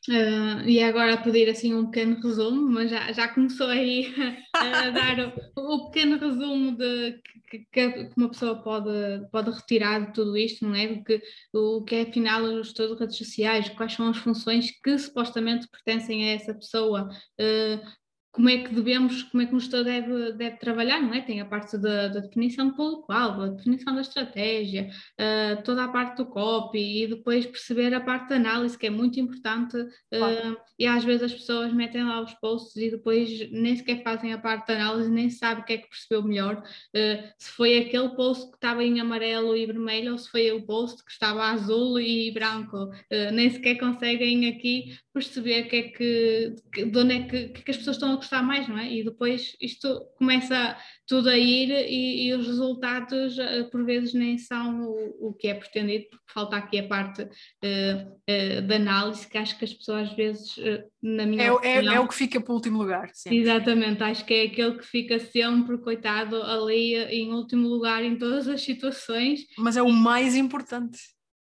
Uh, 0.08 0.62
e 0.68 0.84
agora 0.84 1.18
pedir 1.18 1.50
assim 1.50 1.74
um 1.74 1.90
pequeno 1.90 2.22
resumo, 2.22 2.70
mas 2.70 2.92
já, 2.92 3.12
já 3.12 3.28
começou 3.28 3.68
aí 3.68 4.14
a, 4.54 4.92
dar 4.92 5.34
o, 5.56 5.76
o, 5.76 5.90
pequeno 5.90 6.20
resumo 6.20 6.78
de 6.78 7.20
que, 7.50 7.66
que, 7.72 8.12
uma 8.16 8.30
pessoa 8.30 8.62
pode, 8.62 8.92
pode 9.32 9.50
retirar 9.50 10.06
de 10.06 10.14
tudo 10.14 10.38
isto, 10.38 10.64
não 10.64 10.76
é? 10.76 10.88
Do 10.88 11.04
que, 11.04 11.22
o 11.52 11.84
que 11.84 11.96
é 11.96 12.02
afinal 12.04 12.44
o 12.44 12.64
gestor 12.64 12.94
de 12.94 13.00
redes 13.00 13.18
sociais, 13.18 13.70
quais 13.70 13.94
são 13.94 14.08
as 14.08 14.18
funções 14.18 14.70
que 14.84 14.96
supostamente 15.00 15.68
pertencem 15.68 16.30
a 16.30 16.34
essa 16.34 16.54
pessoa, 16.54 17.10
uh, 17.10 18.05
como 18.36 18.50
é 18.50 18.58
que 18.58 18.76
devemos, 18.76 19.24
como 19.24 19.44
é 19.44 19.46
que 19.46 19.56
um 19.56 19.60
gestor 19.60 19.86
deve, 19.86 20.34
deve 20.34 20.58
trabalhar, 20.58 21.02
não 21.02 21.14
é? 21.14 21.22
Tem 21.22 21.40
a 21.40 21.46
parte 21.46 21.78
da, 21.78 22.10
da 22.10 22.20
definição 22.20 22.68
do 22.68 22.76
público-alvo, 22.76 23.44
a 23.44 23.48
definição 23.48 23.96
da 23.96 24.02
estratégia, 24.02 24.90
uh, 25.14 25.64
toda 25.64 25.86
a 25.86 25.88
parte 25.88 26.18
do 26.18 26.26
copy 26.26 27.04
e 27.04 27.08
depois 27.08 27.46
perceber 27.46 27.94
a 27.94 28.02
parte 28.02 28.28
da 28.28 28.36
análise, 28.36 28.78
que 28.78 28.88
é 28.88 28.90
muito 28.90 29.18
importante. 29.22 29.78
Uh, 29.78 30.58
e 30.78 30.86
às 30.86 31.06
vezes 31.06 31.24
as 31.24 31.34
pessoas 31.34 31.72
metem 31.72 32.04
lá 32.04 32.22
os 32.22 32.34
posts 32.34 32.76
e 32.76 32.92
depois 32.92 33.50
nem 33.52 33.78
sequer 33.78 34.04
fazem 34.04 34.34
a 34.34 34.38
parte 34.38 34.68
da 34.68 34.74
análise, 34.74 35.10
nem 35.10 35.30
sabem 35.30 35.64
o 35.64 35.66
que 35.66 35.74
é 35.74 35.78
que 35.78 35.88
percebeu 35.88 36.22
melhor. 36.22 36.62
Uh, 36.94 37.24
se 37.38 37.52
foi 37.52 37.78
aquele 37.78 38.10
post 38.18 38.50
que 38.50 38.58
estava 38.58 38.84
em 38.84 39.00
amarelo 39.00 39.56
e 39.56 39.66
vermelho 39.66 40.12
ou 40.12 40.18
se 40.18 40.30
foi 40.30 40.52
o 40.52 40.62
post 40.66 41.06
que 41.06 41.12
estava 41.12 41.52
azul 41.52 41.98
e 42.02 42.32
branco. 42.32 42.90
nem 43.32 43.50
sequer 43.50 43.76
conseguem 43.76 44.50
aqui 44.50 44.98
perceber 45.16 45.64
que 45.64 45.76
é 45.78 45.84
que, 45.84 46.56
de 46.86 46.98
onde 46.98 47.14
é 47.14 47.24
que, 47.24 47.48
que, 47.48 47.72
as 47.72 47.78
pessoas 47.78 47.96
estão 47.96 48.14
a 48.14 48.18
gostar 48.26 48.42
mais, 48.42 48.68
não 48.68 48.78
é? 48.78 48.92
E 48.92 49.04
depois 49.04 49.56
isto 49.62 50.02
começa 50.18 50.76
tudo 51.08 51.30
a 51.30 51.38
ir 51.38 51.70
e, 51.70 52.28
e 52.28 52.34
os 52.34 52.48
resultados 52.48 53.38
eh, 53.38 53.64
por 53.64 53.86
vezes 53.86 54.14
nem 54.14 54.38
são 54.38 54.82
o, 54.82 55.30
o, 55.30 55.34
que 55.34 55.48
é 55.48 55.54
pretendido, 55.54 56.08
porque 56.10 56.34
falta 56.34 56.58
aqui 56.58 56.80
a 56.80 56.88
parte 56.88 57.22
uh, 57.22 57.28
uh, 57.28 58.62
da 58.68 58.76
análise 58.76 59.28
que 59.28 59.38
acho 59.38 59.58
que 59.58 59.66
as 59.66 59.74
pessoas 59.74 60.10
às 60.10 60.16
vezes, 60.16 60.58
uh, 60.58 60.84
na 61.02 61.26
minha 61.26 61.44
é, 61.44 61.52
opinião... 61.52 61.94
É, 61.94 61.96
é, 61.96 62.00
o 62.00 62.08
que 62.08 62.16
fica 62.16 62.42
para 62.42 62.52
o 62.52 62.56
último 62.56 62.78
lugar. 62.78 63.10
Sempre. 63.14 63.40
Exatamente, 63.40 64.04
acho 64.04 64.26
que 64.26 64.34
é 64.34 64.44
aquele 64.44 64.78
que 64.78 64.86
fica 64.86 65.20
sempre, 65.20 65.78
coitado, 65.78 66.42
ali 66.42 66.96
em 66.96 67.32
último 67.32 67.68
lugar 67.68 68.04
em 68.04 68.18
todas 68.18 68.48
as 68.48 68.62
situações. 68.62 69.42
Mas 69.58 69.78
é 69.78 69.82
o 69.82 69.92
mais 69.92 70.36
importante. 70.36 71.00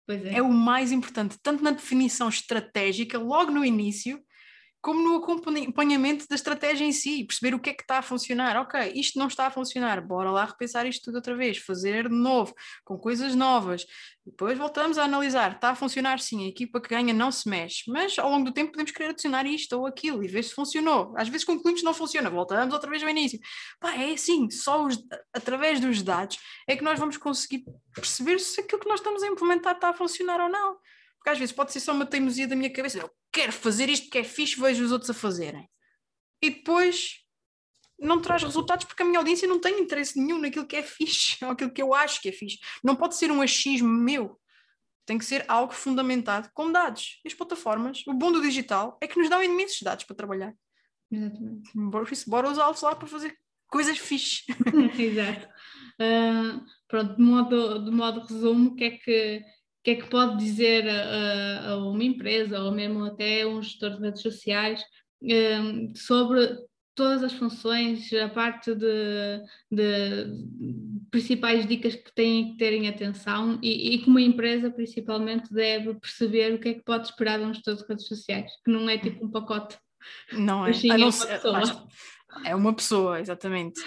É. 0.08 0.38
é. 0.38 0.42
o 0.42 0.52
mais 0.52 0.90
importante, 0.90 1.38
tanto 1.42 1.62
na 1.62 1.70
definição 1.70 2.28
estratégica, 2.28 3.18
logo 3.18 3.52
no 3.52 3.64
início, 3.64 4.20
como 4.82 5.00
no 5.00 5.16
acompanhamento 5.16 6.26
da 6.28 6.34
estratégia 6.34 6.84
em 6.84 6.90
si, 6.90 7.22
perceber 7.22 7.54
o 7.54 7.60
que 7.60 7.70
é 7.70 7.72
que 7.72 7.82
está 7.82 7.98
a 7.98 8.02
funcionar. 8.02 8.56
Ok, 8.56 8.92
isto 8.96 9.16
não 9.16 9.28
está 9.28 9.46
a 9.46 9.50
funcionar, 9.50 10.04
bora 10.04 10.28
lá 10.28 10.44
repensar 10.44 10.84
isto 10.86 11.04
tudo 11.04 11.14
outra 11.14 11.36
vez, 11.36 11.58
fazer 11.58 12.08
de 12.08 12.14
novo, 12.14 12.52
com 12.84 12.98
coisas 12.98 13.32
novas. 13.36 13.86
Depois 14.26 14.58
voltamos 14.58 14.98
a 14.98 15.04
analisar, 15.04 15.52
está 15.52 15.70
a 15.70 15.74
funcionar 15.76 16.18
sim, 16.18 16.44
a 16.44 16.48
equipa 16.48 16.80
que 16.80 16.88
ganha 16.88 17.14
não 17.14 17.30
se 17.30 17.48
mexe, 17.48 17.84
mas 17.88 18.18
ao 18.18 18.28
longo 18.28 18.46
do 18.46 18.52
tempo 18.52 18.72
podemos 18.72 18.90
querer 18.90 19.10
adicionar 19.10 19.46
isto 19.46 19.72
ou 19.78 19.86
aquilo 19.86 20.22
e 20.24 20.26
ver 20.26 20.42
se 20.42 20.52
funcionou. 20.52 21.14
Às 21.16 21.28
vezes 21.28 21.44
concluímos 21.44 21.80
que 21.80 21.86
não 21.86 21.94
funciona, 21.94 22.28
voltamos 22.28 22.74
outra 22.74 22.90
vez 22.90 23.04
ao 23.04 23.08
início. 23.08 23.38
Pá, 23.78 23.94
é 23.94 24.12
assim, 24.12 24.50
só 24.50 24.84
os, 24.84 24.98
através 25.32 25.78
dos 25.78 26.02
dados 26.02 26.38
é 26.66 26.74
que 26.74 26.82
nós 26.82 26.98
vamos 26.98 27.16
conseguir 27.16 27.64
perceber 27.94 28.40
se 28.40 28.60
aquilo 28.60 28.80
que 28.80 28.88
nós 28.88 28.98
estamos 28.98 29.22
a 29.22 29.28
implementar 29.28 29.76
está 29.76 29.90
a 29.90 29.94
funcionar 29.94 30.40
ou 30.40 30.48
não. 30.48 30.76
Porque 31.18 31.30
às 31.30 31.38
vezes 31.38 31.54
pode 31.54 31.72
ser 31.72 31.78
só 31.78 31.92
uma 31.92 32.04
teimosia 32.04 32.48
da 32.48 32.56
minha 32.56 32.72
cabeça. 32.72 33.08
Quero 33.32 33.52
fazer 33.52 33.88
isto 33.88 34.10
que 34.10 34.18
é 34.18 34.24
fixe, 34.24 34.60
vejo 34.60 34.84
os 34.84 34.92
outros 34.92 35.10
a 35.10 35.14
fazerem. 35.14 35.68
E 36.42 36.50
depois 36.50 37.22
não 37.98 38.20
traz 38.20 38.42
resultados 38.42 38.84
porque 38.84 39.02
a 39.02 39.06
minha 39.06 39.18
audiência 39.18 39.48
não 39.48 39.60
tem 39.60 39.80
interesse 39.80 40.20
nenhum 40.20 40.38
naquilo 40.38 40.66
que 40.66 40.76
é 40.76 40.82
fixe, 40.82 41.38
ou 41.44 41.52
aquilo 41.52 41.72
que 41.72 41.82
eu 41.82 41.94
acho 41.94 42.20
que 42.20 42.28
é 42.28 42.32
fixe. 42.32 42.58
Não 42.82 42.96
pode 42.96 43.16
ser 43.16 43.30
um 43.30 43.40
achismo 43.40 43.88
meu. 43.88 44.38
Tem 45.04 45.18
que 45.18 45.24
ser 45.24 45.44
algo 45.48 45.72
fundamentado 45.72 46.48
com 46.54 46.70
dados. 46.70 47.20
E 47.24 47.28
as 47.28 47.34
plataformas, 47.34 48.04
o 48.06 48.12
bom 48.12 48.30
do 48.30 48.40
digital 48.40 48.98
é 49.00 49.06
que 49.06 49.18
nos 49.18 49.28
dão 49.28 49.42
imensos 49.42 49.80
dados 49.82 50.04
para 50.04 50.16
trabalhar. 50.16 50.54
Exatamente. 51.10 51.70
Bora, 52.26 52.50
usá-los 52.50 52.82
lá 52.82 52.94
para 52.94 53.08
fazer 53.08 53.36
coisas 53.66 53.98
fixe. 53.98 54.44
Exato. 54.98 55.48
Uh, 56.00 56.64
pronto, 56.88 57.16
de 57.16 57.22
modo, 57.22 57.84
de 57.84 57.90
modo 57.90 58.20
resumo, 58.20 58.70
o 58.70 58.74
que 58.76 58.84
é 58.84 58.90
que 58.90 59.44
que 59.82 59.90
é 59.90 59.94
que 59.96 60.08
pode 60.08 60.38
dizer 60.38 60.88
a, 60.88 61.70
a, 61.70 61.76
uma 61.78 62.04
empresa 62.04 62.60
ou 62.60 62.72
mesmo 62.72 63.04
até 63.04 63.46
um 63.46 63.60
gestor 63.62 63.96
de 63.96 64.02
redes 64.02 64.22
sociais 64.22 64.82
um, 65.22 65.92
sobre 65.94 66.56
todas 66.94 67.22
as 67.22 67.32
funções, 67.32 68.12
a 68.12 68.28
parte 68.28 68.74
de, 68.74 69.40
de, 69.70 70.26
principais 71.10 71.66
dicas 71.66 71.94
que 71.94 72.14
têm 72.14 72.52
que 72.52 72.58
terem 72.58 72.88
atenção 72.88 73.58
e, 73.62 73.94
e 73.94 74.04
como 74.04 74.18
a 74.18 74.22
empresa 74.22 74.70
principalmente 74.70 75.52
deve 75.52 75.94
perceber 75.94 76.54
o 76.54 76.58
que 76.58 76.68
é 76.68 76.74
que 76.74 76.84
pode 76.84 77.06
esperar 77.06 77.38
de 77.38 77.46
um 77.46 77.54
gestor 77.54 77.76
de 77.76 77.84
redes 77.88 78.06
sociais, 78.06 78.50
que 78.64 78.70
não 78.70 78.88
é 78.88 78.98
tipo 78.98 79.24
um 79.24 79.30
pacote. 79.30 79.78
Não 80.32 80.66
é, 80.66 80.72
sim, 80.72 80.90
é, 80.90 80.96
uma 80.96 81.06
pessoa. 81.06 81.62
é 82.44 82.54
uma 82.54 82.74
pessoa, 82.74 83.20
exatamente. 83.20 83.80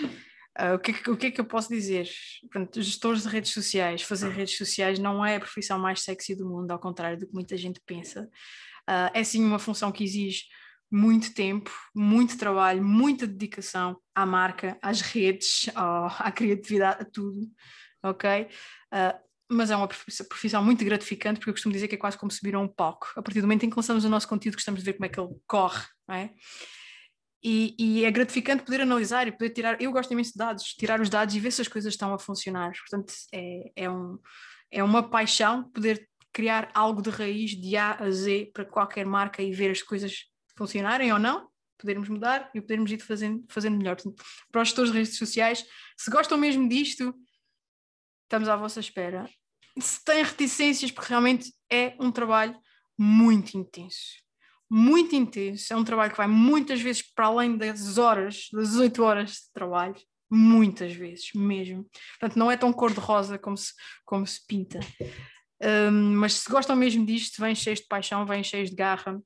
Uh, 0.58 0.76
o, 0.76 0.80
que, 0.80 0.91
é 0.91 1.12
o, 1.12 1.18
que, 1.18 1.26
é 1.28 1.32
que 1.32 1.41
eu 1.41 1.45
posso 1.45 1.70
dizer? 1.70 2.10
Portanto, 2.41 2.82
gestores 2.82 3.24
de 3.24 3.30
redes 3.30 3.51
sociais, 3.51 4.01
fazer 4.01 4.30
redes 4.30 4.58
sociais 4.58 4.99
não 4.99 5.26
é 5.26 5.36
a 5.36 5.39
profissão 5.39 5.78
mais 5.78 6.01
sexy 6.01 6.34
do 6.36 6.47
mundo, 6.47 6.72
ao 6.72 6.80
contrário 6.80 7.20
do 7.20 7.28
que 7.28 7.34
muita 7.34 7.58
gente 7.58 7.82
pensa. 7.86 8.30
Uh, 8.89 9.12
é 9.14 9.24
sim 9.24 9.43
uma 9.43 9.60
função 9.60 9.91
que 9.91 10.03
exige 10.03 10.43
muito 10.89 11.34
tempo, 11.34 11.72
muito 11.93 12.38
trabalho, 12.38 12.82
muita 12.84 13.28
dedicação 13.28 13.99
à 14.14 14.26
marca, 14.26 14.78
às 14.82 15.01
redes, 15.01 15.70
à 15.76 16.32
criatividade, 16.32 17.01
a 17.01 17.06
tudo, 17.06 17.39
ok? 18.01 18.47
Uh, 18.93 19.26
mas 19.51 19.70
é 19.70 19.76
uma 19.76 19.88
profissão 19.88 20.64
muito 20.64 20.84
gratificante, 20.86 21.39
porque 21.39 21.49
eu 21.49 21.53
costumo 21.53 21.74
dizer 21.74 21.88
que 21.88 21.95
é 21.95 21.97
quase 21.97 22.18
como 22.18 22.32
subir 22.32 22.56
a 22.56 22.60
um 22.60 22.68
palco. 22.68 23.08
A 23.16 23.22
partir 23.22 23.41
do 23.41 23.47
momento 23.47 23.66
em 23.66 23.70
que 23.70 23.76
lançamos 23.76 24.06
o 24.06 24.10
nosso 24.10 24.28
conteúdo, 24.28 24.56
gostamos 24.56 24.80
de 24.80 24.86
ver 24.86 24.93
como 24.93 25.06
é 25.06 25.10
que 25.10 25.20
ele 25.20 25.36
corre, 25.45 25.84
não 26.08 26.16
é? 26.16 26.34
E, 27.48 27.76
e, 27.78 28.04
é 28.04 28.10
gratificante 28.10 28.64
poder 28.64 28.82
analisar 28.82 29.28
e 29.28 29.32
poder 29.32 29.52
tirar. 29.52 29.80
Eu 29.80 29.91
gosto 29.91 30.12
imenso 30.12 30.32
de 30.32 30.38
dados, 30.39 30.64
tirar 30.74 31.00
os 31.00 31.12
dados 31.12 31.36
e 31.36 31.39
ver 31.39 31.52
se 31.52 31.62
as 31.62 31.68
coisas 31.68 31.93
estão 31.93 32.12
a 32.12 32.18
funcionar. 32.18 32.72
Portanto, 32.72 33.14
é, 33.32 33.72
é, 33.76 33.88
um, 33.88 34.18
é 34.72 34.84
uma 34.84 35.08
paixão 35.08 35.70
poder 35.70 36.10
criar 36.34 36.72
algo 36.74 37.04
de 37.04 37.12
raiz 37.12 37.52
de 37.52 37.78
A 37.78 38.04
a 38.04 38.10
Z 38.10 38.50
para 38.52 38.66
qualquer 38.66 39.06
marca 39.06 39.43
e 39.43 39.52
ver 39.52 39.70
as 39.70 39.84
coisas 39.84 40.26
funcionarem 40.58 41.14
ou 41.14 41.20
não, 41.20 41.48
podermos 41.78 42.10
mudar 42.10 42.50
e 42.56 42.60
podermos 42.60 42.91
ir 42.91 43.00
fazendo, 43.00 43.46
fazendo 43.48 43.78
melhor. 43.78 43.96
Portanto, 43.96 44.24
para 44.52 44.64
os 44.64 44.70
gestores 44.70 44.91
de 44.91 44.98
redes 44.98 45.16
sociais, 45.16 45.64
se 45.96 46.10
gostam 46.10 46.39
mesmo 46.39 46.68
disto, 46.68 47.14
estamos 48.24 48.50
à 48.50 48.56
vossa 48.56 48.80
espera. 48.80 49.30
Se 49.80 50.04
têm 50.04 50.24
reticências, 50.24 50.89
porque 50.89 51.10
realmente 51.10 51.54
é 51.72 51.96
um 52.00 52.12
trabalho 52.12 52.60
muito 52.98 53.56
intenso. 53.56 54.24
Muito 54.78 55.15
intenso. 55.15 55.71
É 55.71 55.76
um 55.78 55.86
trabalho 55.86 56.11
que 56.11 56.17
vai 56.17 56.28
muitas 56.28 56.82
vezes 56.82 57.01
para 57.01 57.28
além 57.28 57.55
das 57.55 57.97
horas, 57.97 58.49
das 58.51 58.76
oito 58.76 59.01
horas 59.03 59.32
de 59.32 59.53
trabalho. 59.53 59.95
Muitas 60.30 60.93
vezes, 60.93 61.32
mesmo. 61.34 61.89
Portanto, 62.19 62.38
não 62.38 62.51
é 62.51 62.57
tão 62.57 62.73
cor-de-rosa 62.73 63.39
como 63.39 63.55
se, 63.55 63.71
como 64.03 64.28
se 64.28 64.45
pinta. 64.45 64.82
Um, 65.63 66.17
mas 66.17 66.34
se 66.34 66.51
gostam 66.51 66.76
mesmo 66.76 67.05
disto, 67.05 67.39
vêm 67.39 67.55
cheios 67.55 67.80
de 67.80 67.88
paixão, 67.88 68.26
vêm 68.26 68.43
cheios 68.43 68.69
de 68.69 68.76
garra, 68.76 69.17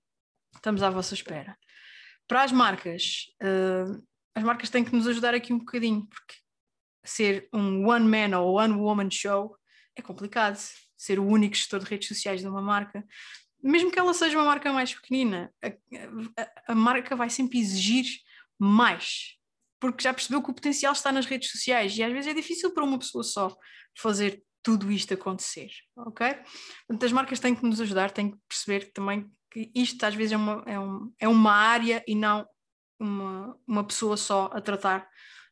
estamos 0.53 0.83
à 0.83 0.91
vossa 0.91 1.15
espera. 1.15 1.57
Para 2.27 2.43
as 2.43 2.51
marcas, 2.51 3.25
uh, 3.41 4.05
as 4.35 4.43
marcas 4.43 4.69
têm 4.69 4.83
que 4.83 4.95
nos 4.95 5.07
ajudar 5.07 5.33
aqui 5.33 5.51
um 5.51 5.57
bocadinho, 5.57 6.05
porque 6.05 6.35
ser 7.03 7.49
um 7.51 7.89
one 7.89 8.05
man 8.05 8.37
ou 8.37 8.59
one 8.59 8.75
woman 8.75 9.09
show 9.09 9.57
é 9.95 10.01
complicado. 10.03 10.59
Ser 10.95 11.17
o 11.17 11.25
único 11.25 11.55
gestor 11.55 11.79
de 11.79 11.85
redes 11.85 12.07
sociais 12.07 12.41
de 12.41 12.47
uma 12.47 12.61
marca, 12.61 13.03
mesmo 13.61 13.91
que 13.91 13.99
ela 13.99 14.13
seja 14.13 14.37
uma 14.37 14.45
marca 14.45 14.71
mais 14.71 14.93
pequenina, 14.93 15.53
a, 15.63 15.67
a, 16.41 16.71
a 16.71 16.75
marca 16.75 17.15
vai 17.15 17.29
sempre 17.29 17.59
exigir 17.59 18.05
mais, 18.57 19.37
porque 19.79 20.03
já 20.03 20.13
percebeu 20.13 20.41
que 20.41 20.51
o 20.51 20.53
potencial 20.53 20.93
está 20.93 21.11
nas 21.11 21.25
redes 21.25 21.51
sociais 21.51 21.97
e 21.97 22.03
às 22.03 22.11
vezes 22.11 22.31
é 22.31 22.33
difícil 22.33 22.73
para 22.73 22.83
uma 22.83 22.99
pessoa 22.99 23.23
só 23.23 23.55
fazer 23.97 24.43
tudo 24.61 24.91
isto 24.91 25.13
acontecer, 25.13 25.69
ok? 25.95 26.35
Portanto, 26.87 27.05
as 27.05 27.11
marcas 27.11 27.39
têm 27.39 27.55
que 27.55 27.65
nos 27.65 27.79
ajudar, 27.79 28.11
têm 28.11 28.31
que 28.31 28.37
perceber 28.47 28.91
também 28.91 29.29
que 29.51 29.71
isto 29.73 30.03
às 30.03 30.13
vezes 30.13 30.33
é 30.33 30.37
uma, 30.37 30.63
é, 30.65 30.79
um, 30.79 31.13
é 31.19 31.27
uma 31.27 31.53
área 31.53 32.03
e 32.07 32.13
não 32.13 32.45
uma, 32.99 33.57
uma 33.65 33.83
pessoa 33.83 34.17
só 34.17 34.49
a 34.53 34.61
tratar 34.61 35.07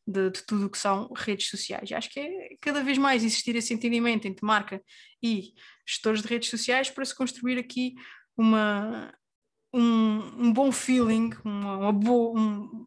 de, 0.06 0.30
de 0.30 0.42
tudo 0.42 0.66
o 0.66 0.70
que 0.70 0.78
são 0.78 1.10
redes 1.14 1.48
sociais. 1.48 1.90
Acho 1.92 2.10
que 2.10 2.20
é 2.20 2.56
cada 2.60 2.82
vez 2.82 2.96
mais 2.96 3.24
existir 3.24 3.56
esse 3.56 3.74
entendimento 3.74 4.26
entre 4.26 4.44
marca 4.44 4.82
e 5.22 5.52
gestores 5.88 6.20
de 6.20 6.28
redes 6.28 6.50
sociais 6.50 6.90
para 6.90 7.04
se 7.04 7.14
construir 7.14 7.58
aqui 7.58 7.94
uma, 8.36 9.12
um, 9.72 10.46
um 10.46 10.52
bom 10.52 10.70
feeling, 10.70 11.30
uma, 11.42 11.88
uma 11.88 12.10
um, 12.10 12.86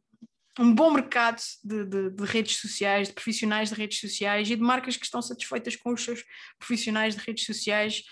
um 0.59 0.75
bom 0.75 0.91
mercado 0.91 1.41
de, 1.63 1.83
de, 1.85 2.09
de, 2.11 2.23
redes 2.25 2.57
sociais, 2.57 3.07
de 3.07 3.13
profissionais 3.15 3.69
de 3.69 3.75
redes 3.75 3.99
sociais 3.99 4.49
e 4.49 4.55
de 4.55 4.61
marcas 4.61 4.95
que 4.95 5.05
estão 5.05 5.21
satisfeitas 5.21 5.75
com 5.75 5.91
os 5.93 6.03
seus 6.03 6.23
profissionais 6.59 7.15
de 7.15 7.21
redes 7.21 7.45
sociais, 7.45 8.03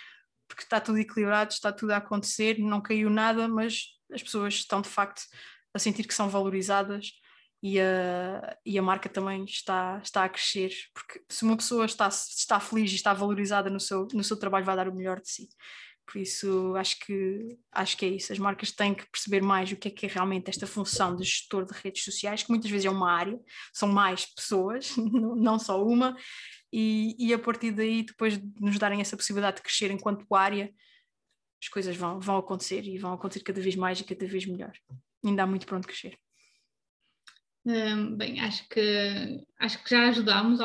porque 0.47 0.63
está 0.63 0.81
tudo 0.81 0.97
equilibrado, 0.97 1.53
está 1.53 1.71
tudo 1.71 1.91
a 1.91 1.97
acontecer, 1.97 2.57
não 2.57 2.81
caiu 2.81 3.11
nada, 3.11 3.47
mas 3.47 3.89
as 4.11 4.23
pessoas 4.23 4.55
estão 4.55 4.81
de 4.81 4.89
facto 4.89 5.21
a 5.71 5.77
sentir 5.77 6.07
que 6.07 6.13
são 6.15 6.27
valorizadas 6.27 7.11
e 7.61 7.79
a, 7.79 8.57
e 8.65 8.79
a 8.79 8.81
marca 8.81 9.09
também 9.09 9.43
está, 9.43 9.99
está 10.03 10.23
a 10.23 10.29
crescer, 10.29 10.71
porque 10.93 11.21
se 11.29 11.43
uma 11.43 11.57
pessoa 11.57 11.85
está, 11.85 12.07
está 12.07 12.59
feliz 12.59 12.91
e 12.91 12.95
está 12.95 13.13
valorizada 13.13 13.69
no 13.69 13.79
seu, 13.79 14.07
no 14.13 14.23
seu 14.23 14.37
trabalho, 14.37 14.65
vai 14.65 14.75
dar 14.75 14.87
o 14.87 14.95
melhor 14.95 15.19
de 15.19 15.29
si. 15.29 15.49
Por 16.05 16.19
isso, 16.19 16.75
acho 16.75 16.97
que, 16.99 17.57
acho 17.71 17.95
que 17.95 18.05
é 18.05 18.09
isso. 18.09 18.33
As 18.33 18.39
marcas 18.39 18.71
têm 18.71 18.95
que 18.95 19.07
perceber 19.11 19.41
mais 19.41 19.71
o 19.71 19.75
que 19.75 19.89
é 19.89 19.91
que 19.91 20.05
é 20.07 20.09
realmente 20.09 20.49
esta 20.49 20.65
função 20.65 21.15
de 21.15 21.23
gestor 21.23 21.65
de 21.65 21.73
redes 21.73 22.03
sociais, 22.03 22.41
que 22.41 22.49
muitas 22.49 22.71
vezes 22.71 22.85
é 22.85 22.89
uma 22.89 23.11
área, 23.11 23.39
são 23.71 23.89
mais 23.89 24.25
pessoas, 24.25 24.95
não 24.97 25.59
só 25.59 25.83
uma, 25.83 26.17
e, 26.73 27.15
e 27.19 27.33
a 27.33 27.37
partir 27.37 27.71
daí, 27.71 28.03
depois 28.03 28.37
de 28.37 28.51
nos 28.59 28.79
darem 28.79 29.01
essa 29.01 29.17
possibilidade 29.17 29.57
de 29.57 29.63
crescer 29.63 29.91
enquanto 29.91 30.33
área, 30.33 30.73
as 31.61 31.67
coisas 31.67 31.95
vão, 31.95 32.19
vão 32.19 32.37
acontecer 32.37 32.85
e 32.85 32.97
vão 32.97 33.13
acontecer 33.13 33.43
cada 33.43 33.61
vez 33.61 33.75
mais 33.75 33.99
e 33.99 34.03
cada 34.03 34.25
vez 34.25 34.45
melhor. 34.45 34.71
Ainda 35.23 35.43
há 35.43 35.47
muito 35.47 35.67
para 35.67 35.77
onde 35.77 35.87
crescer. 35.87 36.17
Bem, 38.17 38.39
acho 38.39 38.67
que, 38.67 39.43
acho 39.59 39.83
que 39.83 39.89
já 39.91 40.09
ajudámos, 40.09 40.59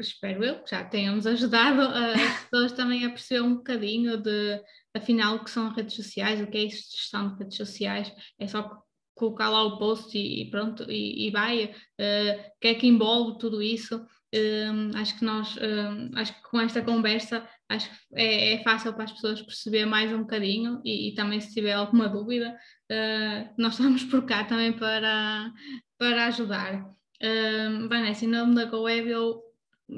espero 0.00 0.44
eu, 0.44 0.62
que 0.62 0.70
já 0.70 0.84
tenhamos 0.84 1.26
ajudado 1.26 1.82
as 1.82 2.40
pessoas 2.50 2.72
também 2.72 3.04
a 3.04 3.10
perceber 3.10 3.42
um 3.42 3.56
bocadinho 3.56 4.16
de, 4.16 4.60
afinal, 4.92 5.36
o 5.36 5.44
que 5.44 5.50
são 5.50 5.72
redes 5.72 5.94
sociais, 5.94 6.40
o 6.40 6.46
que 6.48 6.58
é 6.58 6.64
isso 6.64 6.90
de 6.90 6.96
gestão 6.96 7.32
de 7.32 7.38
redes 7.38 7.56
sociais, 7.56 8.12
é 8.38 8.46
só 8.48 8.82
colocar 9.14 9.50
lá 9.50 9.62
o 9.62 9.78
post 9.78 10.18
e, 10.18 10.50
pronto, 10.50 10.90
e, 10.90 11.28
e 11.28 11.30
vai, 11.30 11.66
uh, 11.66 12.40
o 12.56 12.60
que 12.60 12.68
é 12.68 12.74
que 12.74 12.88
envolve 12.88 13.38
tudo 13.38 13.62
isso, 13.62 14.04
um, 14.34 14.96
acho 14.96 15.18
que 15.18 15.24
nós, 15.24 15.56
um, 15.56 16.10
acho 16.16 16.34
que 16.34 16.42
com 16.42 16.60
esta 16.60 16.82
conversa, 16.82 17.46
acho 17.72 17.90
que 17.90 17.96
é, 18.14 18.54
é, 18.54 18.62
fácil 18.62 18.92
para 18.92 19.04
as 19.04 19.12
pessoas 19.12 19.42
perceber 19.42 19.86
mais 19.86 20.12
um 20.12 20.20
bocadinho 20.20 20.80
e, 20.84 21.08
e 21.10 21.14
também 21.14 21.40
se 21.40 21.52
tiver 21.52 21.72
alguma 21.72 22.08
dúvida, 22.08 22.56
uh, 22.90 23.54
nós 23.58 23.74
estamos 23.78 24.04
por 24.04 24.24
cá 24.24 24.44
também 24.44 24.72
para, 24.72 25.50
para 25.98 26.26
ajudar. 26.26 26.84
Um, 27.22 27.88
Vanessa, 27.88 28.24
em 28.24 28.28
nome 28.28 28.54
da 28.54 28.64
GoWeb, 28.64 29.08
eu 29.08 29.40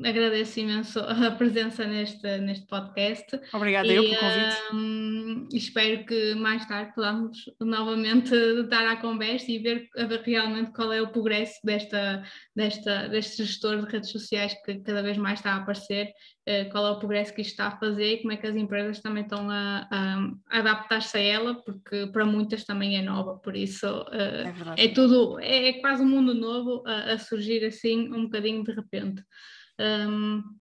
agradeço 0.04 0.60
imenso 0.60 0.98
a 1.00 1.30
presença 1.32 1.84
neste, 1.84 2.38
neste 2.38 2.66
podcast. 2.66 3.40
Obrigada 3.52 3.86
e, 3.86 3.94
eu 3.94 4.02
pelo 4.02 4.16
convite. 4.16 4.74
Um, 4.74 5.48
espero 5.52 6.04
que 6.04 6.34
mais 6.34 6.66
tarde 6.66 6.92
podamos 6.94 7.38
novamente 7.60 8.30
dar 8.68 8.86
a 8.88 8.96
conversa 8.96 9.50
e 9.50 9.58
ver, 9.58 9.88
ver, 9.94 10.22
realmente 10.24 10.72
qual 10.72 10.92
é 10.92 11.00
o 11.00 11.08
progresso 11.08 11.60
desta, 11.64 12.22
desta, 12.54 13.08
deste 13.08 13.44
gestor 13.44 13.84
de 13.84 13.90
redes 13.90 14.10
sociais 14.10 14.54
que 14.64 14.80
cada 14.80 15.02
vez 15.02 15.16
mais 15.16 15.38
está 15.38 15.52
a 15.52 15.56
aparecer, 15.56 16.12
uh, 16.48 16.70
qual 16.70 16.86
é 16.86 16.90
o 16.90 16.98
progresso 16.98 17.34
que 17.34 17.42
isto 17.42 17.52
está 17.52 17.68
a 17.68 17.78
fazer 17.78 18.14
e 18.14 18.18
como 18.18 18.32
é 18.32 18.36
que 18.36 18.46
as 18.46 18.56
empresas 18.56 19.00
também 19.00 19.22
estão 19.22 19.50
a, 19.50 19.88
a, 19.90 20.30
a 20.50 20.58
adaptar-se 20.58 21.16
a 21.16 21.20
ela, 21.20 21.54
porque 21.62 22.06
para 22.08 22.24
muitas 22.24 22.64
também 22.64 22.96
é 22.96 23.02
nova, 23.02 23.36
por 23.38 23.56
isso 23.56 23.86
uh, 23.86 24.74
é, 24.76 24.84
é, 24.84 24.88
tudo, 24.88 25.38
é, 25.40 25.68
é, 25.68 25.72
quase 25.74 26.02
um 26.02 26.08
mundo 26.08 26.34
novo 26.34 26.82
a, 26.86 27.12
a 27.12 27.18
surgir 27.18 27.64
assim 27.64 28.12
um 28.12 28.24
bocadinho 28.24 28.64
de 28.64 28.72
repente. 28.72 29.22
Um, 29.78 30.52